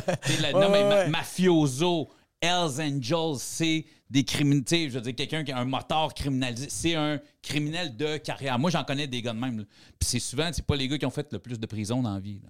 [0.44, 1.08] Ouais, non, mais ouais, ma- ouais.
[1.08, 2.08] mafioso,
[2.40, 4.64] Hells Angels, c'est des criminels.
[4.90, 8.58] Je veux dire, quelqu'un qui a un moteur criminalisé, c'est un criminel de carrière.
[8.58, 9.58] Moi, j'en connais des gars de même.
[9.58, 9.64] là.
[9.98, 12.14] Puis c'est souvent, c'est pas les gars qui ont fait le plus de prison dans
[12.14, 12.40] la vie.
[12.42, 12.48] là.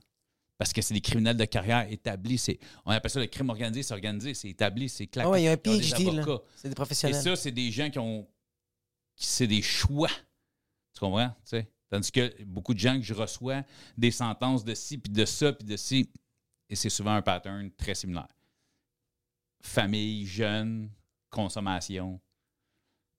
[0.58, 2.38] Parce que c'est des criminels de carrière établis.
[2.38, 5.26] C'est, on appelle ça le crime organisé, c'est organisé, c'est établi, c'est clair.
[5.26, 5.82] Ah ouais, il y a un PhD.
[6.56, 7.22] C'est des Et professionnels.
[7.22, 8.26] ça, c'est des gens qui ont.
[9.16, 10.10] C'est des choix.
[10.92, 11.28] Tu comprends?
[11.28, 11.70] Tu sais?
[11.90, 13.62] Tandis que beaucoup de gens que je reçois
[13.96, 16.10] des sentences de ci, puis de ça, puis de ci.
[16.68, 18.28] Et c'est souvent un pattern très similaire.
[19.60, 20.90] Famille, jeunes,
[21.30, 22.20] consommation.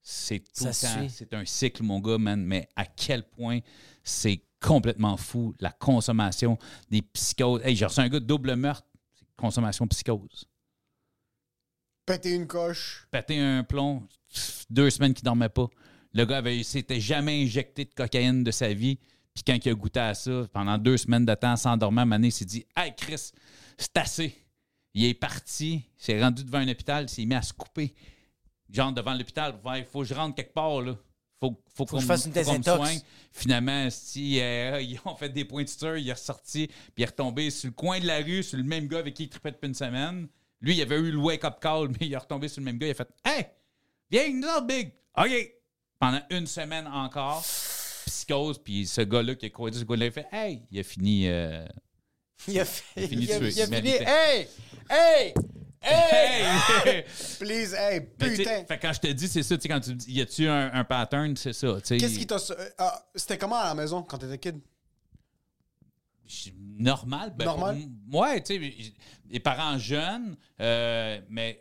[0.02, 1.08] C'est tout Ça.
[1.10, 2.44] C'est un cycle, mon gars, man.
[2.44, 3.60] Mais à quel point
[4.04, 6.58] c'est complètement fou, la consommation,
[6.90, 7.62] des psychoses.
[7.64, 8.88] Hey, j'ai reçu un gars de double meurtre.
[9.14, 10.48] C'est consommation psychose
[12.06, 13.08] Péter une coche.
[13.12, 14.08] pété un plomb,
[14.70, 15.68] deux semaines qu'il dormait pas.
[16.14, 18.98] Le gars avait, s'était jamais injecté de cocaïne de sa vie.
[19.34, 22.32] Puis quand il a goûté à ça, pendant deux semaines de temps, sans dormir, il
[22.32, 23.32] s'est dit Hey Chris,
[23.78, 24.36] c'est assez.
[24.94, 27.94] Il est parti, il s'est rendu devant un hôpital, il s'est mis à se couper.
[28.72, 30.96] Genre devant l'hôpital, il faut que je rentre quelque part, là.
[31.42, 33.04] Faut, faut, qu'on que je me- fasse une faut désintox.
[33.34, 37.04] Finalement, si, euh, ils ont fait des points de suture, il est ressorti, puis il
[37.04, 39.30] est retombé sur le coin de la rue, sur le même gars avec qui il
[39.30, 40.28] tripait depuis une semaine.
[40.66, 42.88] Lui, il avait eu le wake-up call, mais il est retombé sur le même gars.
[42.88, 43.46] Il a fait Hey,
[44.10, 44.92] viens, nous autres, Big.
[45.16, 45.52] OK.
[46.00, 47.46] Pendant une semaine encore,
[48.08, 50.84] psychose, puis ce gars-là qui a croisé ce gars-là, il a fait Hey, il a
[50.84, 51.28] fini.
[51.30, 51.66] euh,
[52.48, 53.50] Il a, fait, Il a fini il a- tuer.
[53.52, 53.90] il a fini.
[53.90, 54.48] Hey!
[54.90, 55.34] Hey!
[55.88, 57.04] Hey!
[57.40, 58.66] Please, hey, putain.
[58.66, 60.48] fait que quand je te dis, c'est ça, tu sais, quand tu dis, y a-tu
[60.48, 61.76] un, un pattern, c'est ça.
[61.80, 61.98] tu sais.
[61.98, 62.36] Qu'est-ce qui t'a.
[62.38, 64.60] euh, ah, C'était comment à la maison quand t'étais kid?
[66.78, 67.34] Normal.
[67.38, 67.78] Ben, Normal?
[68.12, 68.94] Ouais, tu sais,
[69.30, 71.60] les parents jeunes, euh, mais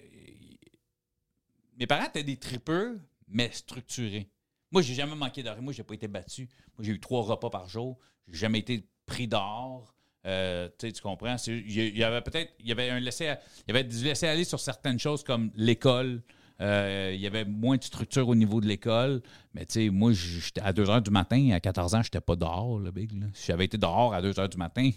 [1.78, 4.28] mes parents étaient des tripeux, mais structurés.
[4.70, 5.60] Moi, j'ai jamais manqué rien.
[5.60, 6.48] Moi, j'ai pas été battu.
[6.76, 7.98] Moi, j'ai eu trois repas par jour.
[8.28, 9.94] J'ai jamais été pris dehors.
[10.26, 11.36] Euh, tu comprends?
[11.46, 14.26] Il y, y avait peut-être, il y avait un laisser, il y avait du laisser
[14.26, 16.22] aller sur certaines choses comme l'école.
[16.60, 19.22] Euh, il y avait moins de structure au niveau de l'école.
[19.54, 22.36] Mais tu sais, moi, j'étais à 2 h du matin, à 14 ans, j'étais pas
[22.36, 23.12] dehors, le big.
[23.20, 23.26] là.
[23.34, 24.90] Si j'avais été dehors à 2 h du matin,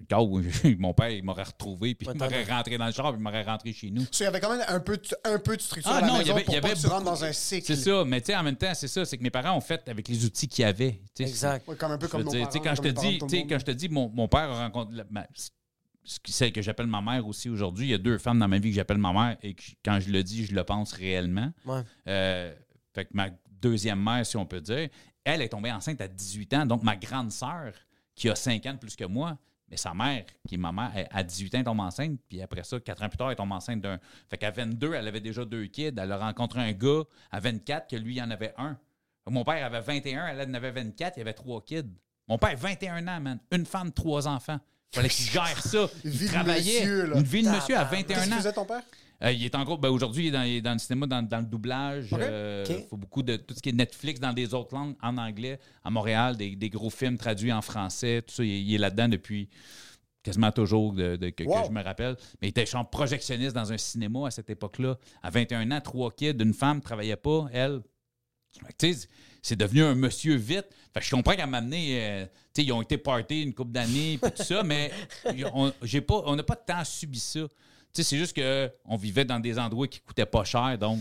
[0.00, 0.40] le cas où
[0.78, 3.42] mon père, il m'aurait retrouvé, puis il m'aurait rentré dans le char, puis il m'aurait
[3.42, 4.02] rentré chez nous.
[4.02, 6.00] So, il y avait quand même un peu de, un peu de structure Ah à
[6.02, 7.66] la non, il y maison avait, pour pas que tu rentres dans un cycle.
[7.66, 9.60] C'est ça, mais tu sais, en même temps, c'est ça, c'est que mes parents ont
[9.62, 11.00] fait avec les outils qu'ils avaient.
[11.18, 11.66] Exact.
[11.66, 12.52] Ouais, comme un peu Je comme nos dire, parents.
[12.52, 14.64] tu sais, quand je comme te dis, quand je te dis, mon, mon père a
[14.66, 15.26] rencontré ma-
[16.24, 17.86] celle que j'appelle ma mère aussi aujourd'hui.
[17.86, 20.00] Il y a deux femmes dans ma vie que j'appelle ma mère et que quand
[20.00, 21.52] je le dis, je le pense réellement.
[21.64, 21.82] Ouais.
[22.08, 22.54] Euh,
[22.94, 23.28] fait que ma
[23.60, 24.88] deuxième mère, si on peut dire,
[25.24, 26.66] elle est tombée enceinte à 18 ans.
[26.66, 27.72] Donc, ma grande sœur,
[28.14, 29.38] qui a 5 ans de plus que moi,
[29.68, 32.18] mais sa mère, qui est ma mère, elle, à 18 ans, elle tombe enceinte.
[32.28, 33.98] Puis après ça, 4 ans plus tard, elle tombe enceinte d'un.
[34.30, 35.92] Fait qu'à 22, elle avait déjà deux kids.
[35.96, 38.78] Elle a rencontré un gars à 24 que lui, il en avait un.
[39.26, 41.92] Mon père avait 21, elle en avait 24, il avait trois kids.
[42.28, 43.38] Mon père, 21 ans, man.
[43.52, 44.58] Une femme, trois enfants.
[44.94, 45.88] Fallait qu'il gère ça.
[46.04, 46.80] Il Vie de travaillait.
[46.80, 47.16] monsieur, là.
[47.18, 48.08] Une vie de monsieur à Tabarnak.
[48.08, 48.36] 21 Qu'est-ce que ans.
[48.38, 48.82] faisait ton père?
[49.24, 51.06] Euh, il est en gros, ben, aujourd'hui, il est dans, il est dans le cinéma,
[51.06, 52.12] dans, dans le doublage.
[52.12, 52.20] Ok.
[52.22, 52.88] Euh, Ok.
[52.88, 55.90] faut beaucoup de tout ce qui est Netflix dans des autres langues, en anglais, à
[55.90, 58.44] Montréal, des, des gros films traduits en français, tout ça.
[58.44, 59.48] Il, il est là-dedans depuis
[60.22, 62.16] quasiment toujours de, de- que, je me rappelle.
[62.40, 64.96] Mais il était genre projectionniste dans un cinéma à cette époque-là.
[65.22, 67.80] À 21 ans, trois kids, une femme, travaillait pas, elle.
[69.42, 70.66] C'est devenu un monsieur vite.
[70.92, 74.18] Fait que je comprends qu'à m'amener, euh, tu ils ont été partés une couple d'années,
[74.22, 74.90] tout ça, mais
[75.54, 77.40] on j'ai pas, on n'a pas tant subi ça.
[77.92, 81.00] Tu c'est juste qu'on vivait dans des endroits qui coûtaient pas cher, donc.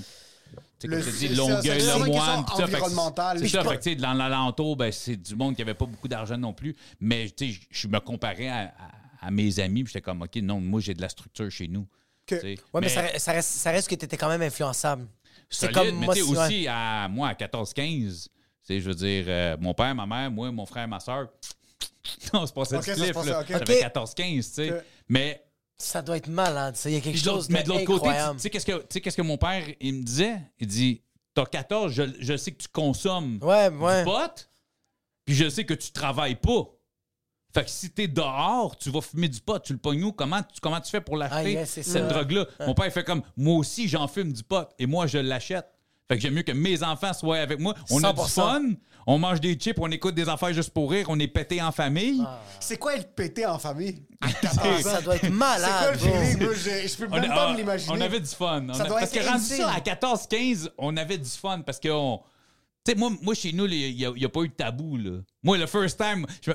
[0.80, 2.68] Tu comme dis, c'est- Longueuil, Le Moine, tout ça.
[3.40, 6.08] C'est ça, fait que, tu dans l'alentour, ben, c'est du monde qui avait pas beaucoup
[6.08, 6.76] d'argent non plus.
[7.02, 8.74] Mais tu je me comparais à,
[9.22, 11.88] à- à mes amis, j'étais comme, OK, non, moi, j'ai de la structure chez nous.
[12.28, 12.62] Que- Tu.
[12.74, 15.08] Ouais, mais, ça, reste- ça reste, ça reste que tu étais quand même influençable.
[15.50, 16.46] C'est solide, comme mais moi, tu sais, ouais.
[16.46, 18.30] aussi, à moi, à 14-15, tu
[18.64, 21.28] sais, je veux dire, euh, mon père, ma mère, moi, mon frère, ma soeur,
[22.34, 23.40] on se passait Ok, du clip, passait, là.
[23.42, 23.46] ok.
[23.50, 23.94] J'avais Ok.
[23.96, 24.84] 14-15, tu sais.
[25.08, 25.44] Mais,
[25.78, 26.90] Ça doit être malade, ça.
[26.90, 28.78] Il y a quelque puis de chose mais de l'autre côté, tu sais, qu'est-ce que,
[28.80, 30.40] tu sais, qu'est-ce que mon père, il me disait?
[30.60, 31.02] Il dit,
[31.34, 34.50] t'as 14, je, je sais que tu consommes Ouais, du pot,
[35.26, 36.68] puis je sais que tu travailles pas.
[37.58, 40.12] Fait que si t'es dehors, tu vas fumer du pot, tu le pognes où?
[40.12, 42.46] Comment tu, comment tu fais pour l'acheter, Ah, cette drogue-là?
[42.68, 45.66] Mon père, il fait comme, moi aussi, j'en fume du pot, et moi, je l'achète.
[46.08, 47.74] Fait que j'aime mieux que mes enfants soient avec moi.
[47.90, 48.28] On a du 100%.
[48.30, 48.62] fun,
[49.08, 51.72] on mange des chips, on écoute des affaires juste pour rire, on est pété en
[51.72, 52.24] famille.
[52.60, 54.04] C'est quoi être pété en famille?
[54.22, 54.28] Ah,
[54.84, 55.94] ça doit être C'est quoi malade.
[55.94, 56.16] le bro.
[56.22, 56.44] feeling?
[56.46, 57.92] Moi, Je je peux On, même pas ah, me l'imaginer.
[57.98, 58.68] on avait du fun.
[58.74, 59.58] Ça a- doit parce que être rendu insane.
[59.58, 62.22] ça à 14-15, on avait du fun parce que on-
[62.88, 64.96] Tu sais, moi, moi, chez nous, il n'y a, pas eu de tabou.
[64.96, 65.20] Là.
[65.44, 66.52] Moi, le first time, je,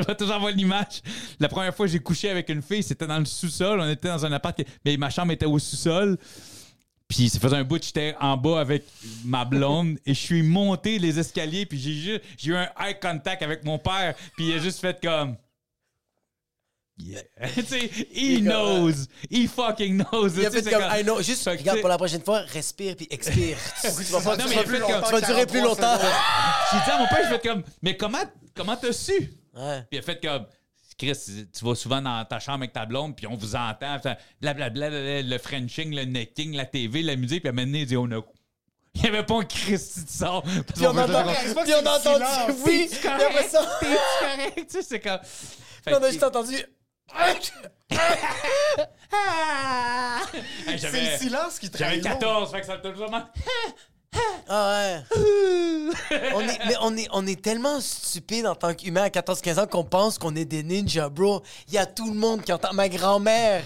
[0.00, 1.02] vais toujours avoir l'image.
[1.38, 3.80] La première fois que j'ai couché avec une fille, c'était dans le sous-sol.
[3.80, 6.18] On était dans un appart, mais ma chambre était au sous-sol.
[7.06, 8.82] Puis ça faisait un bout j'étais en bas avec
[9.24, 13.64] ma blonde et je suis monté les escaliers puis j'ai eu un eye contact avec
[13.64, 15.36] mon père puis il a juste fait comme
[16.98, 17.20] Yeah.
[18.10, 19.08] he knows.
[19.30, 20.36] He fucking knows.
[20.36, 23.06] Il a fait comme, I know, juste, Fait regarde, pour la prochaine fois, respire puis
[23.10, 23.58] expire.
[23.82, 25.20] tu vas pas, Non, tu mais vas il a plus fait longtemps, comme- tu vas
[25.20, 26.06] durer plus 43 longtemps.
[26.72, 28.24] J'ai dit à mon père, je fais comme, mais comment
[28.54, 29.12] comment t'as su?
[29.54, 29.82] Ouais.
[29.90, 30.46] Puis il a fait comme,
[30.98, 34.16] Chris, tu vas souvent dans ta chambre avec ta blonde, puis on vous entend, fait
[34.40, 37.86] blablabla, le Frenching, le necking, la TV, la musique, puis à un moment donné, il
[37.86, 38.20] dit, on a.
[38.94, 40.42] Il n'y avait pas un Christy de sort.
[40.42, 42.24] Puis on, entend, pas que puis on a entendu,
[42.64, 45.20] oui, puis après ça, T'es correct, tu sais, c'est comme.
[45.22, 46.56] Fait on a juste entendu.
[47.12, 47.38] Hey,
[50.66, 52.20] C'est j'avais- le silence qui J'avais trahit le monde.
[52.20, 53.22] 14, fait que ça me vraiment.
[54.48, 56.30] Ah ouais.
[56.34, 59.66] on est, mais on est, on est tellement stupide en tant qu'humain à 14-15 ans
[59.66, 61.42] qu'on pense qu'on est des ninjas, bro.
[61.68, 62.72] Il y a tout le monde qui entend.
[62.72, 63.62] Ma grand-mère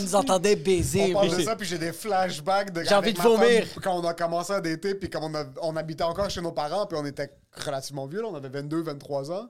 [0.00, 1.10] nous entendait baiser.
[1.10, 1.36] On parle bro.
[1.36, 3.66] de ça, puis j'ai des flashbacks de J'ai envie avec de ma vomir.
[3.66, 6.40] femme, quand on a commencé à dater, puis quand on, a- on habitait encore chez
[6.40, 7.30] nos parents, puis on était
[7.66, 9.48] relativement vieux, là, on avait 22, 23 ans.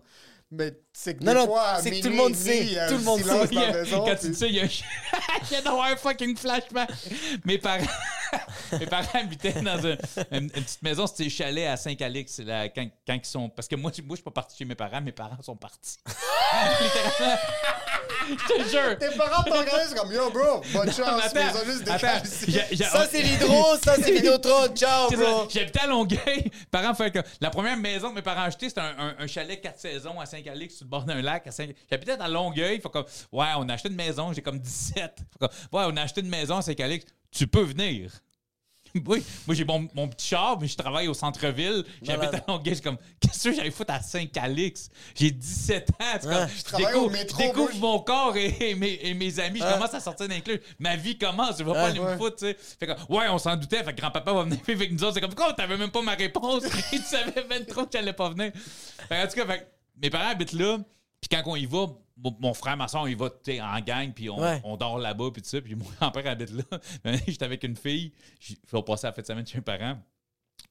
[0.52, 2.96] Mais c'est que Non, des non, fois, c'est que tout le monde sait, a tout
[2.96, 3.48] le monde sait.
[3.52, 4.64] Il y a- maison, Quand puis- tu dis ça, il y a,
[5.50, 6.90] il y a d'avoir un fucking flashback.
[7.44, 7.86] Mes parents,
[8.72, 9.96] mes parents habitaient dans un-
[10.32, 13.48] une, une petite maison, c'était chalet à Saint-Calix, là, quand, quand ils sont.
[13.48, 15.98] Parce que moi, moi je suis pas parti chez mes parents, mes parents sont partis.
[16.80, 17.38] Littéralement.
[18.28, 18.98] Je te jure.
[18.98, 21.88] Tes parents t'ont regardé, c'est comme Yo, bro, bonne chance, Attends, mais ils ont juste
[21.88, 24.68] attends, j'ai- j'ai- Ça, c'est l'hydro, ça, c'est Vidéotron.
[24.74, 25.48] Ciao, bro.
[25.48, 26.20] J'habitais à Longueuil.
[26.44, 29.14] Mes parents fait que la première maison que mes parents ont acheté, c'était un, un-
[29.18, 31.46] un chalet 4 saisons à Saint-Calix, sur le bord d'un lac.
[31.52, 32.80] Saint- J'habitais à Longueuil.
[32.80, 34.32] Fait comme, ouais, on a acheté une maison.
[34.32, 34.94] J'ai comme 17.
[34.96, 37.04] Fait comme, ouais, on a acheté une maison à Saint-Calix.
[37.30, 38.10] Tu peux venir.
[39.06, 41.84] Oui, moi j'ai mon, mon petit char, mais je travaille au centre-ville.
[42.02, 42.74] J'habite à Longueuil.
[42.74, 44.88] Je comme, qu'est-ce que j'allais foutre à Saint-Calix?
[45.14, 45.94] J'ai 17 ans.
[46.20, 46.46] Comme, Ouais.
[46.56, 49.60] je travaille découvre, au métro, je découvre mon corps et, et mes, et mes amis.
[49.60, 50.60] Je commence à sortir d'un club.
[50.80, 51.58] Ma vie commence.
[51.60, 52.56] Je vais pas aller me foutre, tu sais.
[52.80, 53.84] Fait que, ouais, on s'en doutait.
[53.84, 55.14] Fait que grand-papa va venir avec nous autres.
[55.14, 56.64] C'est comme, quoi, t'avais même pas ma réponse.
[56.90, 58.50] tu savais même trop que j'allais pas venir.
[59.08, 59.70] Fait que, en tout cas, fait
[60.00, 60.78] mes parents habitent là.
[61.20, 61.86] Puis quand on y va,
[62.40, 63.30] mon, frère, ma soeur, on y va
[63.62, 64.12] en gang.
[64.12, 64.60] Puis on, Ouais.
[64.64, 65.30] on dort là-bas.
[65.32, 65.60] Puis tout ça.
[65.60, 66.78] Puis mon grand-père habite là.
[67.26, 68.12] J'étais avec une fille.
[68.40, 69.98] Je vais passer la fête de semaine chez mes parents.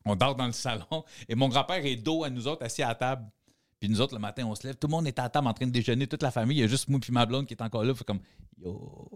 [0.06, 1.04] On dort dans le salon.
[1.28, 3.26] Et mon grand-père est dos à nous autres, assis à la table.
[3.80, 4.76] Puis nous autres, le matin, on se lève.
[4.76, 6.58] Tout le monde est à la table en train de déjeuner, toute la famille.
[6.58, 7.94] Il y a juste moi puis ma blonde qui est encore là.
[7.96, 8.20] Fait comme,
[8.62, 9.10] yo.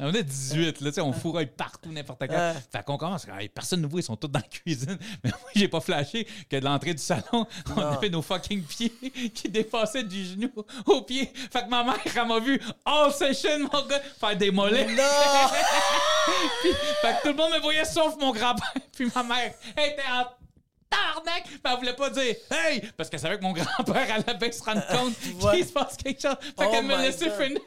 [0.00, 2.20] On est 18, là, tu sais, on fourraille partout, n'importe.
[2.20, 2.54] Ouais.
[2.70, 4.98] Fait qu'on commence, personne ne voit, ils sont tous dans la cuisine.
[5.24, 8.92] Mais moi, j'ai pas flashé que de l'entrée du salon, on avait nos fucking pieds
[9.34, 10.50] qui dépassaient du genou
[10.84, 11.32] au pied.
[11.50, 14.86] Fait que ma mère, elle m'a vu all session, mon gars, faire des mollets.
[14.94, 15.02] Non!
[16.60, 16.70] Puis,
[17.00, 18.74] fait que tout le monde me voyait sauf mon grand-père.
[18.92, 20.24] Puis ma mère elle était en
[20.90, 21.44] tarnac.
[21.64, 22.82] Mais elle voulait pas dire Hey!
[22.96, 25.56] Parce qu'elle savait que mon grand-père allait bien se rendre compte Ouais.
[25.56, 26.36] qu'il se passe quelque chose.
[26.40, 27.60] Fait Oh qu'elle me my laissait finir.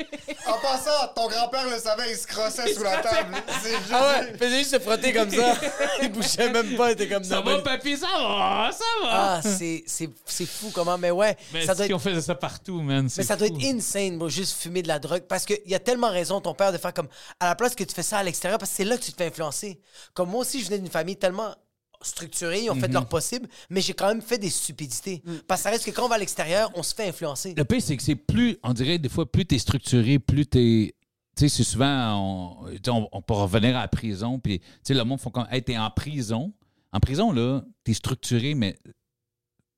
[0.47, 3.36] En passant, ton grand-père le savait, il se crossait sous la table.
[3.61, 3.91] C'est juste.
[3.93, 5.55] Ah ouais, faisait juste se frotter comme ça.
[6.01, 7.97] Il bougeait même pas, il était comme Ça non, va, mais- papy?
[7.97, 9.09] Ça va, ça va.
[9.11, 11.36] Ah, c'est c'est- c'est fou comment, mais ouais.
[11.53, 13.07] mais ça doit si être on faisait ça partout, man.
[13.17, 15.24] Mais ça doit être insane, bro, juste fumer de la drogue.
[15.28, 17.09] Parce qu'il y a tellement raison, ton père, de faire comme.
[17.39, 19.11] À la place que tu fais ça à l'extérieur, parce que c'est là que tu
[19.11, 19.80] te fais influencer.
[20.13, 21.53] Comme moi aussi, je venais d'une famille tellement
[22.02, 25.22] structurée, ils ont fait de leur possible, mais j'ai quand même fait des stupidités.
[25.47, 27.54] Parce que ça reste que quand on va à l'extérieur, on se fait influencer.
[27.56, 30.95] Le pire, c'est que c'est plus, on dirait des fois, plus t'es structuré, plus t'es.
[31.36, 34.60] Tu sais, c'est souvent, on, tu sais, on, on peut revenir à la prison, puis,
[34.60, 36.54] tu sais, le monde font comme, hey, t'es en prison.
[36.91, 38.78] En prison, là, t'es structuré, mais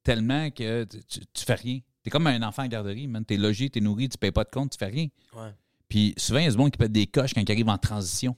[0.03, 1.79] tellement que tu, fais rien.
[2.03, 3.23] T'es comme un enfant en garderie, man.
[3.23, 5.07] T'es logé, t'es nourri, tu payes pas de compte, tu fais rien.
[5.35, 5.53] Ouais.
[5.87, 7.77] Puis souvent, il y a ce monde qui pète des coches quand ils arrivent en
[7.77, 8.35] transition.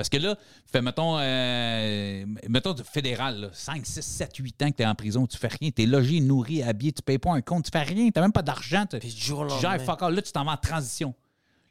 [0.00, 0.34] Parce que là,
[0.64, 4.94] fait, mettons, euh, mettons fédéral, là, 5, 6, 7, 8 ans que tu es en
[4.94, 7.70] prison, tu fais rien, tu es logé, nourri, habillé, tu payes pas un compte, tu
[7.70, 8.86] fais rien, tu même pas d'argent.
[8.86, 10.14] tu- Puis du jour au tu gères fuck all.
[10.14, 11.14] Là, tu t'en vas en transition.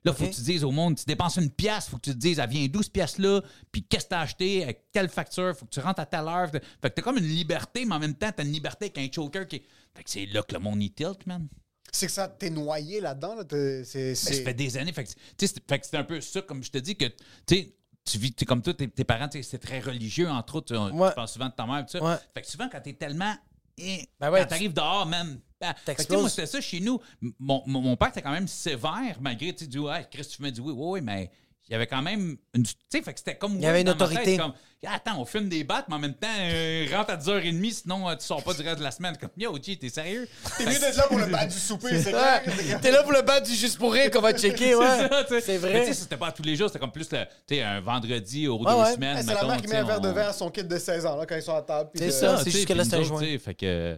[0.06, 2.12] Là, il faut que tu dises au monde, tu dépenses une pièce, faut que tu
[2.12, 5.10] te dises, elle vient d'où cette pièce-là, puis qu'est-ce que tu as acheté, avec quelle
[5.10, 6.52] facture, faut que tu rentres à telle heure.
[6.52, 9.12] Fait que t'as comme une liberté, mais en même temps, t'as une liberté avec un
[9.12, 9.64] choker qui.
[9.96, 11.48] Fait que c'est là que le monde y tilt, man.
[11.92, 13.34] C'est que ça t'es noyé là-dedans.
[13.34, 14.94] Là, Ben, ça fait des années.
[14.94, 17.06] Fait que, tu c'est- fait que c'est un peu ça, comme je te dis, que
[17.06, 17.14] tu
[17.50, 17.74] sais,
[18.12, 20.74] tu vis, comme toi, tes, tes parents, tu c'est très religieux, entre autres.
[20.76, 21.10] Tu, Ouais.
[21.10, 22.04] tu parles souvent de ta mère, tout ça.
[22.04, 22.16] Ouais.
[22.34, 23.34] Fait que souvent, quand t'es tellement.
[23.78, 25.40] Ben ouais, quand tu- t'arrives dehors, man.
[25.62, 26.20] ben, fait que, tu sais, T'exploses.
[26.22, 27.00] moi, c'était ça chez nous.
[27.40, 30.52] Mon, mon, mon père était quand même sévère, malgré, tu du ouais, Chris, tu fumais
[30.52, 31.32] du oui, oui, oui, mais
[31.70, 32.64] il y avait quand même une.
[32.64, 33.56] Tu sais, fait que c'était comme.
[33.56, 34.38] Il y avait une ma tête, autorité.
[34.38, 34.54] comme,
[34.88, 38.10] Ah, attends, on fume des battes, mais en même temps, euh, rentre à 10h30, sinon
[38.10, 39.16] euh, tu sors pas du reste de la semaine.
[39.18, 40.28] Comme, yo, G, t'es sérieux?
[40.58, 42.14] T'es mieux d'être là pour le bas du souper, c'est.
[42.14, 42.80] Ouais.
[42.82, 45.10] T'es là pour le battre du juste pour rire qu'on va checker, ouais.
[45.42, 45.82] C'est vrai.
[45.82, 48.48] tu sais, c'était pas tous les jours, c'était comme plus le, tu sais, un vendredi
[48.48, 48.94] aux Ouais, deux ouais.
[48.96, 49.18] semaines.
[49.18, 51.06] Hey, c'est la mère qui met un verre de vin à son kid de 16
[51.06, 51.92] ans là, quand ils sont à table.
[51.94, 52.38] C'est ça.
[52.38, 53.22] tu c'est juste que là, c'est un joint.
[53.22, 53.98] tu sais, Fait que.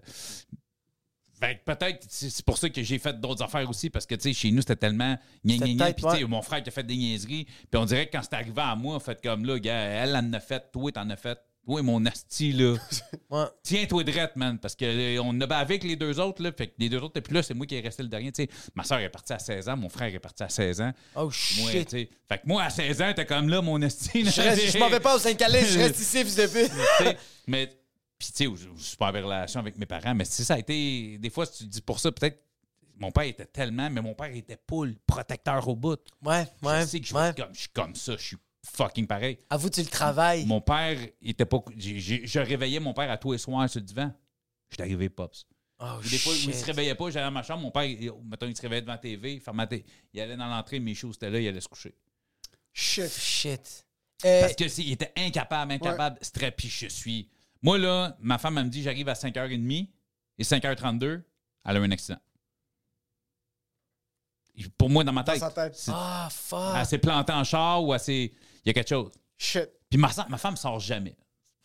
[1.42, 4.34] Que peut-être, c'est pour ça que j'ai fait d'autres affaires aussi, parce que, tu sais,
[4.34, 5.94] chez nous, c'était tellement gna gna gna.
[5.94, 7.46] Puis, tu sais, mon frère qui a fait des niaiseries.
[7.46, 10.16] Puis, on dirait que quand c'est arrivé à moi, en fait, comme là, gars, elle
[10.16, 11.40] en a fait, toi, t'en as fait.
[11.68, 12.76] Oui, mon asti, là.
[13.30, 13.46] Ouais.
[13.64, 14.58] Tiens-toi drette, man.
[14.60, 16.52] Parce que euh, on a bavé avec les deux autres, là.
[16.52, 18.32] Fait que les deux autres, et puis là, c'est moi qui est resté le dernier.
[18.32, 20.82] Tu sais, ma soeur est partie à 16 ans, mon frère est parti à 16
[20.82, 20.92] ans.
[21.16, 21.90] Oh Moi, shit.
[21.90, 22.10] sais.
[22.28, 24.26] Fait que moi, à 16 ans, t'es comme là, mon esti.
[24.26, 27.18] Je, reste- je m'en vais pas au Saint-Calais, je reste ici, fils de pute.
[27.48, 27.70] Mais
[28.24, 30.56] puis tu sais je je suis pas en relation avec mes parents mais si ça
[30.56, 32.40] a été des fois si tu dis pour ça peut-être
[32.98, 36.82] mon père était tellement mais mon père était poule protecteur au bout Ouais, ouais.
[36.82, 37.32] je sais que je, ouais.
[37.34, 40.46] suis comme, je suis comme ça je suis fucking pareil Avoue, tu le travailles.
[40.46, 43.86] mon père il était pas je réveillais mon père à tous les soirs sur le
[43.86, 44.14] divan
[44.70, 45.46] j'étais arrivé pops
[45.84, 48.46] Oh, des fois il se réveillait pas j'allais dans ma chambre mon père il, mettons
[48.46, 50.94] il se réveillait devant la TV il fermait la télé, il allait dans l'entrée mes
[50.94, 51.96] choses étaient là il allait se coucher
[52.74, 53.10] Shit.
[53.12, 53.86] Shit.
[54.24, 57.28] Euh, Parce que s'il était incapable, incapable, c'était puis je suis.
[57.62, 59.90] Moi, là, ma femme, elle me dit j'arrive à 5h30
[60.38, 61.24] et 5h32,
[61.66, 62.20] elle a eu un accident.
[64.56, 65.76] Et Pour moi, dans ma Dans tête, sa tête.
[65.76, 66.76] c'est- Ah, fuck.
[66.76, 68.34] elle s'est plantée en char ou elle s'est.
[68.64, 69.12] Il y a quelque chose.
[69.38, 69.70] Shit.
[69.90, 71.16] Puis ma, ma femme sort jamais.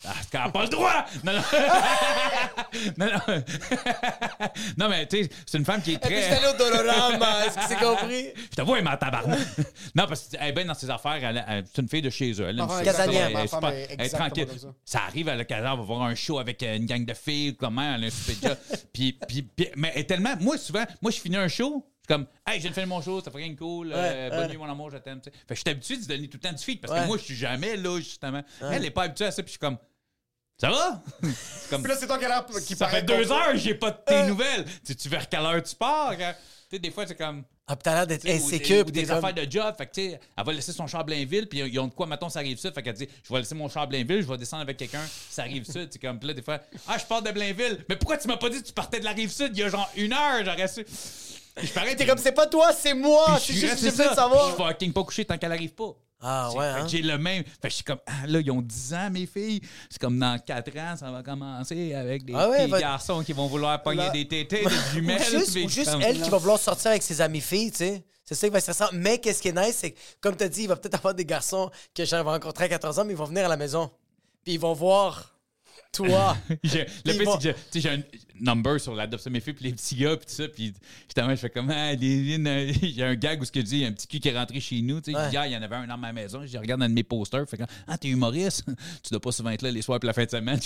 [0.04, 1.06] Ah, qu'elle n'a pas le droit!
[1.24, 1.42] Non, non.
[2.98, 3.42] non, non.
[4.78, 6.22] non, mais tu sais, c'est une femme qui est très.
[6.22, 8.26] j'étais allé au Dolorama, est-ce que c'est compris?
[8.50, 9.38] Je te vois, elle m'a tabarnak.
[9.94, 11.18] non, parce qu'elle est bien dans ses affaires.
[11.24, 12.46] Elle, elle- c'est une fille de chez eux.
[12.46, 12.62] Elle, est
[13.72, 14.46] Elle- elle- est tranquille.
[14.60, 14.68] ça.
[14.84, 17.56] Ça arrive à l'occasion, on va voir un show avec euh, une gang de filles,
[17.56, 18.56] comment elle a un super
[18.92, 20.34] puis, puis- mais elle est tellement.
[20.40, 21.86] Moi, souvent, moi, je finis un show.
[22.08, 23.92] Je suis comme, hey, de finir mon show, ça fait rien de cool.
[23.92, 25.20] euh, bonne nuit, mon amour, je t'aime.
[25.22, 27.06] Fait que je suis habitué de se donner tout le temps du feed parce que
[27.06, 28.42] moi, je suis jamais là, justement.
[28.60, 29.78] Elle n'est pas habituée à ça, puis je suis comme,
[30.58, 31.02] ça va?
[31.22, 33.90] C'est comme, Puis là, c'est toi qui a qui ça fait deux heures, j'ai pas
[33.90, 34.64] de tes nouvelles.
[34.64, 36.16] Tu sais, tu vers quelle heure tu pars?
[36.16, 36.32] quand-
[36.70, 37.44] Tu sais, des fois, c'est comme.
[37.66, 38.86] Ah, t'as l'air d'être ou des- insécure.
[38.86, 39.74] ou des, comme- affaires de job.
[39.76, 41.92] Fait que, tu sais, elle va laisser son char à Blainville, puis ils ont de
[41.92, 42.72] quoi, mettons, ça arrive ça.
[42.72, 45.04] Fait qu'elle dit, je vais laisser mon char à Blainville, je vais descendre avec quelqu'un,
[45.28, 47.84] ça arrive sais, comme, puis là, des fois, ah, je pars de Blainville.
[47.88, 49.62] Mais pourquoi tu m'as pas dit que tu partais de la rive sud il y
[49.64, 50.86] a genre une heure, j'aurais su.
[51.62, 53.38] Je parais, T'es comme, c'est pas toi, c'est moi.
[53.40, 54.14] C'est je juste que suis de ça.
[54.14, 54.50] savoir.
[54.50, 55.92] Je vais fucking pas coucher tant qu'elle arrive pas.
[56.20, 56.86] Ah, ouais, hein?
[56.88, 57.44] J'ai le même.
[57.44, 59.60] Fait que je suis comme, ah, là, ils ont 10 ans, mes filles.
[59.90, 63.22] C'est comme dans 4 ans, ça va commencer avec des Ah ouais, petits va- garçons
[63.22, 65.20] qui vont vouloir pogner Là- des tétés, des jumelles.
[65.20, 68.04] Ou juste, ou juste elle qui va vouloir sortir avec ses amis filles, tu sais.
[68.24, 68.88] C'est ça qui va être stressant.
[68.92, 71.14] Mais qu'est-ce qui est nice, c'est que, comme tu as dit, il va peut-être avoir
[71.14, 73.56] des garçons que je vais rencontrer à 14 ans, mais ils vont venir à la
[73.58, 73.90] maison.
[74.42, 75.35] Puis ils vont voir
[75.92, 76.36] toi.
[76.64, 78.02] J'ai- le pire, c'est que j'ai- tu un
[78.40, 80.74] number sur l'adoption de mes filles, puis les petits gars, puis tout ça, puis
[81.06, 83.84] justement, je fais comme, ah, j'ai un gag où ce que je dis, il y
[83.84, 85.30] a un petit cul qui est rentré chez nous, tu sais, Ouais.
[85.30, 87.48] hier, il y en avait un dans ma maison, je regarde un de mes posters,
[87.48, 88.64] fait comme, ah, t'es humoriste,
[89.02, 90.60] tu dois pas souvent être là les soirs puis la fin de semaine,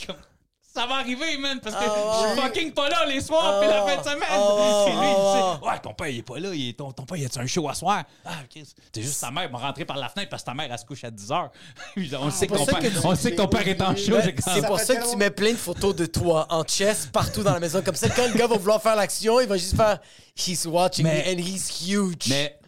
[0.73, 3.59] ça va arriver, man, parce que Ah, je suis fucking pas là les soirs Ah,
[3.61, 4.29] puis la fin de semaine.
[4.31, 6.73] ah, c'est lui, ah, tu sais, ouais, ton père, il est pas là, il est,
[6.79, 8.05] ton, ton père, il a un show à soir?
[8.25, 8.63] Ah, ok,
[8.95, 10.85] c'est juste ta mère m'a rentré par la fenêtre parce que ta mère, elle se
[10.85, 11.49] couche à 10 h.
[12.21, 14.13] on sait que ton père, que tu- on sait que ton père est en show,
[14.13, 17.43] Ben, c'est pour ça que tu mets plein de photos de toi en chess partout
[17.43, 17.83] dans la maison.
[17.83, 19.99] Comme ça, quand le gars va vouloir faire l'action, il va juste faire
[20.37, 22.29] He's watching Mais- me and he's huge.
[22.29, 22.59] Mais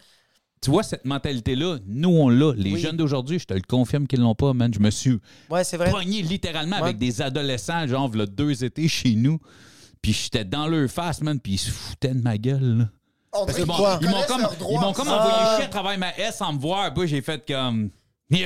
[0.62, 2.52] tu vois, cette mentalité-là, nous, on l'a.
[2.56, 2.80] Les Oui.
[2.80, 4.72] jeunes d'aujourd'hui, je te le confirme qu'ils l'ont pas, man.
[4.72, 5.18] Je me suis
[5.50, 5.90] ouais, c'est vrai.
[5.90, 6.82] pogné littéralement Ouais.
[6.84, 9.38] avec des adolescents, genre, v'là deux étés chez nous.
[10.00, 12.78] Puis j'étais dans leur face, man, puis ils se foutaient de ma gueule.
[12.78, 12.88] là.
[13.34, 13.74] On Ils m'ont-
[14.28, 14.80] comme, leurs ils droits.
[14.82, 16.92] m'ont comme envoyé chier à travers ma S en me voir.
[16.92, 17.90] Puis j'ai fait comme.
[18.30, 18.38] Yo!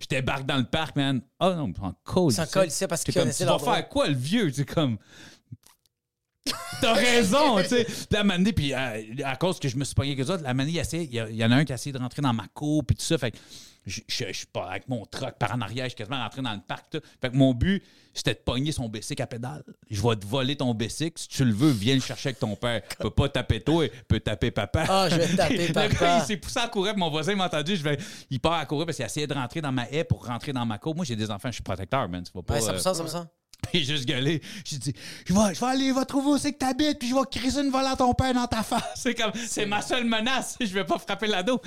[0.00, 1.20] Je débarque dans le parc, man.
[1.40, 2.34] Oh non, en cause.
[2.34, 4.50] Ils s'en collent ici parce connaissaient Tu vas faire quoi, le vieux?
[4.54, 4.96] C'est comme.
[6.80, 7.84] T'as raison, tu sais.
[7.84, 10.54] Puis la manée, puis euh, à cause que je me suis pogné eux autres, la
[10.54, 12.96] manée, il, y, en a un qui a essayé de rentrer dans ma cour, puis
[12.96, 13.18] tout ça.
[13.18, 13.38] Fait que
[13.86, 16.42] je je- je suis pas avec mon truck par en arrière, je suis quasiment rentré
[16.42, 16.90] dans le parc.
[16.90, 17.00] tout.
[17.20, 19.62] Fait que mon but, c'était de pogner son bicycle à pédale.
[19.90, 21.18] Je vais te voler ton bicycle.
[21.20, 22.82] Si tu le veux, viens le chercher avec ton père.
[22.98, 24.84] Peut pas taper toi, peut taper papa.
[24.88, 25.88] Ah, je vais taper Le papa.
[25.94, 27.76] gars, il s'est poussé à courir, puis mon voisin m'a entendu.
[27.76, 27.98] Je vais,
[28.30, 30.52] il part à courir parce qu'il a essayé de rentrer dans ma haie pour rentrer
[30.52, 30.94] dans ma cour.
[30.94, 32.22] Moi, j'ai des enfants, je suis protecteur, man.
[32.22, 32.54] Tu vas pas.
[32.54, 33.26] Ouais, ça me euh, sent, ça me sent.
[33.74, 34.40] J'ai juste gueulé.
[34.64, 34.92] J'ai dit,
[35.26, 37.60] je vais, je vais aller, va trouver où c'est que t'habites, puis je vais criser
[37.60, 38.82] une volée à ton père dans ta face.
[38.96, 40.56] C'est comme, c'est ma seule menace.
[40.60, 41.60] Je vais pas frapper l'ado.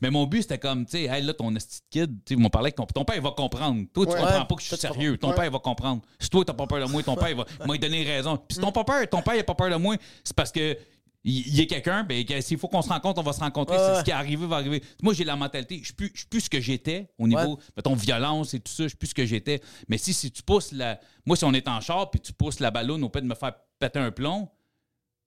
[0.00, 1.58] Mais mon but, c'était comme, tu sais, hey, là, ton de
[1.90, 3.84] kid, tu m'ont parlé avec ton, ton père, il va comprendre.
[3.92, 4.18] Toi, tu Ouais.
[4.18, 5.16] comprends pas que je suis sérieux.
[5.18, 5.34] Ton Ouais.
[5.34, 6.02] père, il va comprendre.
[6.18, 8.36] Si toi, t'as pas peur de moi, ton père, il va il m'a donné raison.
[8.36, 10.76] Puis si ton père, ton père, il a pas peur de moi, c'est parce que.
[11.22, 13.76] Il il est quelqu'un, ben, s'il faut qu'on se rencontre, on va se rencontrer.
[13.76, 14.82] Ouais, C'est ce qui est arrivé, va arriver.
[15.02, 15.78] Moi, j'ai la mentalité.
[15.80, 17.62] Je suis plus, je suis plus ce que j'étais au niveau, Ouais.
[17.76, 18.84] mettons, violence et tout ça.
[18.84, 19.60] Je suis plus ce que j'étais.
[19.88, 20.98] Mais si, si tu pousses la.
[21.26, 23.34] Moi, si on est en char puis tu pousses la ballonne au fait de me
[23.34, 24.48] faire péter un plomb,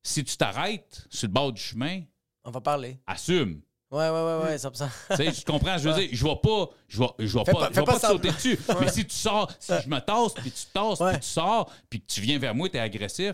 [0.02, 2.02] si tu t'arrêtes sur le bord du chemin,
[2.44, 3.00] On va parler.
[3.08, 3.62] assume.
[3.92, 4.86] Ouais, ouais, ouais, ouais, ça me sent.
[5.12, 5.78] Tu sais, tu comprends?
[5.78, 7.86] Je veux dire, je vais pas, je vais, je vais Fais pas, pas- je vais
[7.86, 8.60] pas pas te sauter dessus.
[8.82, 12.02] Mais si tu sors, si je me tasse, puis tu tasses, puis tu sors, puis
[12.02, 13.34] que tu viens vers moi, t'es agressif.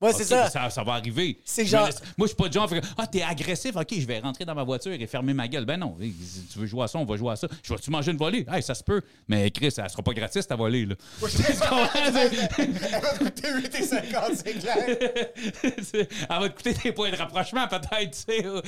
[0.00, 0.48] Ouais, c'est ça.
[0.70, 0.84] ça.
[0.84, 1.40] va arriver.
[1.44, 4.20] C'est genre- laisse- Moi, je suis pas du genre Ah, t'es agressif, ok, je vais
[4.20, 5.64] rentrer dans ma voiture et fermer ma gueule.
[5.64, 7.48] Ben non, si tu veux jouer à ça, on va jouer à ça.
[7.64, 8.46] Je vais-tu manger une volée?
[8.48, 9.02] Hey, ça se peut.
[9.26, 10.94] Mais Chris, elle sera pas gratis ta volée, là.
[11.22, 14.76] Elle va te coûter 8,50, c'est clair.
[15.94, 18.44] Elle va te coûter des points de rapprochement, peut-être, tu sais.
[18.46, 18.62] euh.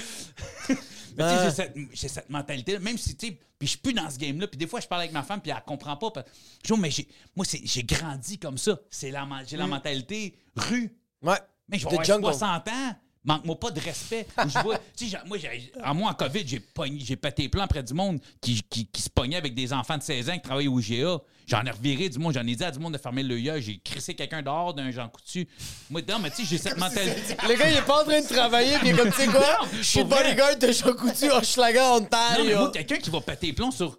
[1.17, 1.45] Mais tu sais, Ouais.
[1.45, 4.17] j'ai cette, j'ai cette mentalité même si, tu sais, puis je suis plus dans ce
[4.19, 4.47] game-là.
[4.47, 6.11] Puis des fois, je parle avec ma femme, puis elle comprend pas.
[6.11, 6.27] parce-
[6.67, 8.79] Je dis, mais j'ai, moi, c'est, j'ai grandi comme ça.
[8.91, 10.93] C'est la, j'ai la mentalité rue.
[11.23, 11.39] Ouais.
[11.69, 12.25] Mais je vais The avoir jungle.
[12.27, 12.95] 60 ans.
[13.23, 14.27] Manque-moi pas de respect.
[14.49, 14.79] Je vois,
[15.27, 15.37] moi,
[15.85, 18.87] en moi, en COVID, j'ai pogné, j'ai pété les plans près du monde qui, qui,
[18.87, 21.19] qui se pognait avec des enfants de 16 ans qui travaillaient au GA.
[21.47, 22.33] J'en ai reviré du monde.
[22.33, 23.61] J'en ai dit à du monde de fermer le œil.
[23.61, 25.47] J'ai crissé quelqu'un dehors d'un Jean Coutu.
[25.91, 27.37] Moi, non, mais tu sais, j'ai cette mentalité.
[27.47, 29.27] Le gars, il est pas en train de travailler, puis il est comme, tu sais
[29.27, 29.59] quoi?
[29.61, 32.59] Non, Je suis bodyguard de Jean Coutu, Hochelaga, Non, mais Ontario.
[32.59, 33.99] moi, quelqu'un qui va péter les plombs sur,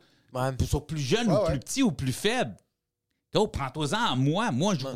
[0.68, 1.49] sur plus jeune Ouais, ou ouais.
[1.52, 2.56] plus petit ou plus faible.
[3.35, 4.49] Oh, prends-toi-en à moi.
[4.52, 4.88] Moi, je.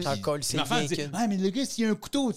[0.00, 1.90] T'en colles, c'est Ma femme bien dit que- Ah, mais le gars, s'il y a
[1.90, 2.32] un couteau.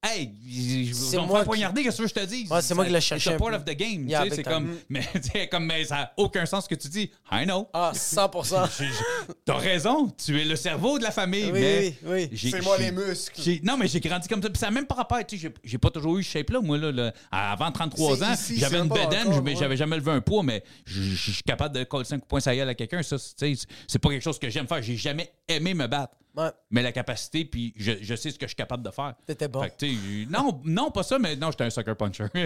[0.00, 2.46] Hey, je C'est vais me moi faire poignarder, qu'est-ce que je te dis?
[2.48, 4.08] Ouais, c'est moi qui l'ai cherché C'est part of the game.
[4.08, 6.86] Yeah, c'est comme, mais, tu sais, comme, mais ça n'a aucun sens ce que tu
[6.86, 7.10] dis.
[7.32, 7.68] I know.
[7.72, 8.68] Ah, 100%.
[8.78, 11.96] J'ai- j'ai- T'as raison, tu es le cerveau de la famille, Oui, mais.
[12.04, 12.50] oui, oui.
[12.52, 13.40] C'est moi les muscles.
[13.64, 14.48] Non, mais j'ai grandi comme ça.
[14.50, 15.18] Puis ça n'a même pas rapport.
[15.26, 16.78] Tu sais, j'ai- pas toujours eu ce shape-là, moi.
[16.78, 17.12] Là, là.
[17.32, 19.56] Avant 33 C'est ans, j'avais une bedaine, mais ouais.
[19.56, 21.02] j'avais jamais levé un poids, mais je
[21.32, 23.02] suis capable de coller 5 points gueule à quelqu'un.
[23.02, 24.80] Ça, c'est pas quelque chose que j'aime faire.
[24.80, 26.14] J'ai jamais aimé me battre.
[26.38, 26.50] Ouais.
[26.70, 29.14] Mais la capacité, puis je, je sais ce que je suis capable de faire.
[29.26, 29.60] T'étais bon.
[29.60, 32.26] Fait que, non, non, pas ça, mais non, j'étais un sucker puncher.
[32.34, 32.44] Moi,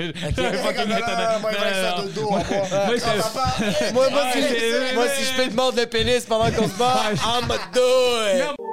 [4.09, 4.23] de
[5.15, 8.72] si, je peux te mordre le pénis pendant qu'on se bat, I'm a do it.